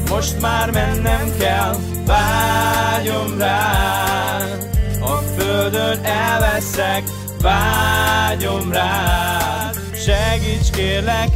Most 0.08 0.40
már 0.40 0.70
mennem 0.70 1.36
kell 1.38 1.76
Vágyom 2.06 3.38
rád. 3.38 4.68
A 5.00 5.16
földön 5.36 6.04
elveszek 6.04 7.02
Vágyom 7.40 8.72
rád 8.72 9.39
Segíts 10.00 10.70
kérlek 10.70 11.28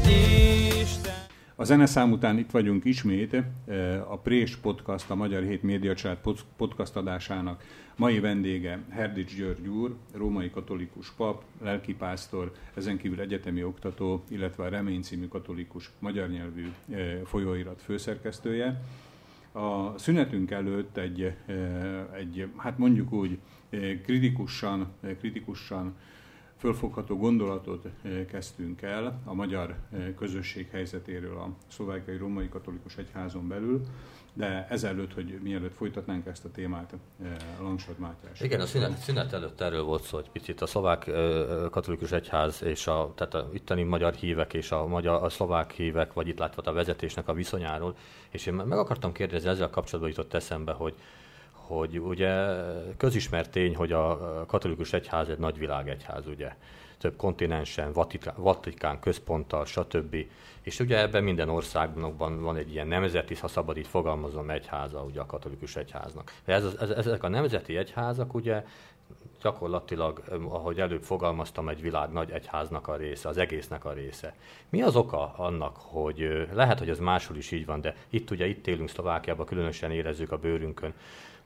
Isten 0.82 1.12
A 1.54 1.64
zeneszám 1.64 2.12
után 2.12 2.38
itt 2.38 2.50
vagyunk 2.50 2.84
ismét, 2.84 3.34
eh, 3.66 4.12
a 4.12 4.18
Prés 4.18 4.56
Podcast, 4.56 5.10
a 5.10 5.14
Magyar 5.14 5.42
Hét 5.42 5.62
Média 5.62 5.94
Család 5.94 6.18
podcast 6.56 6.96
adásának 6.96 7.64
mai 7.96 8.20
vendége 8.20 8.78
Herdics 8.90 9.36
György 9.36 9.66
úr, 9.66 9.96
római 10.12 10.50
katolikus 10.50 11.10
pap, 11.10 11.42
lelkipásztor, 11.62 12.52
ezen 12.74 12.98
kívül 12.98 13.20
egyetemi 13.20 13.64
oktató, 13.64 14.24
illetve 14.28 14.64
a 14.64 14.68
Remény 14.68 15.02
című 15.02 15.28
katolikus 15.28 15.90
magyar 15.98 16.28
nyelvű 16.28 16.72
eh, 16.90 17.20
folyóirat 17.24 17.82
főszerkesztője. 17.82 18.80
A 19.52 19.98
szünetünk 19.98 20.50
előtt 20.50 20.96
egy, 20.96 21.22
eh, 21.22 21.34
egy 22.16 22.48
hát 22.56 22.78
mondjuk 22.78 23.12
úgy 23.12 23.38
kritikusan, 24.04 24.92
kritikusan 25.18 25.94
fölfogható 26.64 27.16
gondolatot 27.16 27.84
eh, 27.84 28.24
kezdtünk 28.30 28.82
el 28.82 29.20
a 29.24 29.34
magyar 29.34 29.74
eh, 29.92 30.06
közösség 30.16 30.68
helyzetéről 30.70 31.36
a 31.36 31.48
szlovákiai 31.68 32.16
római 32.16 32.48
katolikus 32.48 32.96
egyházon 32.96 33.48
belül, 33.48 33.82
de 34.32 34.66
ezelőtt, 34.70 35.14
hogy 35.14 35.38
mielőtt 35.42 35.74
folytatnánk 35.74 36.26
ezt 36.26 36.44
a 36.44 36.50
témát, 36.50 36.94
eh, 37.22 37.36
Langsad 37.60 37.98
Mátyás. 37.98 38.40
Igen, 38.40 38.60
a 38.60 38.66
szünet, 38.66 38.96
szünet 38.98 39.32
előtt 39.32 39.60
erről 39.60 39.82
volt 39.82 40.02
szó 40.02 40.18
egy 40.18 40.30
picit. 40.30 40.60
A 40.60 40.66
szlovák 40.66 41.10
katolikus 41.70 42.12
egyház 42.12 42.62
és 42.62 42.86
a, 42.86 43.12
tehát 43.14 43.34
a 43.34 43.50
itteni 43.52 43.82
magyar 43.82 44.14
hívek 44.14 44.54
és 44.54 44.70
a, 44.70 44.86
magyar, 44.86 45.22
a 45.22 45.28
szlovák 45.28 45.70
hívek, 45.72 46.12
vagy 46.12 46.28
itt 46.28 46.38
látva 46.38 46.62
a 46.62 46.72
vezetésnek 46.72 47.28
a 47.28 47.32
viszonyáról, 47.32 47.96
és 48.30 48.46
én 48.46 48.54
meg 48.54 48.78
akartam 48.78 49.12
kérdezni, 49.12 49.48
ezzel 49.48 49.70
kapcsolatban 49.70 50.12
jutott 50.16 50.34
eszembe, 50.34 50.72
hogy 50.72 50.94
hogy 51.66 51.98
ugye 51.98 52.32
közismert 52.96 53.50
tény, 53.50 53.76
hogy 53.76 53.92
a 53.92 54.44
katolikus 54.46 54.92
egyház 54.92 55.28
egy 55.28 55.38
nagyvilág 55.38 55.88
egyház, 55.88 56.26
ugye 56.26 56.52
több 56.98 57.16
kontinensen, 57.16 57.92
Vatikán, 57.92 58.34
Vatikán 58.36 59.00
központtal, 59.00 59.64
stb. 59.64 60.16
És 60.60 60.80
ugye 60.80 60.98
ebben 60.98 61.24
minden 61.24 61.48
országban 61.48 62.42
van 62.42 62.56
egy 62.56 62.72
ilyen 62.72 62.86
nemzeti, 62.86 63.34
ha 63.34 63.48
szabad 63.48 63.76
így 63.76 63.86
fogalmazom, 63.86 64.50
egyháza 64.50 65.02
ugye 65.02 65.20
a 65.20 65.26
katolikus 65.26 65.76
egyháznak. 65.76 66.32
Ez, 66.44 66.64
ez, 66.80 66.90
ezek 66.90 67.22
a 67.22 67.28
nemzeti 67.28 67.76
egyházak 67.76 68.34
ugye 68.34 68.64
gyakorlatilag, 69.42 70.22
ahogy 70.48 70.80
előbb 70.80 71.02
fogalmaztam, 71.02 71.68
egy 71.68 71.82
világ 71.82 72.10
nagy 72.10 72.30
egyháznak 72.30 72.88
a 72.88 72.96
része, 72.96 73.28
az 73.28 73.36
egésznek 73.36 73.84
a 73.84 73.92
része. 73.92 74.34
Mi 74.68 74.82
az 74.82 74.96
oka 74.96 75.34
annak, 75.36 75.76
hogy 75.76 76.46
lehet, 76.52 76.78
hogy 76.78 76.88
ez 76.88 76.98
máshol 76.98 77.36
is 77.36 77.50
így 77.50 77.66
van, 77.66 77.80
de 77.80 77.96
itt 78.10 78.30
ugye 78.30 78.46
itt 78.46 78.66
élünk 78.66 78.88
Szlovákiában, 78.88 79.46
különösen 79.46 79.90
érezzük 79.90 80.32
a 80.32 80.38
bőrünkön, 80.38 80.94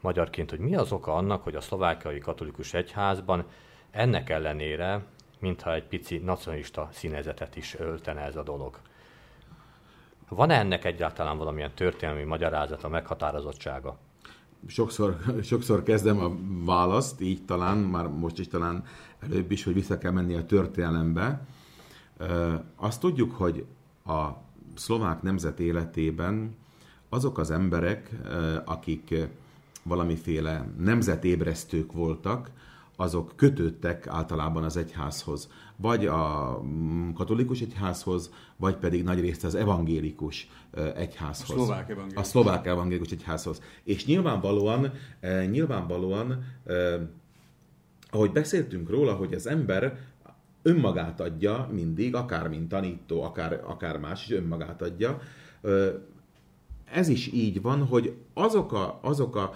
magyarként, 0.00 0.50
hogy 0.50 0.58
mi 0.58 0.76
az 0.76 0.92
oka 0.92 1.14
annak, 1.14 1.42
hogy 1.42 1.54
a 1.54 1.60
szlovákiai 1.60 2.18
katolikus 2.18 2.74
egyházban 2.74 3.44
ennek 3.90 4.30
ellenére, 4.30 5.04
mintha 5.38 5.74
egy 5.74 5.84
pici 5.84 6.18
nacionalista 6.18 6.88
színezetet 6.92 7.56
is 7.56 7.74
öltene 7.78 8.20
ez 8.20 8.36
a 8.36 8.42
dolog. 8.42 8.78
Van-e 10.28 10.58
ennek 10.58 10.84
egyáltalán 10.84 11.38
valamilyen 11.38 11.74
történelmi 11.74 12.24
magyarázata, 12.24 12.88
meghatározottsága? 12.88 13.98
Sokszor, 14.66 15.16
sokszor 15.42 15.82
kezdem 15.82 16.18
a 16.20 16.36
választ, 16.64 17.20
így 17.20 17.44
talán, 17.44 17.78
már 17.78 18.06
most 18.06 18.38
is 18.38 18.48
talán 18.48 18.84
előbb 19.20 19.50
is, 19.50 19.64
hogy 19.64 19.74
vissza 19.74 19.98
kell 19.98 20.12
menni 20.12 20.34
a 20.34 20.46
történelembe. 20.46 21.46
Azt 22.76 23.00
tudjuk, 23.00 23.32
hogy 23.32 23.64
a 24.06 24.28
szlovák 24.74 25.22
nemzet 25.22 25.60
életében 25.60 26.56
azok 27.08 27.38
az 27.38 27.50
emberek, 27.50 28.10
akik 28.64 29.14
valamiféle 29.88 30.68
nemzetébresztők 30.78 31.92
voltak, 31.92 32.50
azok 33.00 33.32
kötődtek 33.36 34.06
általában 34.06 34.64
az 34.64 34.76
egyházhoz, 34.76 35.50
vagy 35.76 36.06
a 36.06 36.60
mm, 36.62 37.12
katolikus 37.12 37.60
egyházhoz, 37.60 38.32
vagy 38.56 38.76
pedig 38.76 39.04
nagyrészt 39.04 39.44
az 39.44 39.54
evangélikus 39.54 40.48
egyházhoz. 40.94 41.50
A 41.50 41.54
szlovák 41.54 41.88
evangélikus. 41.88 42.24
A 42.24 42.26
szlovák 42.26 42.66
evangélikus 42.66 43.10
egyházhoz. 43.10 43.62
És 43.84 44.06
nyilvánvalóan, 44.06 44.92
nyilvánvalóan, 45.50 46.44
ahogy 48.10 48.32
beszéltünk 48.32 48.90
róla, 48.90 49.14
hogy 49.14 49.34
az 49.34 49.46
ember 49.46 49.98
önmagát 50.62 51.20
adja 51.20 51.68
mindig, 51.72 52.14
akár 52.14 52.48
mint 52.48 52.68
tanító, 52.68 53.22
akár, 53.22 53.60
akár 53.66 53.98
más 53.98 54.24
is 54.24 54.30
önmagát 54.30 54.82
adja, 54.82 55.20
ez 56.92 57.08
is 57.08 57.32
így 57.32 57.62
van, 57.62 57.86
hogy 57.86 58.14
azok 58.34 58.72
a, 58.72 58.98
azok 59.02 59.36
a 59.36 59.54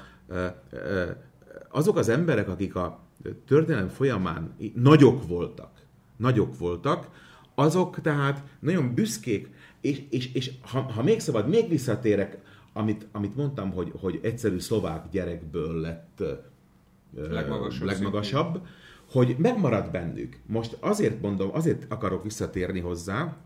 azok 1.68 1.96
az 1.96 2.08
emberek, 2.08 2.48
akik 2.48 2.74
a 2.74 3.00
történelem 3.46 3.88
folyamán 3.88 4.54
nagyok 4.74 5.26
voltak, 5.26 5.70
nagyok 6.16 6.58
voltak, 6.58 7.08
azok 7.54 8.00
tehát 8.00 8.42
nagyon 8.60 8.94
büszkék, 8.94 9.50
és, 9.80 10.02
és, 10.10 10.32
és 10.32 10.50
ha, 10.60 10.80
ha 10.80 11.02
még 11.02 11.20
szabad, 11.20 11.48
még 11.48 11.68
visszatérek, 11.68 12.38
amit, 12.72 13.06
amit 13.12 13.36
mondtam, 13.36 13.72
hogy, 13.72 13.92
hogy 14.00 14.20
egyszerű 14.22 14.58
szlovák 14.58 15.08
gyerekből 15.10 15.80
lett 15.80 16.22
legmagasabb, 17.14 17.86
legmagasabb 17.86 18.66
hogy 19.12 19.36
megmarad 19.38 19.90
bennük. 19.90 20.38
Most 20.46 20.76
azért 20.80 21.20
mondom, 21.20 21.50
azért 21.52 21.84
akarok 21.88 22.22
visszatérni 22.22 22.80
hozzá, 22.80 23.36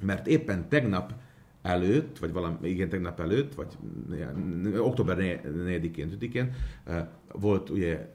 mert 0.00 0.26
éppen 0.26 0.68
tegnap 0.68 1.12
előtt, 1.66 2.18
vagy 2.18 2.32
valami, 2.32 2.68
igen, 2.68 2.88
tegnap 2.88 3.20
előtt, 3.20 3.54
vagy 3.54 3.76
október 4.78 5.16
4-én, 5.18 6.16
5-én 6.20 6.52
volt 7.32 7.70
ugye 7.70 8.10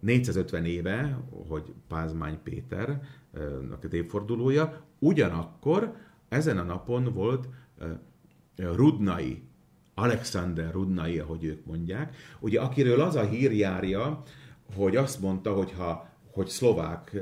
450 0.00 0.64
éve, 0.64 1.18
hogy 1.48 1.72
Pázmány 1.88 2.38
Péter 2.42 3.00
a 3.82 3.86
évfordulója, 3.90 4.84
ugyanakkor 4.98 5.94
ezen 6.28 6.58
a 6.58 6.62
napon 6.62 7.12
volt 7.12 7.48
Rudnai, 8.56 9.42
Alexander 9.94 10.72
Rudnai, 10.72 11.18
ahogy 11.18 11.44
ők 11.44 11.66
mondják, 11.66 12.16
ugye 12.40 12.60
akiről 12.60 13.00
az 13.00 13.16
a 13.16 13.24
hír 13.24 13.52
járja, 13.52 14.22
hogy 14.76 14.96
azt 14.96 15.20
mondta, 15.20 15.52
hogy 15.52 15.72
ha 15.72 16.08
hogy 16.34 16.48
szlovák 16.48 17.16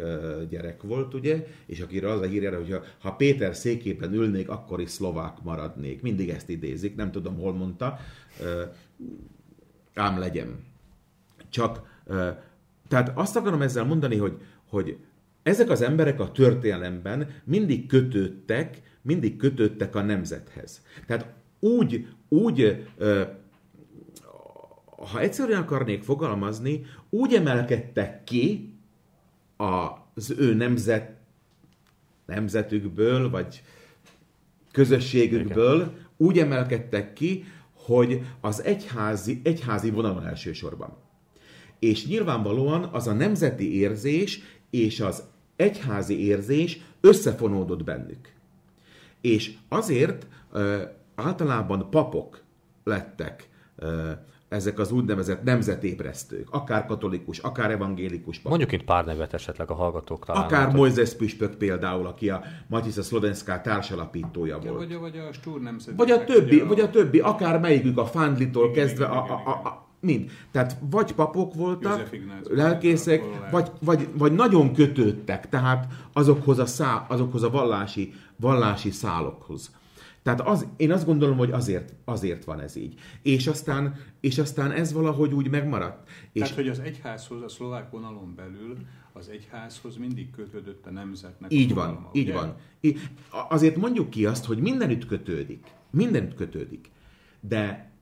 gyerek 0.48 0.82
volt, 0.82 1.14
ugye, 1.14 1.46
és 1.66 1.80
akire 1.80 2.10
az 2.10 2.20
a 2.20 2.24
hír 2.24 2.54
hogy 2.54 2.70
ha, 2.70 2.82
ha 2.98 3.12
Péter 3.12 3.56
székében 3.56 4.12
ülnék, 4.12 4.48
akkor 4.48 4.80
is 4.80 4.90
szlovák 4.90 5.42
maradnék. 5.42 6.02
Mindig 6.02 6.28
ezt 6.28 6.48
idézik, 6.48 6.96
nem 6.96 7.10
tudom, 7.10 7.36
hol 7.36 7.52
mondta, 7.52 7.98
ám 9.94 10.18
legyen. 10.18 10.64
Csak, 11.48 12.00
tehát 12.88 13.12
azt 13.14 13.36
akarom 13.36 13.62
ezzel 13.62 13.84
mondani, 13.84 14.16
hogy, 14.16 14.38
hogy 14.68 14.96
ezek 15.42 15.70
az 15.70 15.82
emberek 15.82 16.20
a 16.20 16.30
történelemben 16.30 17.28
mindig 17.44 17.86
kötődtek, 17.86 18.82
mindig 19.02 19.36
kötődtek 19.36 19.94
a 19.94 20.02
nemzethez. 20.02 20.82
Tehát 21.06 21.34
úgy, 21.60 22.06
úgy 22.28 22.86
ha 24.96 25.20
egyszerűen 25.20 25.62
akarnék 25.62 26.02
fogalmazni, 26.02 26.84
úgy 27.10 27.34
emelkedtek 27.34 28.24
ki 28.24 28.71
az 29.62 30.34
ő 30.38 30.54
nemzet, 30.54 31.10
nemzetükből, 32.26 33.30
vagy 33.30 33.62
közösségükből, 34.72 35.76
Igen. 35.76 36.06
úgy 36.16 36.38
emelkedtek 36.38 37.12
ki, 37.12 37.44
hogy 37.72 38.20
az 38.40 38.62
egyházi, 38.62 39.40
egyházi 39.44 39.90
vonalon 39.90 40.26
elsősorban. 40.26 40.96
És 41.78 42.06
nyilvánvalóan 42.06 42.84
az 42.84 43.06
a 43.06 43.12
nemzeti 43.12 43.78
érzés 43.78 44.40
és 44.70 45.00
az 45.00 45.22
egyházi 45.56 46.24
érzés 46.26 46.80
összefonódott 47.00 47.84
bennük. 47.84 48.32
És 49.20 49.54
azért 49.68 50.26
általában 51.14 51.90
papok 51.90 52.42
lettek 52.84 53.48
ezek 54.53 54.78
az 54.78 54.92
úgynevezett 54.92 55.42
nemzetébresztők, 55.42 56.48
akár 56.50 56.86
katolikus, 56.86 57.38
akár 57.38 57.70
evangélikus 57.70 58.36
papok. 58.36 58.59
Mondjuk 58.59 58.80
itt 58.80 58.86
pár 58.86 59.05
nevet 59.05 59.34
esetleg 59.34 59.70
a 59.70 59.74
hallgatók 59.74 60.24
talán. 60.24 60.42
Akár 60.42 60.72
Moises 60.72 61.14
püspök 61.14 61.55
például, 61.55 62.07
aki 62.07 62.30
a 62.30 62.42
Matisza 62.66 63.03
Szlovenská 63.03 63.61
társalapítója 63.61 64.59
volt. 64.59 64.76
Vagy, 64.76 64.98
vagy 64.98 65.16
a 65.16 65.32
Stúr 65.32 65.61
nemzeti. 65.61 65.96
Vagy 65.96 66.11
a 66.11 66.24
többi, 66.24 66.61
vagy 66.61 66.80
a 66.80 66.90
többi, 66.90 67.18
akár 67.18 67.61
melyikük 67.61 67.98
a 67.98 68.07
Fandlitól 68.07 68.70
kezdve, 68.70 69.05
a, 69.05 69.24
a, 69.30 69.42
a, 69.44 69.50
a, 69.50 69.86
mind. 70.00 70.30
Tehát 70.50 70.76
vagy 70.90 71.12
papok 71.14 71.55
voltak, 71.55 72.09
lelkészek, 72.50 73.22
vagy, 73.50 73.70
vagy, 73.80 74.09
vagy 74.12 74.32
nagyon 74.32 74.72
kötődtek, 74.72 75.48
tehát 75.48 75.86
azokhoz 76.12 76.59
a, 76.59 76.66
szá, 76.66 77.07
azokhoz 77.09 77.42
a 77.42 77.50
vallási, 77.50 78.14
vallási 78.36 78.90
szálokhoz. 78.90 79.70
Tehát 80.22 80.40
az, 80.40 80.66
én 80.76 80.92
azt 80.92 81.06
gondolom, 81.06 81.36
hogy 81.36 81.50
azért, 81.50 81.94
azért 82.04 82.44
van 82.44 82.60
ez 82.60 82.76
így. 82.76 83.00
És 83.22 83.46
aztán, 83.46 83.96
és 84.20 84.38
aztán 84.38 84.70
ez 84.70 84.92
valahogy 84.92 85.32
úgy 85.32 85.50
megmaradt. 85.50 86.08
Tehát, 86.32 86.48
és 86.48 86.54
hogy 86.54 86.68
az 86.68 86.78
egyházhoz, 86.78 87.42
a 87.42 87.48
szlovák 87.48 87.90
vonalon 87.90 88.34
belül 88.34 88.76
az 89.12 89.28
egyházhoz 89.28 89.96
mindig 89.96 90.30
kötődött 90.30 90.86
a 90.86 90.90
nemzetnek. 90.90 91.52
Így 91.52 91.72
a 91.72 91.74
van, 91.74 91.86
vonalma, 91.86 92.10
így 92.12 92.28
ugye? 92.28 92.34
van. 92.34 92.56
Azért 93.48 93.76
mondjuk 93.76 94.10
ki 94.10 94.26
azt, 94.26 94.44
hogy 94.44 94.58
mindenütt 94.58 95.06
kötődik. 95.06 95.66
Mindenütt 95.90 96.34
kötődik. 96.34 96.90
De, 97.40 97.92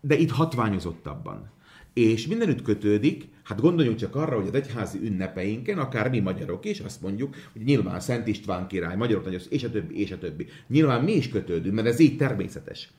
de 0.00 0.16
itt 0.16 0.30
hatványozottabban. 0.30 1.50
És 1.92 2.26
mindenütt 2.26 2.62
kötődik, 2.62 3.28
hát 3.42 3.60
gondoljunk 3.60 3.98
csak 3.98 4.16
arra, 4.16 4.36
hogy 4.36 4.46
az 4.46 4.54
egyházi 4.54 4.98
ünnepeinken, 5.02 5.78
akár 5.78 6.10
mi 6.10 6.18
magyarok 6.18 6.64
is, 6.64 6.80
azt 6.80 7.00
mondjuk, 7.00 7.34
hogy 7.52 7.62
nyilván 7.62 8.00
Szent 8.00 8.26
István 8.26 8.66
király, 8.66 8.96
magyarok 8.96 9.24
nagyon, 9.24 9.40
és 9.48 9.64
a 9.64 9.70
többi, 9.70 10.00
és 10.00 10.10
a 10.10 10.18
többi. 10.18 10.46
Nyilván 10.66 11.04
mi 11.04 11.12
is 11.12 11.28
kötődünk, 11.28 11.74
mert 11.74 11.86
ez 11.86 11.98
így 11.98 12.16
természetes. 12.16 12.90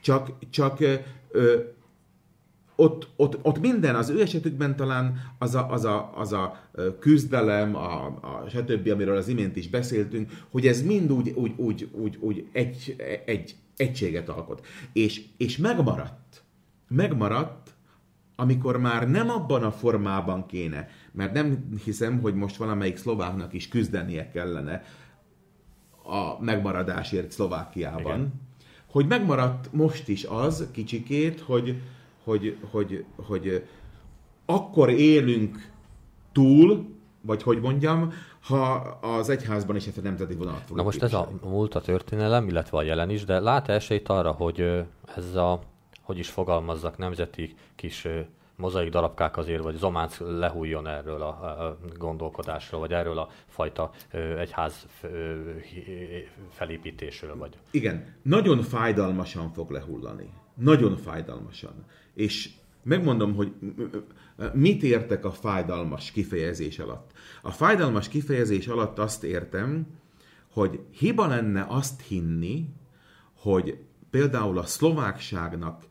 Csak, 0.00 0.32
csak 0.50 0.80
ö, 1.30 1.58
ott, 2.76 3.08
ott, 3.16 3.38
ott 3.42 3.60
minden, 3.60 3.94
az 3.94 4.08
ő 4.08 4.20
esetükben 4.20 4.76
talán 4.76 5.34
az 5.38 5.54
a, 5.54 5.70
az 5.70 5.84
a, 5.84 6.12
az 6.14 6.32
a 6.32 6.70
küzdelem, 6.98 7.74
a, 7.74 8.04
a 8.06 8.44
stb., 8.48 8.88
amiről 8.88 9.16
az 9.16 9.28
imént 9.28 9.56
is 9.56 9.68
beszéltünk, 9.68 10.30
hogy 10.50 10.66
ez 10.66 10.82
mind 10.82 11.12
úgy, 11.12 11.32
úgy, 11.34 11.52
úgy, 11.56 11.88
úgy, 11.92 12.16
úgy 12.20 12.46
egy, 12.52 12.96
egy 13.26 13.56
egységet 13.76 14.28
alkot. 14.28 14.66
És, 14.92 15.22
és 15.36 15.56
megmaradt. 15.56 16.42
Megmaradt 16.88 17.74
amikor 18.40 18.76
már 18.76 19.08
nem 19.08 19.30
abban 19.30 19.62
a 19.62 19.70
formában 19.70 20.46
kéne, 20.46 20.88
mert 21.12 21.32
nem 21.32 21.74
hiszem, 21.84 22.20
hogy 22.20 22.34
most 22.34 22.56
valamelyik 22.56 22.96
szlováknak 22.96 23.52
is 23.52 23.68
küzdenie 23.68 24.30
kellene 24.30 24.82
a 26.04 26.42
megmaradásért 26.42 27.30
Szlovákiában, 27.30 28.00
Igen. 28.00 28.32
hogy 28.90 29.06
megmaradt 29.06 29.72
most 29.72 30.08
is 30.08 30.24
az 30.24 30.68
kicsikét, 30.72 31.40
hogy, 31.40 31.80
hogy, 32.24 32.56
hogy, 32.70 33.04
hogy 33.16 33.66
akkor 34.46 34.90
élünk 34.90 35.70
túl, 36.32 36.86
vagy 37.20 37.42
hogy 37.42 37.60
mondjam, 37.60 38.12
ha 38.40 38.72
az 39.00 39.28
egyházban 39.28 39.76
is 39.76 39.86
ezt 39.86 39.98
a 39.98 40.00
nemzeti 40.00 40.34
vonalat 40.34 40.60
fogjuk 40.60 40.76
Na 40.76 40.82
most 40.82 41.02
ez 41.02 41.12
a 41.12 41.30
múlt 41.42 41.74
a 41.74 41.80
történelem, 41.80 42.48
illetve 42.48 42.78
a 42.78 42.82
jelen 42.82 43.10
is, 43.10 43.24
de 43.24 43.40
lát 43.40 43.68
esélyt 43.68 44.08
arra, 44.08 44.30
hogy 44.30 44.84
ez 45.16 45.34
a 45.34 45.60
hogy 46.08 46.18
is 46.18 46.28
fogalmazzak, 46.28 46.98
nemzeti 46.98 47.54
kis 47.74 48.08
mozaik 48.56 48.90
darabkák 48.90 49.36
azért, 49.36 49.62
vagy 49.62 49.76
zománc 49.76 50.18
lehújjon 50.18 50.86
erről 50.86 51.22
a 51.22 51.78
gondolkodásról, 51.98 52.80
vagy 52.80 52.92
erről 52.92 53.18
a 53.18 53.28
fajta 53.46 53.90
egyház 54.38 54.86
felépítésről. 56.50 57.36
Vagy... 57.36 57.56
Igen, 57.70 58.14
nagyon 58.22 58.62
fájdalmasan 58.62 59.52
fog 59.52 59.70
lehullani. 59.70 60.32
Nagyon 60.54 60.96
fájdalmasan. 60.96 61.84
És 62.14 62.50
megmondom, 62.82 63.34
hogy 63.34 63.52
mit 64.52 64.82
értek 64.82 65.24
a 65.24 65.32
fájdalmas 65.32 66.10
kifejezés 66.10 66.78
alatt. 66.78 67.12
A 67.42 67.50
fájdalmas 67.50 68.08
kifejezés 68.08 68.66
alatt 68.66 68.98
azt 68.98 69.24
értem, 69.24 69.86
hogy 70.52 70.80
hiba 70.90 71.26
lenne 71.26 71.66
azt 71.68 72.00
hinni, 72.00 72.68
hogy 73.34 73.78
például 74.10 74.58
a 74.58 74.64
szlovákságnak 74.64 75.86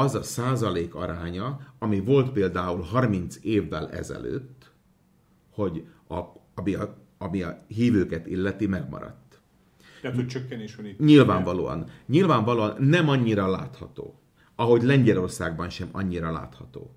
az 0.00 0.14
a 0.14 0.22
százalék 0.22 0.94
aránya, 0.94 1.60
ami 1.78 2.00
volt 2.00 2.32
például 2.32 2.80
30 2.80 3.38
évvel 3.42 3.90
ezelőtt, 3.90 4.70
hogy 5.50 5.86
a, 6.08 6.20
ami, 6.54 6.74
a, 6.74 6.96
ami 7.18 7.42
a 7.42 7.64
hívőket 7.66 8.26
illeti, 8.26 8.66
megmaradt. 8.66 9.40
Tehát, 10.00 10.16
hogy 10.16 10.26
csökkenés 10.26 10.76
van 10.76 10.86
itt. 10.86 10.98
Nyilvánvalóan. 10.98 11.84
Nyilvánvalóan 12.06 12.82
nem 12.82 13.08
annyira 13.08 13.50
látható, 13.50 14.20
ahogy 14.54 14.82
Lengyelországban 14.82 15.68
sem 15.68 15.88
annyira 15.92 16.32
látható. 16.32 16.94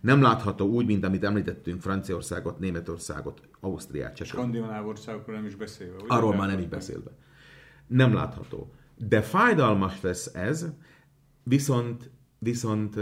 Nem 0.00 0.22
látható 0.22 0.66
úgy, 0.66 0.86
mint 0.86 1.04
amit 1.04 1.24
említettünk 1.24 1.80
Franciaországot, 1.80 2.58
Németországot, 2.58 3.40
Ausztriát, 3.60 4.14
csak. 4.14 4.26
Skandináv 4.26 4.86
országokról 4.86 5.36
nem 5.36 5.46
is 5.46 5.54
beszélve. 5.54 5.94
Ugye? 5.96 6.14
Arról 6.14 6.34
már 6.34 6.48
nem 6.48 6.58
is 6.58 6.66
beszélve. 6.66 7.10
Nem 7.86 8.14
látható. 8.14 8.74
De 8.96 9.22
fájdalmas 9.22 10.00
lesz 10.00 10.34
ez, 10.34 10.66
viszont 11.42 12.10
Viszont, 12.38 12.96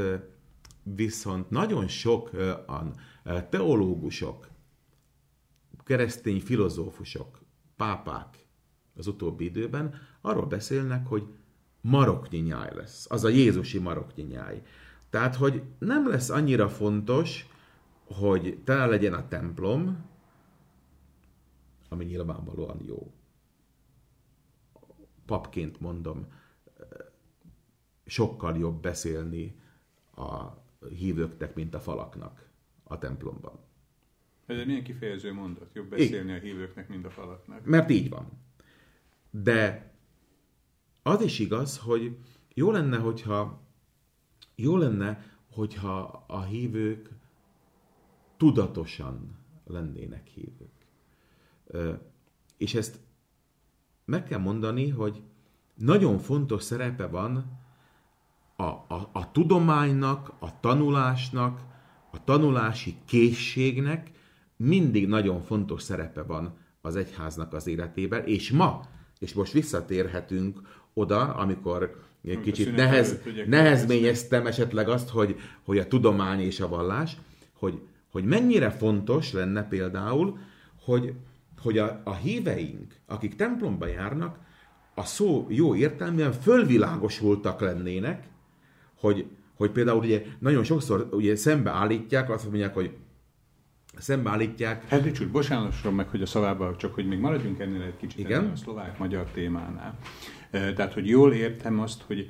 viszont 0.83 1.51
nagyon 1.51 1.89
sok 1.89 2.31
teológusok, 3.51 4.49
keresztény 5.85 6.41
filozófusok, 6.41 7.43
pápák 7.77 8.47
az 8.97 9.07
utóbbi 9.07 9.45
időben 9.45 9.95
arról 10.21 10.47
beszélnek, 10.47 11.07
hogy 11.07 11.27
maroknyi 11.81 12.39
nyáj 12.39 12.75
lesz. 12.75 13.07
Az 13.11 13.25
a 13.25 13.29
Jézusi 13.29 13.79
maroknyi 13.79 14.23
nyáj. 14.23 14.63
Tehát, 15.11 15.37
hogy 15.37 15.63
nem 15.79 16.09
lesz 16.09 16.31
annyira 16.31 16.69
fontos, 16.69 17.47
hogy 18.05 18.61
tele 18.65 18.87
legyen 18.87 19.15
a 19.15 19.29
templom, 19.29 20.05
ami 21.89 22.05
nyilvánvalóan 22.05 22.81
jó. 22.87 23.13
Papként 25.27 25.81
mondom, 25.81 26.27
sokkal 28.07 28.59
jobb 28.59 28.81
beszélni 28.81 29.61
a 30.17 30.49
hívőknek, 30.89 31.55
mint 31.55 31.75
a 31.75 31.81
falaknak 31.81 32.49
a 32.83 32.99
templomban. 32.99 33.59
Ez 34.47 34.59
egy 34.59 34.67
milyen 34.67 34.83
kifejező 34.83 35.33
mondat? 35.33 35.71
Jobb 35.73 35.89
beszélni 35.89 36.15
Igen. 36.15 36.37
a 36.37 36.41
hívőknek, 36.41 36.89
mint 36.89 37.05
a 37.05 37.11
falaknak. 37.11 37.65
Mert 37.65 37.91
így 37.91 38.09
van. 38.09 38.29
De 39.31 39.93
az 41.03 41.23
is 41.23 41.39
igaz, 41.39 41.79
hogy 41.79 42.17
jó 42.55 42.71
lenne, 42.71 42.97
hogyha 42.99 43.63
jó 44.55 44.77
lenne, 44.77 45.25
hogyha 45.51 46.25
a 46.27 46.43
hívők 46.43 47.11
tudatosan 48.37 49.39
lennének 49.65 50.27
hívők. 50.27 50.87
És 52.57 52.75
ezt 52.75 53.01
meg 54.05 54.25
kell 54.25 54.39
mondani, 54.39 54.89
hogy 54.89 55.23
nagyon 55.75 56.19
fontos 56.19 56.63
szerepe 56.63 57.07
van 57.07 57.63
a, 58.57 58.63
a, 58.65 59.09
a 59.13 59.33
tudománynak, 59.33 60.33
a 60.39 60.61
tanulásnak, 60.61 61.61
a 62.11 62.25
tanulási 62.25 62.97
készségnek 63.07 64.11
mindig 64.57 65.07
nagyon 65.07 65.43
fontos 65.43 65.83
szerepe 65.83 66.23
van 66.23 66.55
az 66.81 66.97
egyháznak 66.97 67.53
az 67.53 67.67
életében, 67.67 68.27
és 68.27 68.51
ma, 68.51 68.81
és 69.19 69.33
most 69.33 69.53
visszatérhetünk 69.53 70.61
oda, 70.93 71.35
amikor 71.35 72.03
kicsit 72.43 72.77
nehez, 72.77 73.19
nehezményeztem 73.47 74.47
esetleg 74.47 74.89
azt, 74.89 75.09
hogy, 75.09 75.37
hogy 75.65 75.79
a 75.79 75.87
tudomány 75.87 76.41
és 76.41 76.61
a 76.61 76.69
vallás, 76.69 77.17
hogy, 77.53 77.81
hogy 78.11 78.25
mennyire 78.25 78.71
fontos 78.71 79.33
lenne 79.33 79.69
például, 79.69 80.39
hogy, 80.85 81.15
hogy 81.63 81.79
a, 81.79 82.01
a 82.05 82.15
híveink, 82.15 82.95
akik 83.07 83.37
templomba 83.37 83.87
járnak, 83.87 84.39
a 84.95 85.05
szó 85.05 85.47
jó 85.49 85.75
értelműen 85.75 86.33
fölvilágosultak 86.33 87.61
lennének, 87.61 88.29
hogy, 89.05 89.27
hogy 89.55 89.71
például 89.71 89.99
ugye 89.99 90.23
nagyon 90.39 90.65
sokszor 90.65 91.09
ugye 91.11 91.37
szembeállítják, 91.37 92.31
azt 92.31 92.45
mondják, 92.45 92.75
hogy 92.75 92.91
szembeállítják. 93.99 94.89
Hedrics 94.89 95.21
úr, 95.21 95.31
bocsánasson 95.31 95.95
meg, 95.95 96.09
hogy 96.09 96.23
a 96.23 96.27
szavában, 96.27 96.77
csak 96.77 96.95
hogy 96.95 97.07
még 97.07 97.19
maradjunk 97.19 97.61
ennél 97.61 97.83
egy 97.83 97.97
kicsit 97.97 98.19
Igen? 98.19 98.51
a 98.55 98.57
szlovák-magyar 98.57 99.25
témánál. 99.25 99.99
Tehát, 100.51 100.93
hogy 100.93 101.09
jól 101.09 101.33
értem 101.33 101.81
azt, 101.81 102.03
hogy 102.03 102.27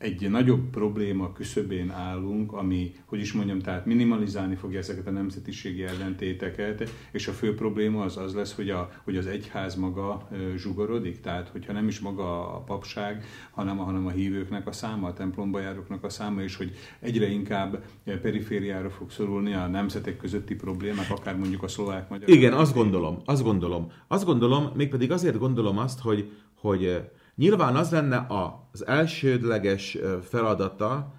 egy 0.00 0.30
nagyobb 0.30 0.70
probléma 0.70 1.32
küszöbén 1.32 1.90
állunk, 1.90 2.52
ami, 2.52 2.94
hogy 3.04 3.20
is 3.20 3.32
mondjam, 3.32 3.58
tehát 3.58 3.86
minimalizálni 3.86 4.54
fogja 4.54 4.78
ezeket 4.78 5.06
a 5.06 5.10
nemzetiségi 5.10 5.82
ellentéteket, 5.82 6.90
és 7.12 7.28
a 7.28 7.32
fő 7.32 7.54
probléma 7.54 8.02
az 8.02 8.16
az 8.16 8.34
lesz, 8.34 8.54
hogy, 8.54 8.70
a, 8.70 8.90
hogy 9.04 9.16
az 9.16 9.26
egyház 9.26 9.74
maga 9.74 10.28
zsugorodik, 10.56 11.20
tehát 11.20 11.48
hogyha 11.48 11.72
nem 11.72 11.88
is 11.88 12.00
maga 12.00 12.54
a 12.54 12.58
papság, 12.58 13.24
hanem, 13.50 13.76
hanem 13.76 14.06
a 14.06 14.10
hívőknek 14.10 14.66
a 14.66 14.72
száma, 14.72 15.08
a 15.08 15.12
templomba 15.12 15.60
járóknak 15.60 16.04
a 16.04 16.08
száma, 16.08 16.42
és 16.42 16.56
hogy 16.56 16.72
egyre 17.00 17.28
inkább 17.28 17.84
perifériára 18.04 18.90
fog 18.90 19.10
szorulni 19.10 19.52
a 19.52 19.66
nemzetek 19.66 20.16
közötti 20.16 20.54
problémák, 20.54 21.10
akár 21.10 21.36
mondjuk 21.36 21.62
a 21.62 21.68
szlovák-magyar. 21.68 22.28
Igen, 22.28 22.52
azt 22.52 22.74
gondolom, 22.74 23.22
azt 23.24 23.42
gondolom. 23.42 23.92
Azt 24.08 24.24
gondolom, 24.24 24.70
mégpedig 24.74 25.12
azért 25.12 25.38
gondolom 25.38 25.78
azt, 25.78 26.00
hogy, 26.00 26.30
hogy 26.54 27.10
Nyilván 27.40 27.76
az 27.76 27.90
lenne 27.90 28.26
az 28.28 28.86
elsődleges 28.86 29.98
feladata 30.22 31.12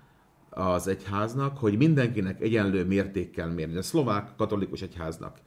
az 0.49 0.88
egyháznak, 0.88 1.57
hogy 1.57 1.78
mindenkinek 1.78 2.41
egyenlő 2.41 2.86
mértékkel 2.86 3.49
mérni. 3.49 3.78
A 3.78 3.82
szlovák 3.82 4.30
katolikus 4.38 4.82
egyháznak 4.82 5.38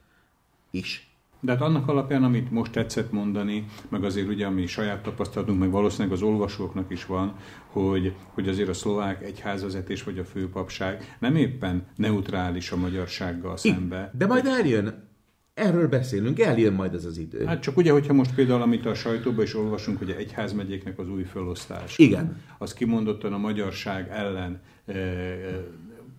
is. 0.71 1.15
De 1.39 1.51
hát 1.51 1.61
annak 1.61 1.87
alapján, 1.87 2.23
amit 2.23 2.51
most 2.51 2.71
tetszett 2.71 3.11
mondani, 3.11 3.65
meg 3.89 4.03
azért 4.03 4.27
ugye, 4.27 4.45
ami 4.45 4.65
saját 4.65 5.03
tapasztalatunk, 5.03 5.59
meg 5.59 5.71
valószínűleg 5.71 6.13
az 6.13 6.21
olvasóknak 6.21 6.91
is 6.91 7.05
van, 7.05 7.35
hogy, 7.67 8.15
hogy 8.33 8.47
azért 8.47 8.69
a 8.69 8.73
szlovák 8.73 9.23
egyházvezetés 9.23 10.03
vagy 10.03 10.19
a 10.19 10.25
főpapság 10.25 11.15
nem 11.19 11.35
éppen 11.35 11.87
neutrális 11.95 12.71
a 12.71 12.77
magyarsággal 12.77 13.57
szembe. 13.57 14.11
De 14.17 14.25
majd 14.25 14.45
eljön 14.45 15.13
Erről 15.55 15.87
beszélünk, 15.87 16.39
eljön 16.39 16.73
majd 16.73 16.93
ez 16.93 17.05
az 17.05 17.17
idő. 17.17 17.45
Hát 17.45 17.61
csak 17.61 17.77
ugye, 17.77 17.91
hogyha 17.91 18.13
most 18.13 18.35
például, 18.35 18.61
amit 18.61 18.85
a 18.85 18.93
sajtóban 18.93 19.43
is 19.43 19.55
olvasunk, 19.55 19.97
hogy 19.97 20.09
egyházmegyéknek 20.09 20.99
az 20.99 21.09
új 21.09 21.23
felosztás. 21.23 21.97
Igen. 21.97 22.41
Az 22.57 22.73
kimondottan 22.73 23.33
a 23.33 23.37
magyarság 23.37 24.09
ellen 24.09 24.61
eh, 24.85 24.95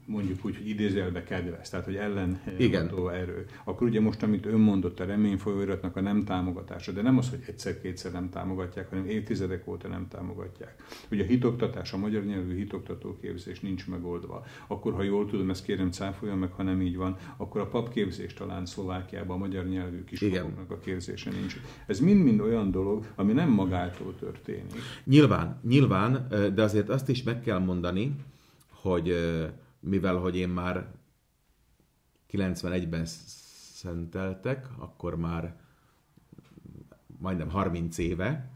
mondjuk 0.06 0.44
úgy, 0.44 0.56
hogy 0.56 0.68
idézelbe 0.68 1.22
kedvez, 1.22 1.68
tehát 1.68 1.84
hogy 1.84 1.96
ellen 1.96 2.40
Igen. 2.58 2.90
erő. 3.12 3.46
Akkor 3.64 3.86
ugye 3.86 4.00
most, 4.00 4.22
amit 4.22 4.46
ön 4.46 4.60
mondott, 4.60 5.00
a 5.00 5.04
remény 5.04 5.38
folyóiratnak 5.38 5.96
a 5.96 6.00
nem 6.00 6.24
támogatása, 6.24 6.92
de 6.92 7.02
nem 7.02 7.18
az, 7.18 7.30
hogy 7.30 7.42
egyszer-kétszer 7.46 8.12
nem 8.12 8.30
támogatják, 8.30 8.88
hanem 8.88 9.06
évtizedek 9.06 9.68
óta 9.68 9.88
nem 9.88 10.08
támogatják. 10.08 10.82
Ugye 11.10 11.22
a 11.22 11.26
hitoktatás, 11.26 11.92
a 11.92 11.96
magyar 11.96 12.24
nyelvű 12.24 12.56
hitoktató 12.56 13.16
képzés 13.20 13.60
nincs 13.60 13.86
megoldva. 13.88 14.44
Akkor, 14.66 14.94
ha 14.94 15.02
jól 15.02 15.26
tudom, 15.26 15.50
ezt 15.50 15.64
kérem 15.64 15.90
cáfoljon 15.90 16.38
meg, 16.38 16.52
ha 16.52 16.62
nem 16.62 16.82
így 16.82 16.96
van, 16.96 17.16
akkor 17.36 17.60
a 17.60 17.66
papképzés 17.66 18.34
talán 18.34 18.66
Szlovákiában 18.66 19.36
a 19.36 19.38
magyar 19.38 19.64
nyelvű 19.64 20.04
kiskoroknak 20.04 20.70
a 20.70 20.78
képzése 20.78 21.30
nincs. 21.30 21.56
Ez 21.86 22.00
mind-mind 22.00 22.40
olyan 22.40 22.70
dolog, 22.70 23.06
ami 23.14 23.32
nem 23.32 23.50
magától 23.50 24.14
történik. 24.18 24.72
Nyilván, 25.04 25.60
nyilván, 25.62 26.26
de 26.54 26.62
azért 26.62 26.88
azt 26.88 27.08
is 27.08 27.22
meg 27.22 27.40
kell 27.40 27.58
mondani, 27.58 28.14
hogy 28.70 29.14
mivel 29.86 30.16
hogy 30.16 30.36
én 30.36 30.48
már 30.48 30.86
91-ben 32.30 33.04
szenteltek, 33.74 34.68
akkor 34.78 35.16
már 35.16 35.56
majdnem 37.18 37.50
30 37.50 37.98
éve, 37.98 38.50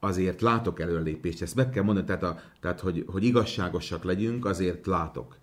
azért 0.00 0.40
látok 0.40 0.80
előlépést. 0.80 1.42
Ezt 1.42 1.54
meg 1.54 1.70
kell 1.70 1.82
mondani, 1.82 2.06
tehát, 2.06 2.22
a, 2.22 2.38
tehát 2.60 2.80
hogy, 2.80 3.04
hogy 3.06 3.24
igazságosak 3.24 4.04
legyünk, 4.04 4.44
azért 4.44 4.86
látok. 4.86 5.38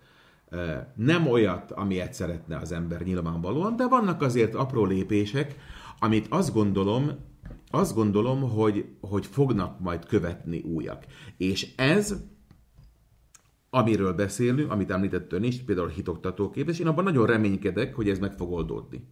Nem 0.94 1.26
olyat, 1.26 1.70
amilyet 1.70 2.12
szeretne 2.12 2.56
az 2.56 2.72
ember 2.72 3.02
nyilvánvalóan, 3.02 3.76
de 3.76 3.88
vannak 3.88 4.22
azért 4.22 4.54
apró 4.54 4.84
lépések, 4.84 5.56
amit 5.98 6.26
azt 6.28 6.52
gondolom, 6.52 7.10
azt 7.70 7.94
gondolom, 7.94 8.50
hogy, 8.50 8.96
hogy 9.00 9.26
fognak 9.26 9.80
majd 9.80 10.06
követni 10.06 10.60
újak. 10.60 11.04
És 11.36 11.74
ez 11.76 12.16
amiről 13.74 14.12
beszélünk, 14.12 14.70
amit 14.70 14.90
említett 14.90 15.32
ön 15.32 15.42
is, 15.42 15.62
például 15.62 15.88
hitoktatóképzés, 15.88 16.78
én 16.78 16.86
abban 16.86 17.04
nagyon 17.04 17.26
reménykedek, 17.26 17.94
hogy 17.94 18.08
ez 18.08 18.18
meg 18.18 18.32
fog 18.32 18.52
oldódni. 18.52 19.06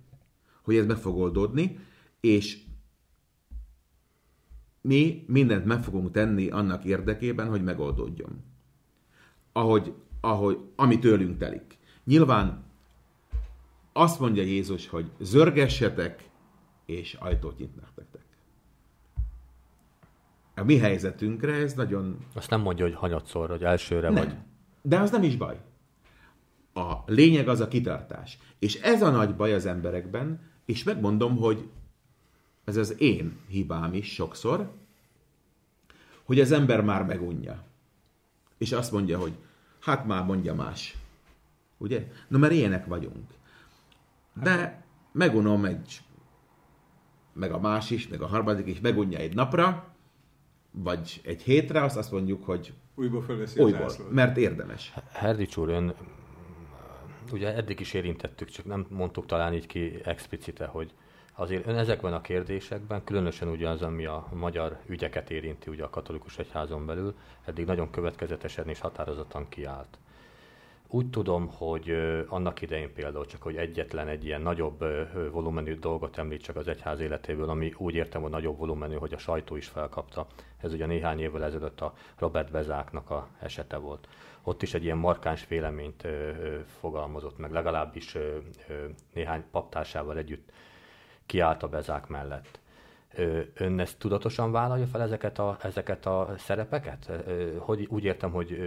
Hogy 0.62 0.76
ez 0.76 0.86
meg 0.86 0.96
fog 0.96 1.16
oldódni, 1.16 1.78
és 2.20 2.58
mi 4.80 5.24
mindent 5.26 5.64
meg 5.64 5.82
fogunk 5.82 6.10
tenni 6.10 6.48
annak 6.48 6.84
érdekében, 6.84 7.48
hogy 7.48 7.62
megoldódjon. 7.62 8.44
Ahogy, 9.52 9.94
ahogy, 10.20 10.58
ami 10.76 10.98
tőlünk 10.98 11.38
telik. 11.38 11.78
Nyilván 12.04 12.64
azt 13.92 14.20
mondja 14.20 14.42
Jézus, 14.42 14.88
hogy 14.88 15.10
zörgessetek, 15.20 16.28
és 16.86 17.14
ajtót 17.14 17.58
nyitnak 17.58 17.92
nektek. 17.96 18.24
A 20.54 20.64
mi 20.64 20.78
helyzetünkre 20.78 21.52
ez 21.52 21.74
nagyon... 21.74 22.18
Azt 22.34 22.50
nem 22.50 22.60
mondja, 22.60 22.84
hogy 22.84 22.94
hanyatszor, 22.94 23.50
hogy 23.50 23.62
elsőre 23.62 24.10
nem. 24.10 24.24
vagy. 24.24 24.34
De 24.82 24.98
az 24.98 25.10
nem 25.10 25.22
is 25.22 25.36
baj. 25.36 25.60
A 26.74 26.92
lényeg 27.06 27.48
az 27.48 27.60
a 27.60 27.68
kitartás. 27.68 28.38
És 28.58 28.74
ez 28.74 29.02
a 29.02 29.10
nagy 29.10 29.36
baj 29.36 29.54
az 29.54 29.66
emberekben, 29.66 30.40
és 30.64 30.82
megmondom, 30.82 31.36
hogy 31.36 31.70
ez 32.64 32.76
az 32.76 33.00
én 33.00 33.38
hibám 33.48 33.94
is 33.94 34.12
sokszor, 34.12 34.70
hogy 36.22 36.40
az 36.40 36.52
ember 36.52 36.80
már 36.84 37.04
megunja. 37.04 37.64
És 38.58 38.72
azt 38.72 38.92
mondja, 38.92 39.18
hogy 39.18 39.32
hát 39.80 40.06
már 40.06 40.24
mondja 40.24 40.54
más. 40.54 40.96
Ugye? 41.78 42.06
No, 42.28 42.38
mert 42.38 42.52
ilyenek 42.52 42.86
vagyunk. 42.86 43.30
De 44.32 44.84
megunom 45.12 45.64
egy, 45.64 46.00
meg 47.32 47.52
a 47.52 47.60
más 47.60 47.90
is, 47.90 48.08
meg 48.08 48.22
a 48.22 48.26
harmadik 48.26 48.66
is 48.66 48.80
megunja 48.80 49.18
egy 49.18 49.34
napra, 49.34 49.94
vagy 50.70 51.20
egy 51.24 51.42
hétre, 51.42 51.82
azt 51.82 51.96
azt 51.96 52.12
mondjuk, 52.12 52.44
hogy 52.44 52.72
Újból 53.00 53.22
fölveszi 53.22 53.60
Újból, 53.60 53.92
mert 54.10 54.36
érdemes. 54.36 54.92
Herdics 55.12 55.56
úr, 55.56 55.68
ön 55.68 55.94
ugye 57.32 57.54
eddig 57.54 57.80
is 57.80 57.94
érintettük, 57.94 58.48
csak 58.48 58.64
nem 58.64 58.86
mondtuk 58.88 59.26
talán 59.26 59.54
így 59.54 59.66
ki 59.66 60.00
explicite, 60.04 60.66
hogy 60.66 60.92
azért 61.34 61.66
ön 61.66 61.76
ezekben 61.76 62.12
a 62.12 62.20
kérdésekben, 62.20 63.04
különösen 63.04 63.48
ugye 63.48 63.68
az, 63.68 63.82
ami 63.82 64.06
a 64.06 64.26
magyar 64.32 64.78
ügyeket 64.86 65.30
érinti 65.30 65.70
ugye 65.70 65.84
a 65.84 65.90
katolikus 65.90 66.38
egyházon 66.38 66.86
belül, 66.86 67.14
eddig 67.44 67.66
nagyon 67.66 67.90
következetesen 67.90 68.68
és 68.68 68.80
határozottan 68.80 69.48
kiállt. 69.48 69.98
Úgy 70.92 71.10
tudom, 71.10 71.48
hogy 71.48 71.90
annak 72.28 72.62
idején 72.62 72.92
például 72.92 73.26
csak, 73.26 73.42
hogy 73.42 73.56
egyetlen 73.56 74.08
egy 74.08 74.24
ilyen 74.24 74.42
nagyobb 74.42 74.84
volumenű 75.32 75.78
dolgot 75.78 76.18
említsek 76.18 76.56
az 76.56 76.68
egyház 76.68 77.00
életéből, 77.00 77.48
ami 77.48 77.74
úgy 77.76 77.94
értem, 77.94 78.22
hogy 78.22 78.30
nagyobb 78.30 78.58
volumenű, 78.58 78.94
hogy 78.94 79.12
a 79.12 79.18
sajtó 79.18 79.56
is 79.56 79.66
felkapta. 79.66 80.26
Ez 80.56 80.72
ugye 80.72 80.86
néhány 80.86 81.20
évvel 81.20 81.44
ezelőtt 81.44 81.80
a 81.80 81.94
Robert 82.18 82.50
Bezáknak 82.50 83.10
a 83.10 83.28
esete 83.40 83.76
volt. 83.76 84.08
Ott 84.42 84.62
is 84.62 84.74
egy 84.74 84.84
ilyen 84.84 84.96
markáns 84.96 85.46
véleményt 85.46 86.06
fogalmazott 86.80 87.38
meg, 87.38 87.52
legalábbis 87.52 88.16
néhány 89.14 89.44
paptársával 89.50 90.16
együtt 90.16 90.52
kiállt 91.26 91.62
a 91.62 91.68
Bezák 91.68 92.06
mellett. 92.06 92.60
Ön 93.54 93.78
ezt 93.78 93.98
tudatosan 93.98 94.52
vállalja 94.52 94.86
fel 94.86 95.00
ezeket 95.00 95.38
a, 95.38 95.56
ezeket 95.62 96.06
a 96.06 96.34
szerepeket? 96.38 97.10
Hogy 97.58 97.86
úgy 97.90 98.04
értem, 98.04 98.30
hogy 98.30 98.58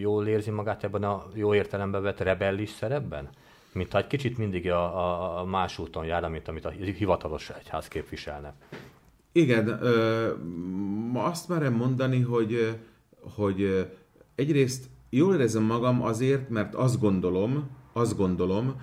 jól 0.00 0.26
érzi 0.26 0.50
magát 0.50 0.84
ebben 0.84 1.02
a 1.02 1.26
jó 1.34 1.54
értelemben 1.54 2.02
vett 2.02 2.20
rebellis 2.20 2.70
szerepben? 2.70 3.28
Mint 3.72 3.94
egy 3.94 4.06
kicsit 4.06 4.38
mindig 4.38 4.70
a, 4.70 5.40
a 5.40 5.44
más 5.44 5.78
úton 5.78 6.04
jár, 6.04 6.28
mint 6.28 6.48
amit 6.48 6.64
a 6.64 6.70
hivatalos 6.70 7.50
egyház 7.50 7.88
képviselne. 7.88 8.54
Igen, 9.32 9.68
ö, 9.68 10.32
azt 11.14 11.48
merem 11.48 11.74
mondani, 11.74 12.20
hogy, 12.20 12.78
hogy 13.34 13.88
egyrészt 14.34 14.88
jól 15.10 15.36
érzem 15.36 15.62
magam 15.62 16.02
azért, 16.02 16.48
mert 16.48 16.74
azt 16.74 17.00
gondolom, 17.00 17.70
azt 17.92 18.16
gondolom, 18.16 18.80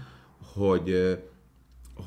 hogy, 0.54 1.20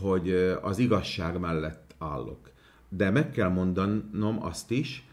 hogy 0.00 0.30
az 0.62 0.78
igazság 0.78 1.38
mellett 1.38 1.94
állok 1.98 2.51
de 2.96 3.10
meg 3.10 3.30
kell 3.30 3.48
mondanom 3.48 4.38
azt 4.40 4.70
is, 4.70 5.08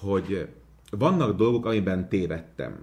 hogy 0.00 0.48
vannak 0.90 1.36
dolgok, 1.36 1.66
amiben 1.66 2.08
tévedtem. 2.08 2.78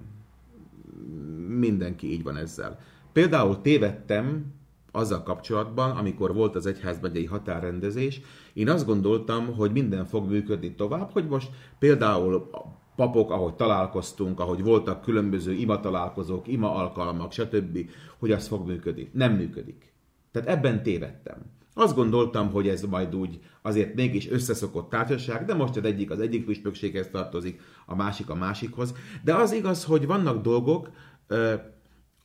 Mindenki 1.47 2.11
így 2.11 2.23
van 2.23 2.37
ezzel. 2.37 2.79
Például 3.13 3.61
tévedtem 3.61 4.53
azzal 4.91 5.23
kapcsolatban, 5.23 5.91
amikor 5.91 6.33
volt 6.33 6.55
az 6.55 6.65
egyházmegyei 6.65 7.25
határrendezés, 7.25 8.21
én 8.53 8.69
azt 8.69 8.85
gondoltam, 8.85 9.55
hogy 9.55 9.71
minden 9.71 10.05
fog 10.05 10.29
működni 10.29 10.75
tovább, 10.75 11.11
hogy 11.11 11.27
most 11.27 11.49
például 11.79 12.49
a 12.51 12.83
papok, 12.95 13.31
ahogy 13.31 13.53
találkoztunk, 13.53 14.39
ahogy 14.39 14.63
voltak 14.63 15.01
különböző 15.01 15.53
ima 15.53 15.79
találkozók, 15.79 16.47
ima 16.47 16.75
alkalmak, 16.75 17.31
stb., 17.31 17.89
hogy 18.17 18.31
az 18.31 18.47
fog 18.47 18.67
működni. 18.67 19.09
Nem 19.13 19.33
működik. 19.33 19.93
Tehát 20.31 20.47
ebben 20.47 20.83
tévedtem. 20.83 21.37
Azt 21.77 21.95
gondoltam, 21.95 22.51
hogy 22.51 22.67
ez 22.67 22.81
majd 22.81 23.15
úgy 23.15 23.39
azért 23.61 23.95
mégis 23.95 24.29
összeszokott 24.29 24.89
társaság, 24.89 25.45
de 25.45 25.53
most 25.53 25.75
az 25.75 25.83
egyik 25.83 26.11
az 26.11 26.19
egyik 26.19 26.45
püspökséghez 26.45 27.09
tartozik, 27.11 27.61
a 27.85 27.95
másik 27.95 28.29
a 28.29 28.35
másikhoz. 28.35 28.95
De 29.23 29.35
az 29.35 29.51
igaz, 29.51 29.83
hogy 29.83 30.05
vannak 30.05 30.41
dolgok, 30.41 30.89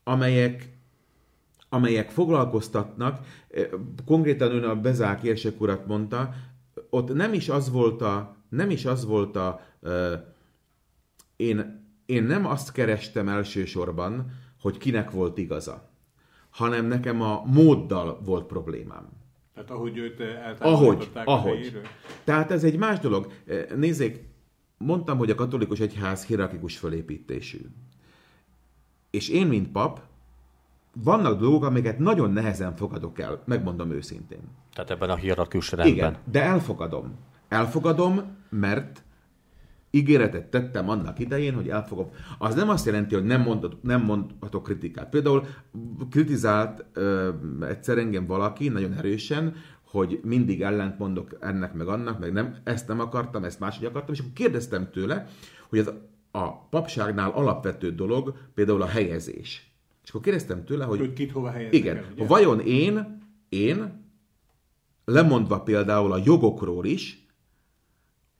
amelyek, 0.04 0.78
amelyek 1.68 2.10
foglalkoztatnak. 2.10 3.26
Konkrétan 4.04 4.50
ön 4.50 4.64
a 4.64 4.80
Bezák 4.80 5.22
érsek 5.22 5.60
urat 5.60 5.86
mondta, 5.86 6.34
ott 6.90 7.14
nem 7.14 7.32
is 7.32 7.48
az 7.48 7.70
volt 7.70 8.02
a, 8.02 8.36
nem 8.48 8.70
is 8.70 8.84
az 8.84 9.04
volt 9.04 9.36
a, 9.36 9.60
én, 11.36 11.86
én 12.06 12.22
nem 12.22 12.46
azt 12.46 12.72
kerestem 12.72 13.28
elsősorban, 13.28 14.30
hogy 14.60 14.78
kinek 14.78 15.10
volt 15.10 15.38
igaza, 15.38 15.90
hanem 16.50 16.86
nekem 16.86 17.22
a 17.22 17.42
móddal 17.46 18.20
volt 18.24 18.46
problémám. 18.46 19.19
Tehát 19.60 19.74
ahogy 19.74 19.96
őt 19.96 20.22
ahogy, 20.58 21.10
ahogy. 21.24 21.80
Tehát 22.24 22.50
ez 22.50 22.64
egy 22.64 22.78
más 22.78 22.98
dolog. 22.98 23.32
Nézzék, 23.76 24.24
mondtam, 24.78 25.18
hogy 25.18 25.30
a 25.30 25.34
katolikus 25.34 25.80
egyház 25.80 26.26
hierarchikus 26.26 26.76
fölépítésű. 26.76 27.58
És 29.10 29.28
én, 29.28 29.46
mint 29.46 29.68
pap, 29.68 30.00
vannak 30.92 31.40
dolgok, 31.40 31.64
amiket 31.64 31.98
nagyon 31.98 32.32
nehezen 32.32 32.76
fogadok 32.76 33.18
el, 33.18 33.42
megmondom 33.44 33.90
őszintén. 33.90 34.40
Tehát 34.72 34.90
ebben 34.90 35.10
a 35.10 35.16
hierarchikus 35.16 35.70
rendben. 35.70 35.96
Igen, 35.96 36.16
de 36.24 36.42
elfogadom. 36.42 37.14
Elfogadom, 37.48 38.36
mert 38.48 39.02
ígéretet 39.90 40.50
tettem 40.50 40.88
annak 40.88 41.18
idején, 41.18 41.54
hogy 41.54 41.68
elfogom. 41.68 42.10
Az 42.38 42.54
nem 42.54 42.68
azt 42.68 42.86
jelenti, 42.86 43.14
hogy 43.14 43.24
nem, 43.24 43.42
mondhatok, 43.42 43.82
nem 43.82 44.02
mondhatok 44.02 44.62
kritikát. 44.62 45.08
Például 45.08 45.46
kritizált 46.10 46.84
ö, 46.92 47.30
egyszer 47.60 47.98
engem 47.98 48.26
valaki 48.26 48.68
nagyon 48.68 48.92
erősen, 48.92 49.54
hogy 49.90 50.20
mindig 50.24 50.62
ellent 50.62 50.98
mondok 50.98 51.36
ennek 51.40 51.74
meg 51.74 51.88
annak, 51.88 52.18
meg 52.18 52.32
nem, 52.32 52.56
ezt 52.64 52.88
nem 52.88 53.00
akartam, 53.00 53.44
ezt 53.44 53.60
máshogy 53.60 53.86
akartam, 53.86 54.14
és 54.14 54.20
akkor 54.20 54.32
kérdeztem 54.32 54.90
tőle, 54.90 55.26
hogy 55.68 55.78
ez 55.78 55.90
a 56.30 56.68
papságnál 56.68 57.30
alapvető 57.30 57.94
dolog, 57.94 58.34
például 58.54 58.82
a 58.82 58.86
helyezés. 58.86 59.72
És 60.02 60.10
akkor 60.10 60.20
kérdeztem 60.20 60.64
tőle, 60.64 60.84
hogy... 60.84 60.98
Hogy 60.98 61.12
kit 61.12 61.32
hova 61.32 61.52
Igen, 61.70 61.96
el, 61.96 62.04
ugye? 62.12 62.26
vajon 62.26 62.60
én, 62.60 63.22
én, 63.48 64.04
lemondva 65.04 65.60
például 65.60 66.12
a 66.12 66.20
jogokról 66.24 66.84
is, 66.84 67.19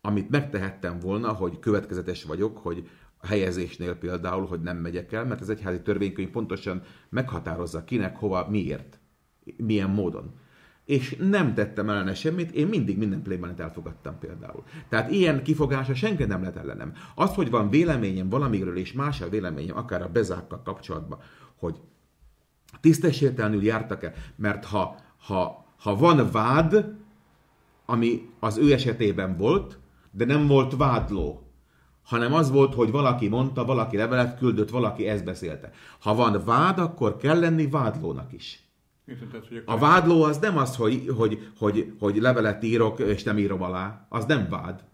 amit 0.01 0.31
megtehettem 0.31 0.99
volna, 0.99 1.33
hogy 1.33 1.59
következetes 1.59 2.25
vagyok, 2.25 2.59
hogy 2.59 2.89
a 3.21 3.27
helyezésnél 3.27 3.95
például, 3.95 4.47
hogy 4.47 4.61
nem 4.61 4.77
megyek 4.77 5.13
el, 5.13 5.25
mert 5.25 5.41
az 5.41 5.51
egyházi 5.51 5.81
törvénykönyv 5.81 6.31
pontosan 6.31 6.83
meghatározza 7.09 7.85
kinek, 7.85 8.17
hova, 8.17 8.47
miért, 8.51 8.99
milyen 9.57 9.91
módon. 9.91 10.35
És 10.85 11.17
nem 11.31 11.55
tettem 11.55 11.91
ellene 11.91 12.15
semmit, 12.15 12.51
én 12.51 12.67
mindig 12.67 12.99
minden 12.99 13.23
playbanit 13.23 13.61
elfogadtam 13.61 14.19
például. 14.19 14.65
Tehát 14.89 15.11
ilyen 15.11 15.43
kifogása 15.43 15.95
senki 15.95 16.25
nem 16.25 16.43
lett 16.43 16.57
ellenem. 16.57 16.93
Az, 17.15 17.35
hogy 17.35 17.51
van 17.51 17.71
véleményem 17.71 18.29
valamiről, 18.29 18.77
és 18.77 18.93
más 18.93 19.21
a 19.21 19.29
véleményem, 19.29 19.77
akár 19.77 20.03
a 20.03 20.09
bezákkal 20.09 20.63
kapcsolatban, 20.63 21.19
hogy 21.57 21.81
tisztességtelenül 22.81 23.63
jártak-e, 23.63 24.13
mert 24.37 24.65
ha, 24.65 24.97
ha, 25.17 25.67
ha 25.79 25.97
van 25.97 26.31
vád, 26.31 26.95
ami 27.87 28.29
az 28.39 28.57
ő 28.59 28.73
esetében 28.73 29.37
volt, 29.37 29.79
de 30.11 30.25
nem 30.25 30.47
volt 30.47 30.77
vádló, 30.77 31.51
hanem 32.03 32.33
az 32.33 32.51
volt, 32.51 32.75
hogy 32.75 32.91
valaki 32.91 33.29
mondta, 33.29 33.65
valaki 33.65 33.97
levelet 33.97 34.39
küldött, 34.39 34.71
valaki 34.71 35.07
ezt 35.09 35.25
beszélte. 35.25 35.71
Ha 36.01 36.15
van 36.15 36.43
vád, 36.45 36.79
akkor 36.79 37.17
kell 37.17 37.39
lenni 37.39 37.67
vádlónak 37.67 38.33
is. 38.33 38.65
A 39.65 39.79
vádló 39.79 40.23
az 40.23 40.39
nem 40.39 40.57
az, 40.57 40.77
hogy, 40.77 41.13
hogy, 41.17 41.49
hogy, 41.59 41.93
hogy 41.99 42.17
levelet 42.17 42.63
írok, 42.63 42.99
és 42.99 43.23
nem 43.23 43.39
írom 43.39 43.63
alá. 43.63 44.07
Az 44.09 44.25
nem 44.25 44.47
vád. 44.51 44.85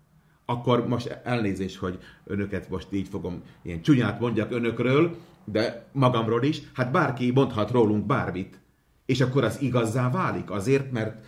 Akkor 0.45 0.89
most 0.89 1.07
elnézés, 1.25 1.79
hogy 1.79 1.99
önöket 2.25 2.69
most 2.69 2.93
így 2.93 3.09
fogom, 3.09 3.43
ilyen 3.62 3.83
csúnyát 3.83 4.21
mondjak 4.21 4.51
önökről, 4.51 5.17
de 5.45 5.87
magamról 5.93 6.43
is. 6.43 6.62
Hát 6.75 6.91
bárki 6.91 7.31
mondhat 7.31 7.71
rólunk 7.71 8.07
bármit. 8.07 8.61
És 9.07 9.21
akkor 9.21 9.45
az 9.45 9.61
igazzá 9.61 10.11
válik. 10.11 10.51
Azért, 10.51 10.93
mert 10.93 11.25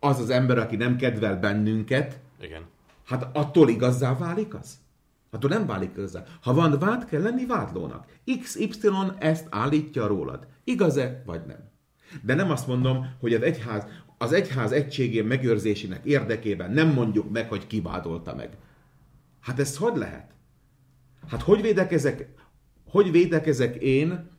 az 0.00 0.20
az 0.20 0.30
ember, 0.30 0.58
aki 0.58 0.76
nem 0.76 0.96
kedvel 0.96 1.36
bennünket, 1.36 2.20
Igen. 2.40 2.62
Hát 3.04 3.36
attól 3.36 3.68
igazzá 3.68 4.16
válik 4.16 4.54
az? 4.54 4.80
Attól 5.30 5.50
nem 5.50 5.66
válik 5.66 5.90
igazá. 5.96 6.24
Ha 6.40 6.54
van 6.54 6.78
vád, 6.78 7.04
kell 7.04 7.22
lenni 7.22 7.46
vádlónak. 7.46 8.06
XY 8.42 8.88
ezt 9.18 9.46
állítja 9.50 10.06
rólad. 10.06 10.46
Igaz-e, 10.64 11.22
vagy 11.26 11.40
nem? 11.46 11.70
De 12.22 12.34
nem 12.34 12.50
azt 12.50 12.66
mondom, 12.66 13.06
hogy 13.20 13.34
az 13.34 13.42
egyház, 13.42 13.86
az 14.18 14.32
egyház 14.32 14.72
egységén 14.72 15.24
megőrzésének 15.24 16.04
érdekében 16.04 16.72
nem 16.72 16.88
mondjuk 16.88 17.30
meg, 17.30 17.48
hogy 17.48 17.66
ki 17.66 17.80
vádolta 17.80 18.34
meg. 18.34 18.56
Hát 19.40 19.58
ez 19.58 19.76
hogy 19.76 19.96
lehet? 19.96 20.30
Hát 21.28 21.42
hogy 21.42 21.60
védekezek, 21.60 22.28
hogy 22.88 23.10
védekezek 23.10 23.76
én, 23.76 24.30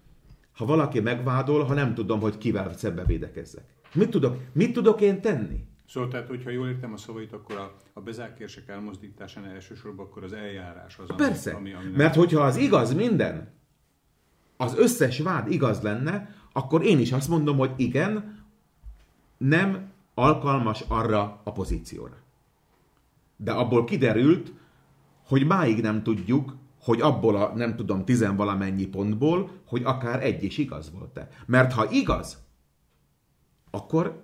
ha 0.53 0.66
valaki 0.66 0.99
megvádol, 0.99 1.64
ha 1.64 1.74
nem 1.74 1.93
tudom, 1.93 2.20
hogy 2.20 2.38
kivel 2.38 2.74
szembe 2.78 3.05
védekezzek? 3.05 3.64
Mit 3.93 4.09
tudok, 4.09 4.38
mit 4.51 4.74
tudok 4.74 5.01
én 5.01 5.22
tenni? 5.22 5.66
Szóval, 5.88 6.09
tehát, 6.09 6.27
hogyha 6.27 6.49
jól 6.49 6.67
értem 6.67 6.93
a 6.93 6.97
szavait, 6.97 7.34
akkor 7.34 7.55
a, 7.55 7.75
a 7.93 8.01
bezákérsek 8.01 8.67
elmozdításán 8.67 9.45
elsősorban 9.45 10.05
akkor 10.05 10.23
az 10.23 10.34
eljárás 10.34 10.97
az, 10.97 11.09
ami, 11.09 11.17
Persze, 11.17 11.53
ami, 11.53 11.73
ami 11.73 11.89
mert 11.95 12.15
hogyha 12.15 12.41
az 12.41 12.55
igaz 12.55 12.93
minden, 12.93 13.51
az 14.57 14.77
összes 14.77 15.19
vád 15.19 15.51
igaz 15.51 15.81
lenne, 15.81 16.36
akkor 16.51 16.86
én 16.86 16.99
is 16.99 17.11
azt 17.11 17.27
mondom, 17.27 17.57
hogy 17.57 17.71
igen, 17.75 18.43
nem 19.38 19.91
alkalmas 20.13 20.84
arra 20.88 21.41
a 21.43 21.51
pozícióra. 21.51 22.17
De 23.36 23.51
abból 23.51 23.84
kiderült, 23.84 24.51
hogy 25.27 25.45
máig 25.45 25.81
nem 25.81 26.03
tudjuk, 26.03 26.55
hogy 26.79 27.01
abból 27.01 27.36
a 27.36 27.55
nem 27.55 27.75
tudom 27.75 28.05
tizenvalamennyi 28.05 28.86
pontból, 28.88 29.49
hogy 29.65 29.84
akár 29.84 30.23
egy 30.23 30.43
is 30.43 30.57
igaz 30.57 30.91
volt-e. 30.91 31.29
Mert 31.45 31.73
ha 31.73 31.91
igaz, 31.91 32.38
akkor 33.71 34.22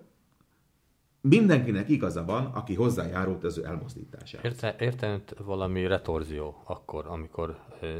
mindenkinek 1.21 1.89
igaza 1.89 2.25
van, 2.25 2.45
aki 2.45 2.75
hozzájárult 2.75 3.43
az 3.43 3.57
ő 3.57 3.65
elmozdításához. 3.65 4.63
Érte, 4.79 5.21
valami 5.45 5.87
retorzió 5.87 6.61
akkor, 6.65 7.05
amikor 7.07 7.59
ö, 7.81 7.97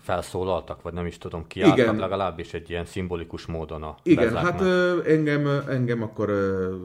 felszólaltak, 0.00 0.82
vagy 0.82 0.92
nem 0.92 1.06
is 1.06 1.18
tudom, 1.18 1.46
kiálltak 1.46 1.78
Igen. 1.78 1.96
legalábbis 1.96 2.54
egy 2.54 2.70
ilyen 2.70 2.84
szimbolikus 2.84 3.46
módon 3.46 3.82
a 3.82 3.96
Igen, 4.02 4.36
hát 4.36 4.60
ö, 4.60 5.02
engem, 5.06 5.46
engem 5.68 6.02
akkor, 6.02 6.28
ö, 6.28 6.76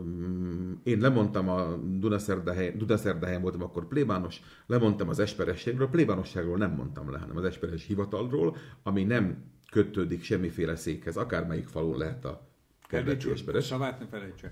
én 0.84 1.00
lemondtam 1.00 1.50
a 1.50 1.76
Dunaszerdahelyen, 1.76 2.78
Dunaszerdahelyen 2.78 3.42
voltam 3.42 3.64
akkor 3.64 3.88
plébános, 3.88 4.42
lemondtam 4.66 5.10
az 5.10 5.20
esperességről, 5.20 5.90
plébánosságról 5.90 6.58
nem 6.58 6.72
mondtam 6.72 7.12
le, 7.12 7.20
hanem 7.20 7.38
az 7.38 7.44
esperes 7.44 7.86
hivatalról, 7.86 8.56
ami 8.84 9.04
nem 9.04 9.44
kötődik 9.72 10.24
semmiféle 10.24 10.76
székhez, 10.76 11.18
akármelyik 11.18 11.68
falun 11.68 11.98
lehet 11.98 12.26
a 12.26 12.48
kedves 12.88 13.26
esperes. 13.26 13.66
Szavát 13.66 14.00
ne 14.00 14.06
felejtse 14.06 14.52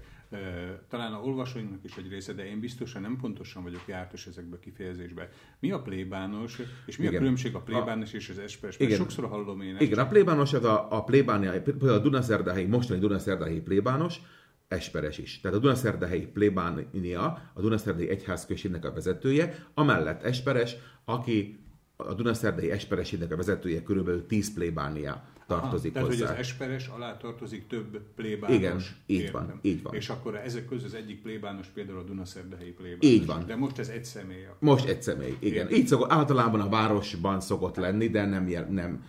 talán 0.89 1.13
a 1.13 1.21
olvasóinknak 1.21 1.83
is 1.83 1.97
egy 1.97 2.09
része, 2.09 2.33
de 2.33 2.45
én 2.45 2.59
biztosan 2.59 3.01
nem 3.01 3.17
pontosan 3.17 3.63
vagyok 3.63 3.83
jártas 3.87 4.27
ezekbe 4.27 4.55
a 4.55 4.59
kifejezésbe. 4.59 5.29
Mi 5.59 5.71
a 5.71 5.81
plébános, 5.81 6.61
és 6.85 6.97
mi 6.97 7.03
Igen. 7.03 7.15
a 7.15 7.17
különbség 7.17 7.55
a 7.55 7.59
plébános 7.61 8.13
a... 8.13 8.15
és 8.15 8.29
az 8.29 8.37
espes? 8.37 8.79
Igen. 8.79 8.97
Sokszor 8.97 9.27
hallom 9.27 9.61
én 9.61 9.75
Igen, 9.79 9.99
a 9.99 10.07
plébános 10.07 10.53
az 10.53 10.63
a, 10.63 10.87
a 10.91 11.03
plébánia, 11.03 11.61
például 11.61 11.91
a 11.91 11.99
Dunaszerdahelyi, 11.99 12.65
mostani 12.65 12.99
Dunaszerdahelyi 12.99 13.59
plébános, 13.59 14.21
esperes 14.67 15.17
is. 15.17 15.39
Tehát 15.39 15.57
a 15.57 15.59
Dunaszerdahelyi 15.59 16.25
plébánia, 16.25 17.51
a 17.53 17.61
Dunaszerdahelyi 17.61 18.09
egyházközségnek 18.09 18.85
a 18.85 18.93
vezetője, 18.93 19.65
amellett 19.73 20.23
esperes, 20.23 20.75
aki 21.05 21.65
a 21.97 22.13
Dunaszerdei 22.13 22.71
esperesének 22.71 23.31
a 23.31 23.35
vezetője 23.35 23.83
körülbelül 23.83 24.25
10 24.25 24.53
plébánia 24.53 25.23
tartozik 25.47 25.93
hozzá. 25.93 26.07
Tehát, 26.07 26.19
hogy 26.19 26.21
az 26.21 26.47
esperes 26.47 26.87
alá 26.87 27.17
tartozik 27.17 27.67
több 27.67 28.01
plébános. 28.15 28.55
Igen, 28.55 28.81
így 29.05 29.19
értem. 29.19 29.45
van, 29.47 29.59
így 29.61 29.83
van. 29.83 29.93
És 29.93 30.09
akkor 30.09 30.35
ezek 30.35 30.65
közül 30.65 30.85
az 30.85 30.93
egyik 30.93 31.21
plébános 31.21 31.67
például 31.67 31.99
a 31.99 32.03
Dunaszerdahelyi 32.03 32.71
plébános. 32.71 33.05
Így 33.05 33.25
van. 33.25 33.45
De 33.45 33.55
most 33.55 33.77
ez 33.77 33.87
egy 33.87 34.05
személy. 34.05 34.43
Akkor. 34.43 34.57
Most 34.59 34.87
egy 34.87 35.01
személy, 35.01 35.35
igen. 35.39 35.65
Értem. 35.65 35.77
Így 35.77 35.87
szokott, 35.87 36.11
általában 36.11 36.59
a 36.59 36.69
városban 36.69 37.41
szokott 37.41 37.75
lenni, 37.75 38.09
de 38.09 38.25
nem, 38.25 38.47
nem 38.69 39.03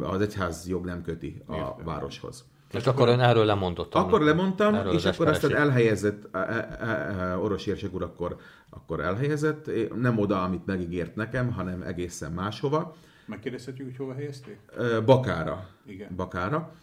az 0.00 0.20
egyház 0.20 0.68
jog 0.68 0.84
nem 0.84 1.02
köti 1.02 1.42
a 1.46 1.54
értem. 1.54 1.84
városhoz. 1.84 2.44
És 2.72 2.86
akkor 2.86 3.08
ön 3.08 3.20
erről 3.20 3.44
lemondott? 3.44 3.94
Akkor 3.94 4.20
lemondtam, 4.20 4.74
erről 4.74 4.94
és 4.94 5.04
akkor 5.04 5.28
aztán 5.28 5.54
elhelyezett, 5.54 6.28
e, 6.32 6.38
e, 6.38 6.86
e, 6.86 7.36
Orosi 7.36 7.70
érsek 7.70 7.94
úr 7.94 8.02
akkor, 8.02 8.36
akkor 8.70 9.00
elhelyezett, 9.00 9.70
nem 9.94 10.18
oda, 10.18 10.42
amit 10.42 10.66
megígért 10.66 11.14
nekem, 11.14 11.52
hanem 11.52 11.82
egészen 11.82 12.32
máshova. 12.32 12.96
Megkérdezhetjük, 13.26 13.86
hogy 13.86 13.96
hova 13.96 14.14
helyezték? 14.14 14.58
Bakára. 15.04 15.68
Igen. 15.86 16.16
Bakára. 16.16 16.74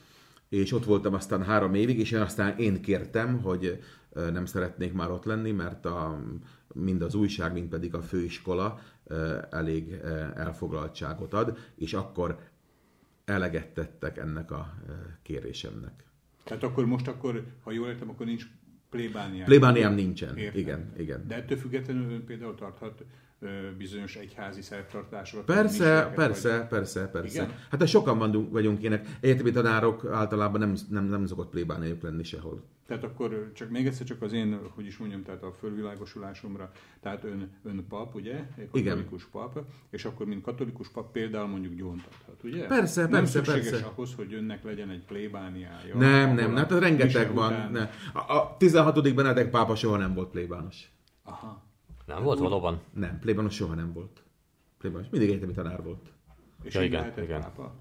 És 0.49 0.71
ott 0.71 0.85
voltam 0.85 1.13
aztán 1.13 1.43
három 1.43 1.73
évig, 1.73 1.99
és 1.99 2.11
én 2.11 2.21
aztán 2.21 2.57
én 2.57 2.81
kértem, 2.81 3.41
hogy 3.41 3.83
nem 4.13 4.45
szeretnék 4.45 4.93
már 4.93 5.11
ott 5.11 5.25
lenni, 5.25 5.51
mert 5.51 5.85
a, 5.85 6.19
mind 6.73 7.01
az 7.01 7.15
újság, 7.15 7.53
mind 7.53 7.69
pedig 7.69 7.93
a 7.93 8.01
főiskola 8.01 8.79
elég 9.49 9.91
elfoglaltságot 10.35 11.33
ad, 11.33 11.57
és 11.75 11.93
akkor 11.93 12.39
eleget 13.25 13.67
tettek 13.67 14.17
ennek 14.17 14.51
a 14.51 14.73
kérésemnek. 15.21 16.03
Tehát 16.43 16.63
akkor 16.63 16.85
most 16.85 17.07
akkor, 17.07 17.43
ha 17.63 17.71
jól 17.71 17.87
értem, 17.87 18.09
akkor 18.09 18.25
nincs 18.25 18.45
plébániám. 18.89 19.45
Plébániám 19.45 19.93
nincsen, 19.93 20.37
Értem. 20.37 20.59
igen, 20.59 20.93
igen. 20.97 21.27
De 21.27 21.35
ettől 21.35 21.57
függetlenül 21.57 22.11
ön 22.11 22.25
például 22.25 22.55
tarthat 22.55 23.03
bizonyos 23.77 24.15
egyházi 24.15 24.61
szertartásra. 24.61 25.43
Persze, 25.43 26.11
persze, 26.15 26.57
vagy... 26.57 26.67
persze, 26.67 27.07
persze. 27.07 27.43
Igen? 27.43 27.55
Hát 27.69 27.79
ha 27.79 27.85
sokan 27.85 28.17
vagyunk, 28.17 28.51
vagyunk 28.51 28.83
ének, 28.83 29.17
egyetemi 29.19 29.51
tanárok 29.51 30.05
általában 30.05 30.59
nem, 30.59 30.75
nem, 30.89 31.05
nem 31.05 31.25
szokott 31.25 31.49
plébániuk 31.49 32.01
lenni 32.01 32.23
sehol. 32.23 32.63
Tehát 32.87 33.03
akkor 33.03 33.51
csak 33.53 33.69
még 33.69 33.87
egyszer 33.87 34.05
csak 34.05 34.21
az 34.21 34.33
én, 34.33 34.59
hogy 34.75 34.85
is 34.85 34.97
mondjam, 34.97 35.23
tehát 35.23 35.43
a 35.43 35.51
fölvilágosulásomra, 35.51 36.71
tehát 37.01 37.23
ön, 37.23 37.49
ön 37.63 37.85
pap, 37.89 38.15
ugye? 38.15 38.45
Katolikus 38.71 39.21
Igen. 39.21 39.31
pap, 39.31 39.59
és 39.89 40.05
akkor 40.05 40.25
mint 40.25 40.43
katolikus 40.43 40.89
pap 40.89 41.11
például 41.11 41.47
mondjuk 41.47 41.73
gyóntathat, 41.73 42.43
ugye? 42.43 42.65
Persze, 42.65 43.01
nem 43.01 43.11
persze, 43.11 43.31
szükséges 43.31 43.69
persze. 43.69 43.85
ahhoz, 43.85 44.13
hogy 44.15 44.33
önnek 44.33 44.63
legyen 44.63 44.89
egy 44.89 45.03
plébániája. 45.05 45.97
Nem, 45.97 46.35
nem, 46.35 46.55
hát 46.55 46.71
rengeteg 46.71 47.33
van. 47.33 47.53
Után... 47.53 47.71
Nem. 47.71 47.89
A, 48.13 48.33
a 48.33 48.55
16. 48.57 49.15
Benedek 49.15 49.49
pápa 49.49 49.75
soha 49.75 49.97
nem 49.97 50.13
volt 50.13 50.29
plébános. 50.29 50.91
Aha. 51.23 51.62
Nem 52.05 52.23
volt 52.23 52.39
valóban? 52.39 52.81
Nem, 52.93 53.19
plébános 53.19 53.55
soha 53.55 53.73
nem 53.73 53.93
volt. 53.93 54.23
Plébános. 54.77 55.07
Mindig 55.09 55.29
egyetemi 55.29 55.53
tanár 55.53 55.83
volt. 55.83 56.11
És 56.63 56.73
ja, 56.73 56.81
igen, 56.81 57.13
igen. 57.17 57.41
Pápa? 57.41 57.73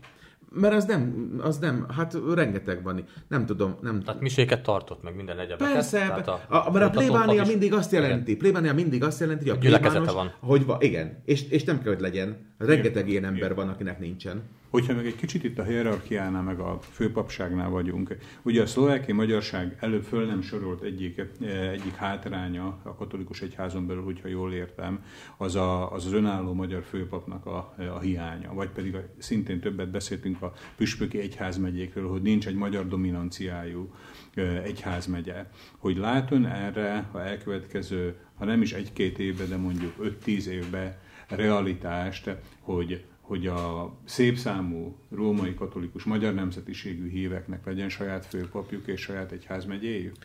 Mert 0.54 0.74
az 0.74 0.84
nem, 0.84 1.32
az 1.42 1.58
nem, 1.58 1.86
hát 1.96 2.16
rengeteg 2.34 2.82
van. 2.82 3.04
Nem 3.28 3.46
tudom. 3.46 3.76
Nem... 3.80 4.00
Tehát 4.02 4.20
miséket 4.20 4.62
tartott 4.62 5.02
meg 5.02 5.16
minden 5.16 5.38
egyebeket. 5.38 5.72
Persze, 5.72 5.98
Tehát 5.98 6.28
a, 6.28 6.40
a, 6.48 6.70
mert 6.70 6.84
a 6.84 6.90
plébánia 6.90 7.44
mindig 7.44 7.72
azt 7.72 7.92
jelenti, 7.92 8.36
plébánia 8.36 8.74
mindig 8.74 9.04
azt 9.04 9.20
jelenti, 9.20 9.48
hogy 9.48 9.56
a 9.56 9.60
plébános, 9.60 10.12
van. 10.12 10.32
hogy 10.40 10.66
va, 10.66 10.76
igen, 10.80 11.22
és, 11.24 11.48
és 11.48 11.64
nem 11.64 11.82
kell, 11.82 11.92
hogy 11.92 12.00
legyen. 12.00 12.51
Rengeteg 12.64 13.08
ilyen 13.08 13.24
ember 13.24 13.54
van, 13.54 13.68
akinek 13.68 13.98
nincsen. 13.98 14.42
Hogyha 14.70 14.94
meg 14.94 15.06
egy 15.06 15.16
kicsit 15.16 15.44
itt 15.44 15.58
a 15.58 15.62
hierarchiánál, 15.62 16.42
meg 16.42 16.58
a 16.58 16.78
főpapságnál 16.80 17.68
vagyunk, 17.68 18.16
ugye 18.42 18.62
a 18.62 18.66
szlovákiai 18.66 19.16
magyarság 19.16 19.76
előbb 19.80 20.02
föl 20.02 20.26
nem 20.26 20.42
sorolt 20.42 20.82
egyik, 20.82 21.18
eh, 21.18 21.70
egyik 21.70 21.94
hátránya 21.94 22.78
a 22.82 22.94
katolikus 22.94 23.42
egyházon 23.42 23.86
belül, 23.86 24.02
hogyha 24.02 24.28
jól 24.28 24.52
értem, 24.52 25.04
az 25.36 25.56
a, 25.56 25.92
az, 25.92 26.06
az 26.06 26.12
önálló 26.12 26.52
magyar 26.52 26.82
főpapnak 26.82 27.46
a, 27.46 27.74
a 27.94 27.98
hiánya. 27.98 28.54
Vagy 28.54 28.68
pedig 28.68 28.94
a, 28.94 29.00
szintén 29.18 29.60
többet 29.60 29.90
beszéltünk 29.90 30.42
a 30.42 30.52
püspöki 30.76 31.18
egyházmegyékről, 31.18 32.08
hogy 32.08 32.22
nincs 32.22 32.46
egy 32.46 32.56
magyar 32.56 32.88
dominanciájú 32.88 33.94
eh, 34.34 34.64
egyházmegye. 34.64 35.46
Hogy 35.78 35.96
lát 35.96 36.30
ön 36.30 36.46
erre 36.46 37.08
a 37.12 37.18
elkövetkező, 37.18 38.16
ha 38.34 38.44
nem 38.44 38.62
is 38.62 38.72
egy-két 38.72 39.18
évben, 39.18 39.48
de 39.48 39.56
mondjuk 39.56 39.92
5-10 40.24 40.44
évben 40.44 40.94
realitást, 41.34 42.36
hogy 42.60 43.04
hogy 43.32 43.46
a 43.46 43.94
szép 44.04 44.36
számú 44.36 44.98
római 45.10 45.54
katolikus 45.54 46.04
magyar 46.04 46.34
nemzetiségű 46.34 47.10
híveknek 47.10 47.66
legyen 47.66 47.88
saját 47.88 48.26
főpapjuk 48.26 48.86
és 48.86 49.00
saját 49.00 49.32
egyházmegyéjük? 49.32 50.16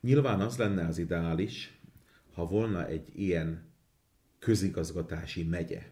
Nyilván 0.00 0.40
az 0.40 0.56
lenne 0.56 0.86
az 0.86 0.98
ideális, 0.98 1.78
ha 2.34 2.46
volna 2.46 2.86
egy 2.86 3.08
ilyen 3.14 3.72
közigazgatási 4.38 5.42
megye, 5.42 5.82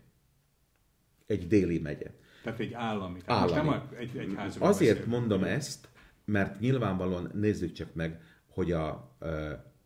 egy 1.26 1.46
déli 1.46 1.78
megye. 1.78 2.10
Tehát 2.42 2.60
egy 2.60 2.72
állami. 2.72 3.20
Tehát 3.20 3.50
állami. 3.50 3.68
Most 3.68 3.90
nem 3.90 3.98
egy, 3.98 4.16
egy 4.16 4.34
Azért 4.36 4.58
beszélünk. 4.58 5.06
mondom 5.06 5.44
ezt, 5.44 5.88
mert 6.24 6.60
nyilvánvalóan 6.60 7.30
nézzük 7.34 7.72
csak 7.72 7.94
meg, 7.94 8.20
hogy 8.46 8.72
a, 8.72 9.16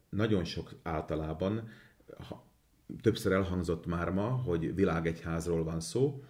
nagyon 0.08 0.44
sok 0.44 0.80
általában, 0.82 1.68
többször 3.00 3.32
elhangzott 3.32 3.86
már 3.86 4.10
ma, 4.10 4.28
hogy 4.28 4.74
világegyházról 4.74 5.64
van 5.64 5.80
szó, 5.80 6.22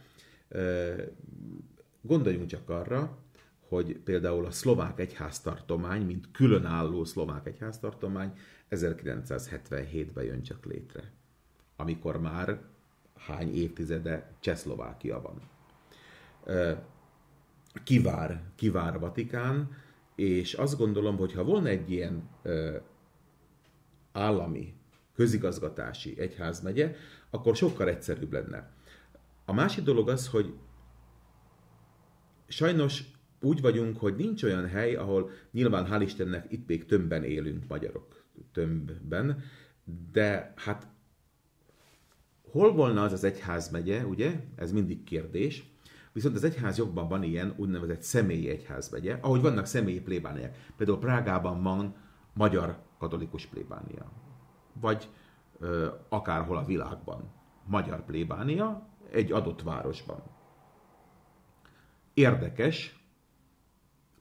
Gondoljunk 2.06 2.46
csak 2.46 2.68
arra, 2.68 3.18
hogy 3.68 3.98
például 3.98 4.44
a 4.44 4.50
szlovák 4.50 5.00
egyháztartomány, 5.00 6.02
mint 6.02 6.30
különálló 6.30 7.04
szlovák 7.04 7.46
egyháztartomány 7.46 8.32
1977-ben 8.70 10.24
jön 10.24 10.42
csak 10.42 10.64
létre, 10.64 11.12
amikor 11.76 12.20
már 12.20 12.60
hány 13.16 13.54
évtizede 13.54 14.30
Csehszlovákia 14.40 15.20
van. 15.20 15.40
Kivár, 17.84 18.42
kivár 18.54 18.98
Vatikán, 18.98 19.76
és 20.14 20.54
azt 20.54 20.78
gondolom, 20.78 21.16
hogy 21.16 21.32
ha 21.32 21.44
volna 21.44 21.68
egy 21.68 21.90
ilyen 21.90 22.28
állami, 24.12 24.74
közigazgatási 25.16 26.18
egyházmegye, 26.18 26.94
akkor 27.30 27.56
sokkal 27.56 27.88
egyszerűbb 27.88 28.32
lenne. 28.32 28.70
A 29.44 29.52
másik 29.52 29.84
dolog 29.84 30.08
az, 30.08 30.28
hogy 30.28 30.54
sajnos 32.48 33.02
úgy 33.40 33.60
vagyunk, 33.60 33.98
hogy 33.98 34.16
nincs 34.16 34.42
olyan 34.42 34.68
hely, 34.68 34.94
ahol 34.94 35.30
nyilván 35.50 35.86
hál' 35.90 36.02
Istennek 36.02 36.52
itt 36.52 36.66
még 36.66 36.86
tömbben 36.86 37.24
élünk 37.24 37.64
magyarok, 37.68 38.24
tömbben, 38.52 39.42
de 40.12 40.52
hát 40.56 40.86
hol 42.50 42.72
volna 42.72 43.02
az 43.02 43.12
az 43.12 43.24
egyház 43.24 43.70
megye, 43.70 44.06
ugye? 44.06 44.40
Ez 44.56 44.72
mindig 44.72 45.04
kérdés. 45.04 45.74
Viszont 46.12 46.34
az 46.34 46.44
egyház 46.44 46.76
jogban 46.76 47.08
van 47.08 47.22
ilyen 47.22 47.54
úgynevezett 47.56 48.02
személyi 48.02 48.48
egyházmegye, 48.48 49.18
ahogy 49.20 49.40
vannak 49.40 49.66
személyi 49.66 50.00
plébániák. 50.00 50.72
Például 50.76 50.98
Prágában 50.98 51.62
van 51.62 51.96
magyar 52.34 52.78
katolikus 52.98 53.46
plébánia. 53.46 54.25
Vagy 54.80 55.08
ö, 55.58 55.88
akárhol 56.08 56.56
a 56.56 56.64
világban 56.64 57.32
magyar 57.64 58.04
plébánia, 58.04 58.88
egy 59.10 59.32
adott 59.32 59.62
városban. 59.62 60.22
Érdekes, 62.14 62.96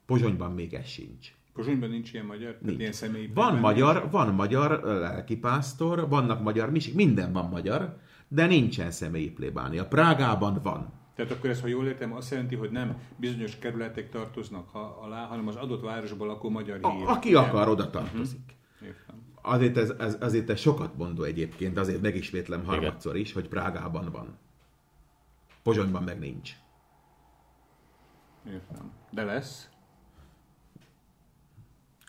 Pozsonyban 0.06 0.52
még 0.52 0.74
ez 0.74 0.86
sincs. 0.86 1.34
Pozsonyban 1.54 1.90
nincs 1.90 2.14
ilyen 2.14 2.26
magyar? 2.26 2.58
Nincs. 2.62 2.80
Ilyen 2.80 2.92
személyi 2.92 3.32
van 3.34 3.56
magyar, 3.56 4.10
van 4.12 4.34
magyar 4.34 4.84
lelkipásztor, 4.84 6.10
vannak 6.10 6.42
magyar 6.42 6.72
misik, 6.72 6.96
minden 6.96 7.34
van 7.34 7.50
magyar, 7.50 7.98
de 8.28 8.46
nincsen 8.46 8.92
személyi 8.92 9.32
plébánia. 9.32 9.88
Prágában 9.88 10.60
van. 10.64 10.94
Tehát 11.16 11.32
akkor 11.32 11.50
ez, 11.50 11.62
ha 11.62 11.68
jól 11.68 11.86
értem, 11.86 12.14
azt 12.14 12.32
jelenti, 12.32 12.56
hogy 12.56 12.72
nem 12.72 12.98
bizonyos 13.18 13.60
kerületek 13.60 14.10
tartoznak 14.10 14.74
alá, 15.02 15.26
hanem 15.26 15.48
az 15.48 15.56
adott 15.56 15.82
városban 15.82 16.28
lakó 16.28 16.50
magyar 16.50 16.76
hír. 16.76 17.08
A, 17.08 17.12
aki 17.12 17.34
akar, 17.34 17.68
oda 17.68 17.90
tartozik. 17.90 18.40
Uh-huh. 18.40 18.64
Azért 19.48 19.78
ez, 19.78 19.90
ez, 19.90 20.18
azért 20.20 20.50
ez 20.50 20.60
sokat 20.60 20.98
mondó 20.98 21.24
egyébként, 21.24 21.78
azért 21.78 22.02
megismétlem 22.02 22.66
harmadszor 22.66 23.18
is, 23.18 23.34
hogy 23.34 23.48
Prágában 23.48 24.12
van. 24.12 24.38
Pozsonyban 25.64 26.04
meg 26.04 26.20
nincs. 26.20 26.52
Értem. 28.48 28.92
De 29.12 29.24
lesz? 29.24 29.70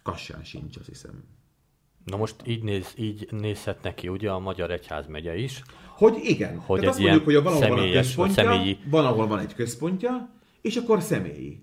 Kassán 0.02 0.44
sincs, 0.44 0.76
azt 0.76 0.88
hiszem. 0.88 1.24
Na 2.04 2.16
most 2.16 2.36
így, 2.44 2.62
néz, 2.62 2.92
így 2.96 3.28
nézhet 3.30 3.82
neki 3.82 4.08
ugye 4.08 4.30
a 4.30 4.38
Magyar 4.38 4.70
Egyház 4.70 5.06
megye 5.06 5.36
is. 5.36 5.62
Hogy 5.88 6.18
igen. 6.22 6.58
Hogy 6.58 6.78
Tehát 6.80 6.94
azt 6.94 7.02
mondjuk, 7.02 7.24
hogy 7.24 7.34
a 7.34 7.42
valahol 7.42 7.68
van 7.68 7.88
a 7.88 7.92
központja, 7.92 8.42
személyi... 8.42 8.78
van, 8.90 9.06
ahol 9.06 9.26
van 9.26 9.38
egy 9.38 9.54
központja, 9.54 10.30
és 10.60 10.76
akkor 10.76 11.02
személyi. 11.02 11.62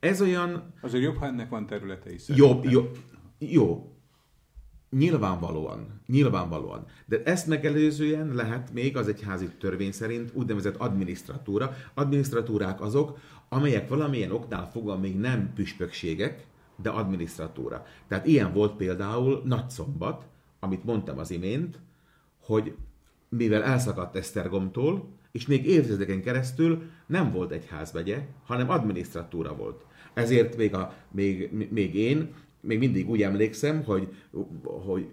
Ez 0.00 0.20
olyan... 0.20 0.72
Azért 0.80 1.02
jobb, 1.02 1.16
ha 1.16 1.26
ennek 1.26 1.48
van 1.48 1.66
területe 1.66 2.12
is. 2.12 2.22
Jobb, 2.28 2.64
jó, 2.64 2.90
jó, 3.38 3.91
Nyilvánvalóan, 4.96 6.00
nyilvánvalóan. 6.06 6.84
De 7.06 7.22
ezt 7.24 7.46
megelőzően 7.46 8.34
lehet 8.34 8.72
még 8.72 8.96
az 8.96 9.08
egyházi 9.08 9.48
törvény 9.58 9.92
szerint 9.92 10.30
úgynevezett 10.34 10.76
adminisztratúra. 10.76 11.76
Adminisztratúrák 11.94 12.80
azok, 12.80 13.18
amelyek 13.48 13.88
valamilyen 13.88 14.30
oknál 14.30 14.70
fogva 14.70 14.98
még 14.98 15.18
nem 15.18 15.52
püspökségek, 15.54 16.46
de 16.82 16.90
adminisztratúra. 16.90 17.86
Tehát 18.08 18.26
ilyen 18.26 18.52
volt 18.52 18.76
például 18.76 19.42
Nagyszombat, 19.44 20.26
amit 20.60 20.84
mondtam 20.84 21.18
az 21.18 21.30
imént, 21.30 21.78
hogy 22.40 22.74
mivel 23.28 23.62
elszakadt 23.62 24.16
Esztergomtól, 24.16 25.08
és 25.30 25.46
még 25.46 25.66
évtizedeken 25.66 26.22
keresztül 26.22 26.82
nem 27.06 27.32
volt 27.32 27.50
egyházmegye, 27.50 28.26
hanem 28.44 28.70
adminisztratúra 28.70 29.56
volt. 29.56 29.84
Ezért 30.14 30.56
még, 30.56 30.74
a, 30.74 30.94
még, 31.10 31.50
még 31.70 31.94
én 31.94 32.34
még 32.62 32.78
mindig 32.78 33.10
úgy 33.10 33.22
emlékszem, 33.22 33.84
hogy, 33.84 34.08
hogy 34.62 35.10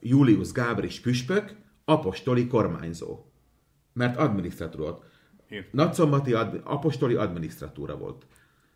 Julius 0.00 0.52
Gábris 0.52 1.00
püspök, 1.00 1.56
apostoli 1.84 2.46
kormányzó. 2.46 3.18
Mert 3.92 4.16
adminisztratúra 4.16 4.98
Nagyszombati 5.70 6.32
ad, 6.32 6.60
apostoli 6.64 7.14
adminisztratúra 7.14 7.96
volt. 7.96 8.26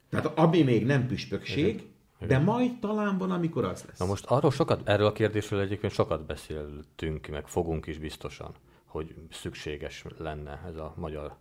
Tehát 0.09 0.39
ami 0.39 0.63
még 0.63 0.87
nem 0.87 1.07
püspökség, 1.07 1.75
Igen. 1.75 1.87
Igen. 2.21 2.29
de 2.29 2.39
majd 2.39 2.79
talán 2.79 3.19
van, 3.19 3.31
amikor 3.31 3.65
az 3.65 3.85
lesz. 3.89 3.99
Na 3.99 4.07
most 4.07 4.25
arról 4.25 4.51
sokat, 4.51 4.89
erről 4.89 5.07
a 5.07 5.13
kérdésről 5.13 5.61
egyébként 5.61 5.93
sokat 5.93 6.27
beszéltünk, 6.27 7.27
meg 7.27 7.49
fogunk 7.49 7.87
is 7.87 7.99
biztosan, 7.99 8.55
hogy 8.85 9.15
szükséges 9.31 10.05
lenne 10.19 10.63
ez 10.67 10.77
a 10.77 10.95
magyar 10.97 11.37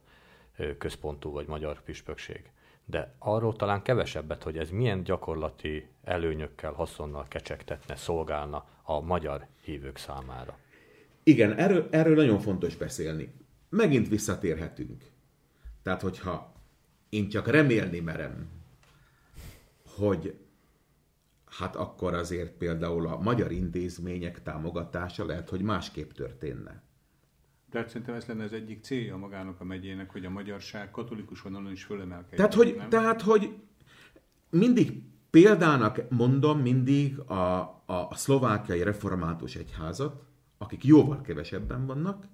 központú 0.77 1.31
vagy 1.31 1.47
magyar 1.47 1.83
püspökség 1.83 2.51
de 2.89 3.15
arról 3.19 3.55
talán 3.55 3.81
kevesebbet, 3.81 4.43
hogy 4.43 4.57
ez 4.57 4.69
milyen 4.69 5.03
gyakorlati 5.03 5.87
előnyökkel, 6.03 6.71
haszonnal 6.71 7.25
kecsegtetne, 7.27 7.95
szolgálna 7.95 8.65
a 8.83 8.99
magyar 8.99 9.47
hívők 9.63 9.97
számára. 9.97 10.57
Igen, 11.23 11.53
erről, 11.53 11.87
erről 11.91 12.15
nagyon 12.15 12.39
fontos 12.39 12.75
beszélni. 12.75 13.33
Megint 13.69 14.07
visszatérhetünk. 14.07 15.03
Tehát, 15.83 16.01
hogyha 16.01 16.53
én 17.09 17.29
csak 17.29 17.47
remélni 17.47 17.99
merem, 17.99 18.49
hogy 19.95 20.37
hát 21.45 21.75
akkor 21.75 22.13
azért 22.13 22.51
például 22.51 23.07
a 23.07 23.17
magyar 23.17 23.51
intézmények 23.51 24.43
támogatása 24.43 25.25
lehet, 25.25 25.49
hogy 25.49 25.61
másképp 25.61 26.11
történne. 26.11 26.83
Tehát 27.77 27.91
szerintem 27.91 28.15
ez 28.15 28.25
lenne 28.25 28.43
az 28.43 28.53
egyik 28.53 28.83
célja 28.83 29.17
magának 29.17 29.61
a 29.61 29.63
megyének, 29.63 30.11
hogy 30.11 30.25
a 30.25 30.29
magyarság 30.29 30.91
katolikus 30.91 31.41
vonalon 31.41 31.71
is 31.71 31.83
fölemelkedjen. 31.83 32.35
Tehát, 32.35 32.53
hogy, 32.53 32.87
tehát, 32.89 33.21
hogy 33.21 33.55
mindig 34.49 35.01
példának 35.29 36.09
mondom 36.09 36.59
mindig 36.59 37.19
a, 37.19 37.59
a 37.85 38.09
szlovákiai 38.11 38.83
református 38.83 39.55
egyházat, 39.55 40.23
akik 40.57 40.83
jóval 40.83 41.21
kevesebben 41.21 41.85
vannak, 41.85 42.25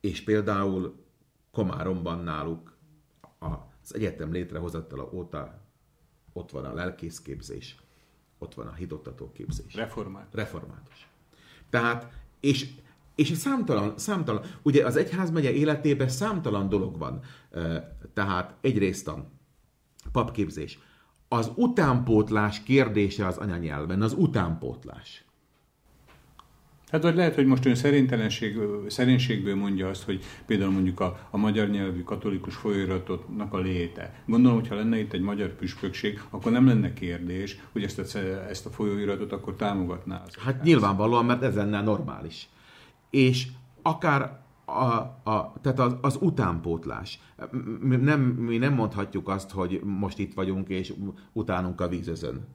és 0.00 0.22
például 0.22 1.04
Komáromban 1.52 2.18
náluk 2.18 2.76
az 3.38 3.94
egyetem 3.94 4.32
létrehozatala 4.32 5.10
óta 5.12 5.60
ott 6.32 6.50
van 6.50 6.64
a 6.64 6.74
lelkészképzés, 6.74 7.76
ott 8.38 8.54
van 8.54 8.66
a 8.66 8.72
hitoktató 8.72 9.32
képzés. 9.32 9.74
Református. 9.74 10.34
Református. 10.34 11.08
Tehát, 11.70 12.12
és, 12.40 12.74
és 13.18 13.32
számtalan, 13.36 13.92
számtalan, 13.96 14.42
ugye 14.62 14.86
az 14.86 14.96
egyházmegye 14.96 15.52
életében 15.52 16.08
számtalan 16.08 16.68
dolog 16.68 16.98
van. 16.98 17.20
Tehát 18.14 18.54
egyrészt 18.60 19.08
a 19.08 19.30
papképzés. 20.12 20.78
Az 21.28 21.50
utánpótlás 21.54 22.62
kérdése 22.62 23.26
az 23.26 23.36
anyanyelven, 23.36 24.02
az 24.02 24.12
utánpótlás. 24.12 25.24
Hát 26.90 27.02
vagy 27.02 27.14
lehet, 27.14 27.34
hogy 27.34 27.46
most 27.46 27.64
ön 27.64 27.74
szerintelenség, 27.74 28.58
szerénységből 28.86 29.56
mondja 29.56 29.88
azt, 29.88 30.02
hogy 30.02 30.24
például 30.46 30.70
mondjuk 30.70 31.00
a, 31.00 31.28
a 31.30 31.36
magyar 31.36 31.68
nyelvű 31.68 32.02
katolikus 32.02 32.54
folyóiratotnak 32.54 33.52
a 33.52 33.58
léte. 33.58 34.22
Gondolom, 34.26 34.58
hogyha 34.58 34.74
lenne 34.74 34.98
itt 34.98 35.12
egy 35.12 35.20
magyar 35.20 35.48
püspökség, 35.48 36.22
akkor 36.30 36.52
nem 36.52 36.66
lenne 36.66 36.92
kérdés, 36.92 37.58
hogy 37.72 37.82
ezt 37.82 37.98
a, 37.98 38.18
ezt 38.48 38.66
a 38.66 38.70
folyóiratot 38.70 39.32
akkor 39.32 39.54
támogatná. 39.54 40.22
Az 40.26 40.34
hát 40.34 40.62
nyilvánvalóan, 40.62 41.24
mert 41.24 41.42
ez 41.42 41.54
lenne 41.54 41.80
normális. 41.82 42.48
És 43.10 43.48
akár 43.82 44.46
a, 44.64 44.92
a, 45.30 45.52
tehát 45.62 45.78
az, 45.78 45.96
az 46.00 46.18
utánpótlás. 46.20 47.20
Nem, 47.88 48.20
mi 48.20 48.58
nem 48.58 48.74
mondhatjuk 48.74 49.28
azt, 49.28 49.50
hogy 49.50 49.80
most 49.84 50.18
itt 50.18 50.34
vagyunk, 50.34 50.68
és 50.68 50.94
utánunk 51.32 51.80
a 51.80 51.88
vízözön. 51.88 52.46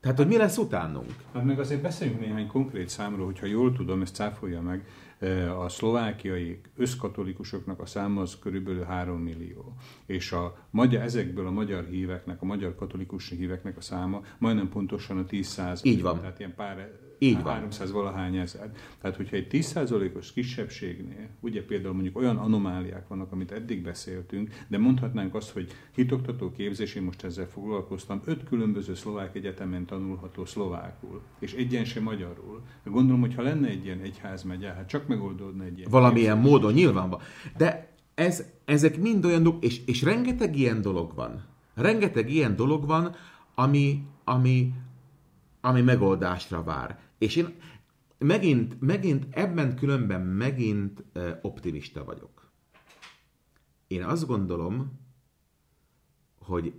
Tehát, 0.00 0.20
hogy 0.20 0.26
mi 0.26 0.36
lesz 0.36 0.58
utánunk? 0.58 1.10
Hát 1.32 1.44
meg 1.44 1.58
azért 1.58 1.82
beszéljünk 1.82 2.20
néhány 2.20 2.46
konkrét 2.46 2.88
számról, 2.88 3.26
hogyha 3.26 3.46
jól 3.46 3.72
tudom, 3.72 4.02
ezt 4.02 4.14
cáfolja 4.14 4.60
meg, 4.60 4.86
e, 5.18 5.58
a 5.58 5.68
szlovákiai 5.68 6.60
összkatolikusoknak 6.76 7.80
a 7.80 7.86
száma 7.86 8.20
az 8.20 8.38
körülbelül 8.38 8.82
3 8.84 9.18
millió. 9.20 9.74
És 10.06 10.32
a 10.32 10.56
magyar, 10.70 11.02
ezekből 11.02 11.46
a 11.46 11.50
magyar 11.50 11.84
híveknek, 11.84 12.42
a 12.42 12.44
magyar 12.44 12.74
katolikus 12.74 13.28
híveknek 13.28 13.76
a 13.76 13.80
száma 13.80 14.22
majdnem 14.38 14.68
pontosan 14.68 15.18
a 15.18 15.24
10 15.24 15.46
százalék. 15.46 15.94
Így 15.94 16.02
van. 16.02 16.20
Tehát 16.20 16.38
ilyen 16.38 16.54
pár 16.54 16.90
így 17.18 17.42
van. 17.42 17.52
300 17.52 17.92
valahány 17.92 18.36
ezer. 18.36 18.72
Tehát, 19.00 19.16
hogyha 19.16 19.36
egy 19.36 19.46
10%-os 19.50 20.32
kisebbségnél, 20.32 21.28
ugye 21.40 21.64
például 21.64 21.94
mondjuk 21.94 22.16
olyan 22.16 22.36
anomáliák 22.36 23.08
vannak, 23.08 23.32
amit 23.32 23.52
eddig 23.52 23.82
beszéltünk, 23.82 24.54
de 24.68 24.78
mondhatnánk 24.78 25.34
azt, 25.34 25.50
hogy 25.50 25.72
hitoktató 25.94 26.50
képzés, 26.50 26.94
én 26.94 27.02
most 27.02 27.24
ezzel 27.24 27.48
foglalkoztam, 27.48 28.20
öt 28.24 28.44
különböző 28.44 28.94
szlovák 28.94 29.34
egyetemen 29.34 29.86
tanulható 29.86 30.44
szlovákul, 30.44 31.22
és 31.38 31.52
egyen 31.52 31.84
sem 31.84 32.02
magyarul. 32.02 32.62
Gondolom, 32.84 33.20
hogy 33.20 33.34
ha 33.34 33.42
lenne 33.42 33.68
egy 33.68 33.84
ilyen 33.84 34.00
egyházmegye, 34.00 34.68
hát 34.68 34.88
csak 34.88 35.06
megoldódna 35.06 35.64
egy 35.64 35.78
ilyen. 35.78 35.90
Valamilyen 35.90 36.34
képzés. 36.34 36.50
módon, 36.50 36.72
nyilvánvalóan. 36.72 37.26
De 37.56 37.94
ez, 38.14 38.44
ezek 38.64 38.98
mind 38.98 39.24
olyan 39.24 39.42
dolgok, 39.42 39.64
és, 39.64 39.84
és 39.86 40.02
rengeteg 40.02 40.56
ilyen 40.56 40.80
dolog 40.80 41.14
van. 41.14 41.44
Rengeteg 41.74 42.30
ilyen 42.30 42.56
dolog 42.56 42.86
van, 42.86 43.14
ami, 43.54 44.06
ami, 44.24 44.72
ami 45.60 45.80
megoldásra 45.80 46.62
vár. 46.62 46.98
És 47.18 47.36
én 47.36 47.54
megint, 48.18 48.80
megint 48.80 49.26
ebben 49.30 49.76
különben 49.76 50.20
megint 50.20 51.04
optimista 51.42 52.04
vagyok. 52.04 52.50
Én 53.86 54.02
azt 54.04 54.26
gondolom, 54.26 55.00
hogy 56.38 56.72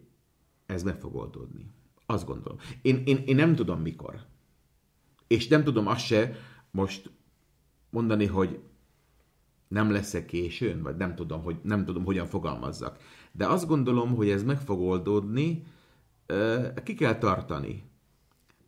ez 0.66 0.84
meg 0.84 1.00
fog 1.00 1.16
oldódni. 1.16 1.72
Azt 2.06 2.26
gondolom. 2.26 2.58
Én, 2.82 3.02
én, 3.06 3.18
én 3.26 3.36
nem 3.36 3.56
tudom 3.56 3.82
mikor. 3.82 4.26
És 5.28 5.48
nem 5.48 5.64
tudom 5.64 5.88
azt 5.88 6.06
se 6.06 6.36
most 6.72 7.12
mondani, 7.90 8.26
hogy 8.26 8.60
nem 9.68 9.92
lesz-e 9.92 10.26
későn, 10.26 10.82
vagy 10.82 10.96
nem 10.96 11.16
tudom, 11.16 11.44
hogy 11.44 11.58
nem 11.64 11.86
tudom, 11.86 12.04
hogyan 12.04 12.26
fogalmazzak. 12.26 12.98
De 13.32 13.48
azt 13.48 13.68
gondolom, 13.68 14.16
hogy 14.16 14.30
ez 14.30 14.44
meg 14.44 14.62
fog 14.62 14.80
oldódni, 14.80 15.64
ki 16.84 16.94
kell 16.94 17.18
tartani. 17.18 17.84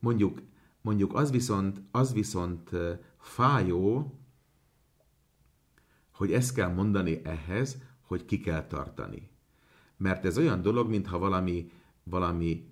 Mondjuk 0.00 0.42
Mondjuk 0.80 1.14
az 1.14 1.30
viszont, 1.30 1.82
az 1.90 2.12
viszont 2.12 2.70
fájó, 3.18 4.14
hogy 6.12 6.32
ezt 6.32 6.54
kell 6.54 6.72
mondani 6.72 7.20
ehhez, 7.24 7.82
hogy 8.00 8.24
ki 8.24 8.40
kell 8.40 8.66
tartani. 8.66 9.30
Mert 9.96 10.24
ez 10.24 10.38
olyan 10.38 10.62
dolog, 10.62 10.88
mintha 10.88 11.18
valami, 11.18 11.70
valami... 12.02 12.68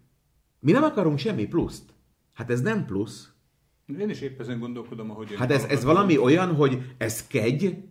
Mi 0.60 0.72
nem 0.72 0.82
akarunk 0.82 1.18
semmi 1.18 1.46
pluszt. 1.46 1.94
Hát 2.32 2.50
ez 2.50 2.60
nem 2.60 2.86
plusz. 2.86 3.32
Én 3.98 4.08
is 4.08 4.20
épp 4.20 4.40
ezen 4.40 4.58
gondolkodom, 4.58 5.10
ahogy... 5.10 5.34
Hát 5.34 5.50
ez, 5.50 5.64
ez 5.64 5.84
valami 5.84 6.18
olyan, 6.18 6.54
hogy 6.54 6.94
ez 6.98 7.26
kegy, 7.26 7.88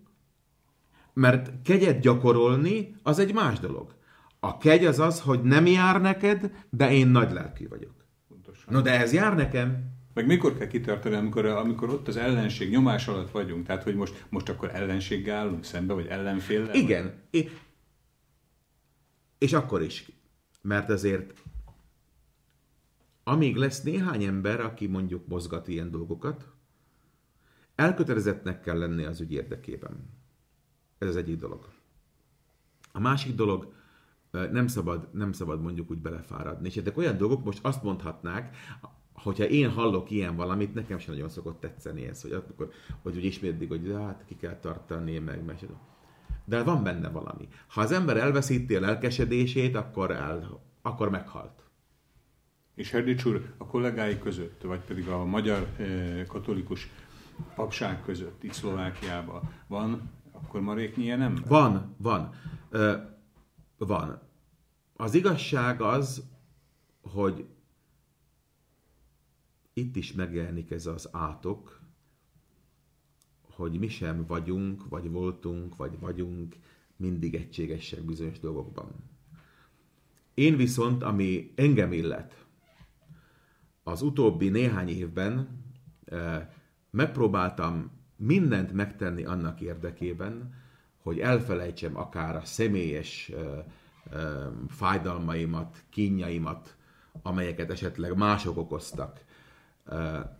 mert 1.14 1.62
kegyet 1.62 2.00
gyakorolni, 2.00 2.96
az 3.04 3.20
egy 3.20 3.34
más 3.34 3.60
dolog. 3.60 3.96
A 4.40 4.58
kegy 4.58 4.86
az 4.86 5.00
az, 5.00 5.22
hogy 5.22 5.42
nem 5.42 5.66
jár 5.66 6.02
neked, 6.02 6.66
de 6.70 6.92
én 6.92 7.08
nagy 7.08 7.32
lelkű 7.32 7.68
vagyok. 7.68 8.06
Pontosan. 8.28 8.74
No, 8.74 8.82
de 8.82 9.00
ez 9.00 9.14
jár 9.14 9.36
nekem. 9.36 9.97
Meg 10.18 10.26
mikor 10.26 10.58
kell 10.58 10.68
kitartani, 10.68 11.16
amikor, 11.16 11.46
amikor 11.46 11.90
ott 11.90 12.08
az 12.08 12.18
ellenség 12.18 12.70
nyomás 12.70 13.08
alatt 13.08 13.32
vagyunk? 13.32 13.66
Tehát, 13.66 13.84
hogy 13.84 13.96
most, 13.96 14.26
most 14.30 14.50
akkor 14.50 14.76
ellenséggel 14.76 15.38
állunk 15.38 15.64
szembe, 15.64 15.94
vagy 15.94 16.06
ellenféllel? 16.06 16.76
Igen. 16.76 17.14
Vagy? 17.32 17.52
És 19.38 19.54
akkor 19.54 19.82
is. 19.82 20.12
Mert 20.62 20.90
azért 20.90 21.34
amíg 23.24 23.56
lesz 23.56 23.82
néhány 23.82 24.24
ember, 24.24 24.60
aki 24.60 24.88
mondjuk 24.88 25.28
mozgat 25.28 25.68
ilyen 25.68 25.92
dolgokat, 25.92 26.50
elkötelezettnek 27.76 28.62
kell 28.62 28.78
lenni 28.78 29.04
az 29.04 29.22
ügy 29.22 29.32
érdekében. 29.32 30.10
Ez 30.98 31.08
az 31.08 31.16
egyik 31.16 31.40
dolog. 31.40 31.70
A 32.92 33.00
másik 33.00 33.36
dolog, 33.36 33.74
nem 34.32 34.68
szabad, 34.68 35.10
nem 35.14 35.32
szabad 35.32 35.62
mondjuk 35.62 35.92
úgy 35.92 36.02
belefáradni. 36.02 36.68
És 36.68 36.78
ezek 36.78 36.98
olyan 36.98 37.18
dolgok, 37.18 37.44
most 37.44 37.60
azt 37.62 37.84
mondhatnák, 37.84 38.56
hogyha 39.24 39.44
én 39.44 39.70
hallok 39.70 40.12
ilyen 40.12 40.36
valamit, 40.36 40.74
nekem 40.74 40.98
sem 40.98 41.14
nagyon 41.14 41.30
szokott 41.30 41.60
tetszeni 41.60 42.08
ez, 42.08 42.22
hogy 42.22 42.32
akkor, 42.32 42.72
hogy 43.02 43.16
úgy 43.16 43.26
ismétlik, 43.26 43.70
hogy 43.70 43.94
hát 43.98 44.24
ki 44.28 44.36
kell 44.36 44.60
tartani, 44.60 45.20
meg, 45.20 45.46
meg 45.46 45.58
de 46.46 46.64
van 46.64 46.84
benne 46.84 47.10
valami. 47.10 47.48
Ha 47.68 47.82
az 47.82 47.92
ember 47.92 48.18
elveszíti 48.18 48.76
a 48.76 48.80
lelkesedését, 48.80 49.76
akkor, 49.76 50.12
el, 50.12 50.62
akkor 50.82 51.10
meghalt. 51.10 51.64
És 52.76 52.92
Herdics 52.92 53.26
úr, 53.26 53.54
a 53.58 53.66
kollégái 53.66 54.20
között, 54.20 54.62
vagy 54.62 54.80
pedig 54.80 55.08
a 55.08 55.26
magyar 55.26 55.68
eh, 55.78 56.26
katolikus 56.28 56.90
papság 57.56 58.04
között, 58.04 58.44
itt 58.44 58.54
Szlovákiában 58.54 59.42
van, 59.68 60.12
akkor 60.32 60.62
maréknyi 60.62 61.08
nem? 61.08 61.44
Van, 61.48 61.96
van. 61.98 62.34
Ö, 62.70 62.94
van. 63.78 64.22
Az 64.96 65.14
igazság 65.14 65.82
az, 65.82 66.24
hogy 67.02 67.46
itt 69.78 69.96
is 69.96 70.14
megjelenik 70.14 70.72
ez 70.72 70.86
az 70.86 71.10
átok, 71.12 71.82
hogy 73.42 73.80
mi 73.80 73.88
sem 73.88 74.26
vagyunk, 74.28 74.90
vagy 74.90 75.10
voltunk, 75.10 75.76
vagy 75.76 76.00
vagyunk 76.00 76.56
mindig 76.96 77.36
egységesek 77.36 78.02
bizonyos 78.02 78.40
dolgokban. 78.40 78.92
Én 80.34 80.56
viszont, 80.56 81.04
ami 81.04 81.52
engem 81.56 81.92
illet, 81.92 82.46
az 83.84 84.02
utóbbi 84.02 84.50
néhány 84.50 84.90
évben 84.90 85.64
eh, 86.06 86.48
megpróbáltam 86.90 87.92
mindent 88.16 88.74
megtenni 88.74 89.24
annak 89.24 89.62
érdekében, 89.62 90.54
hogy 90.98 91.20
elfelejtsem 91.20 91.98
akár 91.98 92.36
a 92.36 92.46
személyes 92.46 93.30
eh, 93.30 93.64
eh, 94.12 94.48
fájdalmaimat, 94.68 95.84
kínjaimat, 95.90 96.76
amelyeket 97.22 97.72
esetleg 97.72 98.18
mások 98.18 98.58
okoztak, 98.58 99.26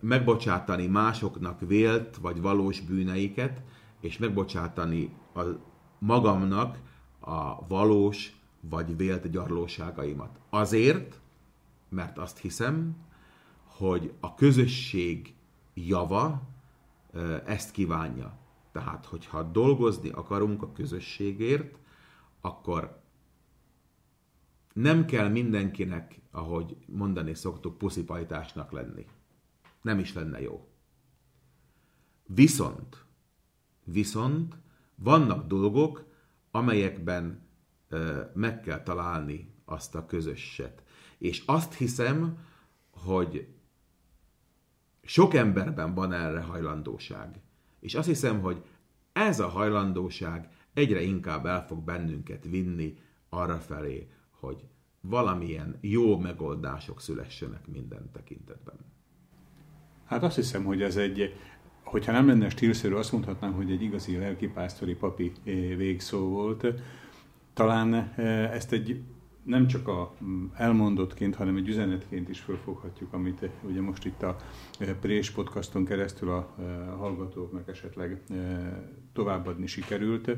megbocsátani 0.00 0.86
másoknak 0.86 1.60
vélt 1.60 2.16
vagy 2.16 2.40
valós 2.40 2.80
bűneiket, 2.80 3.62
és 4.00 4.18
megbocsátani 4.18 5.16
a 5.34 5.42
magamnak 5.98 6.78
a 7.20 7.66
valós 7.66 8.40
vagy 8.60 8.96
vélt 8.96 9.30
gyarlóságaimat. 9.30 10.38
Azért, 10.50 11.20
mert 11.88 12.18
azt 12.18 12.38
hiszem, 12.38 12.96
hogy 13.64 14.12
a 14.20 14.34
közösség 14.34 15.34
java 15.74 16.42
ezt 17.44 17.70
kívánja. 17.70 18.38
Tehát, 18.72 19.06
hogyha 19.06 19.42
dolgozni 19.42 20.08
akarunk 20.08 20.62
a 20.62 20.72
közösségért, 20.72 21.78
akkor 22.40 23.00
nem 24.72 25.04
kell 25.04 25.28
mindenkinek, 25.28 26.20
ahogy 26.30 26.76
mondani 26.86 27.34
szoktuk, 27.34 27.78
puszipajtásnak 27.78 28.72
lenni 28.72 29.06
nem 29.82 29.98
is 29.98 30.12
lenne 30.14 30.40
jó. 30.40 30.68
Viszont, 32.26 33.04
viszont 33.84 34.56
vannak 34.94 35.46
dolgok, 35.46 36.06
amelyekben 36.50 37.46
meg 38.34 38.60
kell 38.60 38.82
találni 38.82 39.54
azt 39.64 39.94
a 39.94 40.06
közösset. 40.06 40.82
És 41.18 41.42
azt 41.46 41.74
hiszem, 41.74 42.38
hogy 42.90 43.48
sok 45.02 45.34
emberben 45.34 45.94
van 45.94 46.12
erre 46.12 46.40
hajlandóság. 46.40 47.40
És 47.80 47.94
azt 47.94 48.08
hiszem, 48.08 48.40
hogy 48.40 48.64
ez 49.12 49.40
a 49.40 49.48
hajlandóság 49.48 50.48
egyre 50.72 51.00
inkább 51.00 51.46
el 51.46 51.66
fog 51.66 51.84
bennünket 51.84 52.44
vinni 52.44 52.98
arra 53.28 53.58
felé, 53.58 54.10
hogy 54.30 54.68
valamilyen 55.00 55.78
jó 55.80 56.18
megoldások 56.18 57.00
szülessenek 57.00 57.66
minden 57.66 58.10
tekintetben. 58.12 58.76
Hát 60.08 60.22
azt 60.22 60.36
hiszem, 60.36 60.64
hogy 60.64 60.82
ez 60.82 60.96
egy, 60.96 61.34
hogyha 61.82 62.12
nem 62.12 62.26
lenne 62.26 62.48
stílszerű, 62.48 62.94
azt 62.94 63.12
mondhatnám, 63.12 63.52
hogy 63.52 63.70
egy 63.70 63.82
igazi 63.82 64.16
lelkipásztori 64.16 64.94
papi 64.94 65.32
eh, 65.44 65.54
végszó 65.76 66.28
volt. 66.28 66.66
Talán 67.52 67.94
eh, 67.94 68.52
ezt 68.52 68.72
egy 68.72 69.02
nem 69.42 69.66
csak 69.66 69.88
a 69.88 70.14
mm, 70.24 70.44
elmondottként, 70.54 71.34
hanem 71.34 71.56
egy 71.56 71.68
üzenetként 71.68 72.28
is 72.28 72.40
fölfoghatjuk, 72.40 73.12
amit 73.12 73.42
eh, 73.42 73.50
ugye 73.62 73.80
most 73.80 74.04
itt 74.04 74.22
a 74.22 74.36
Prés 75.00 75.30
podcaston 75.30 75.84
keresztül 75.84 76.30
a 76.30 76.54
hallgatóknak 76.98 77.68
esetleg 77.68 78.22
továbbadni 79.12 79.66
sikerült. 79.66 80.28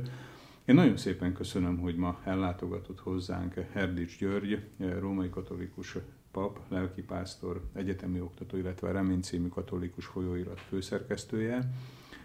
Én 0.64 0.74
nagyon 0.74 0.96
szépen 0.96 1.32
köszönöm, 1.32 1.78
hogy 1.78 1.96
ma 1.96 2.20
ellátogatott 2.24 3.00
hozzánk 3.00 3.54
Herdics 3.72 4.18
György, 4.18 4.58
római 4.98 5.30
katolikus 5.30 5.96
pap, 6.30 6.60
lelkipásztor, 6.68 7.62
egyetemi 7.72 8.20
oktató, 8.20 8.56
illetve 8.56 8.88
a 8.88 8.92
Remény 8.92 9.20
című 9.20 9.48
katolikus 9.48 10.06
folyóirat 10.06 10.60
főszerkesztője. 10.60 11.70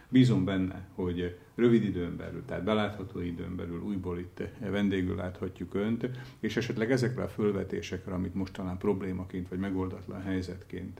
Bízom 0.10 0.46
benne, 0.46 0.88
hogy 0.94 1.38
rövid 1.56 1.84
időn 1.84 2.18
belül, 2.18 2.46
tehát 2.46 2.64
belátható 2.64 3.20
időn 3.20 3.56
belül 3.56 3.82
újból 3.82 4.20
itt 4.20 4.42
vendégül 4.60 5.16
láthatjuk 5.16 5.74
Önt, 5.74 6.10
és 6.40 6.58
esetleg 6.58 6.92
ezekre 6.92 7.24
a 7.24 7.28
fölvetésekre, 7.28 8.14
amit 8.14 8.36
most 8.36 8.54
talán 8.54 8.78
problémaként 8.78 9.50
vagy 9.50 9.60
megoldatlan 9.60 10.22
helyzetként 10.22 11.00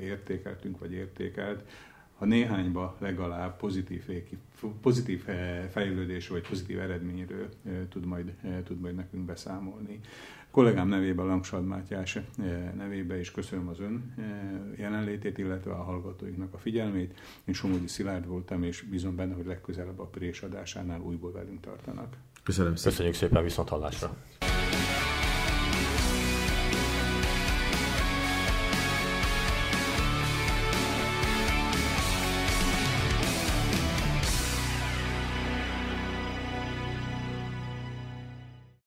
értékeltünk 0.00 0.78
vagy 0.78 0.92
értékelt, 0.92 1.64
ha 2.22 2.28
néhányba 2.28 2.96
legalább 2.98 3.56
pozitív, 3.56 4.04
pozitív 4.80 5.28
eh, 5.28 5.68
fejlődés 5.70 6.28
vagy 6.28 6.48
pozitív 6.48 6.80
eredményről 6.80 7.48
eh, 7.66 7.72
tud 7.88 8.04
majd, 8.04 8.32
eh, 8.42 8.58
tud 8.64 8.80
majd 8.80 8.94
nekünk 8.94 9.24
beszámolni. 9.24 10.00
Kollégám 10.52 10.88
nevében, 10.88 11.26
Langsad 11.26 11.66
Mátyás 11.66 12.18
nevében 12.76 13.18
is 13.18 13.30
köszönöm 13.30 13.68
az 13.68 13.80
ön 13.80 14.14
jelenlétét, 14.76 15.38
illetve 15.38 15.72
a 15.72 15.82
hallgatóinknak 15.82 16.54
a 16.54 16.58
figyelmét. 16.58 17.20
Én 17.44 17.54
Somogyi 17.54 17.86
Szilárd 17.86 18.26
voltam, 18.26 18.62
és 18.62 18.82
bízom 18.82 19.16
benne, 19.16 19.34
hogy 19.34 19.46
legközelebb 19.46 19.98
a 19.98 20.04
Prés 20.04 20.42
adásánál 20.42 21.00
újból 21.00 21.32
velünk 21.32 21.60
tartanak. 21.60 22.16
Köszönöm 22.42 22.74
szépen. 22.74 22.90
Köszönjük 22.90 23.14
szépen, 23.16 23.42
viszont 23.42 23.68
hallásra. 23.68 24.16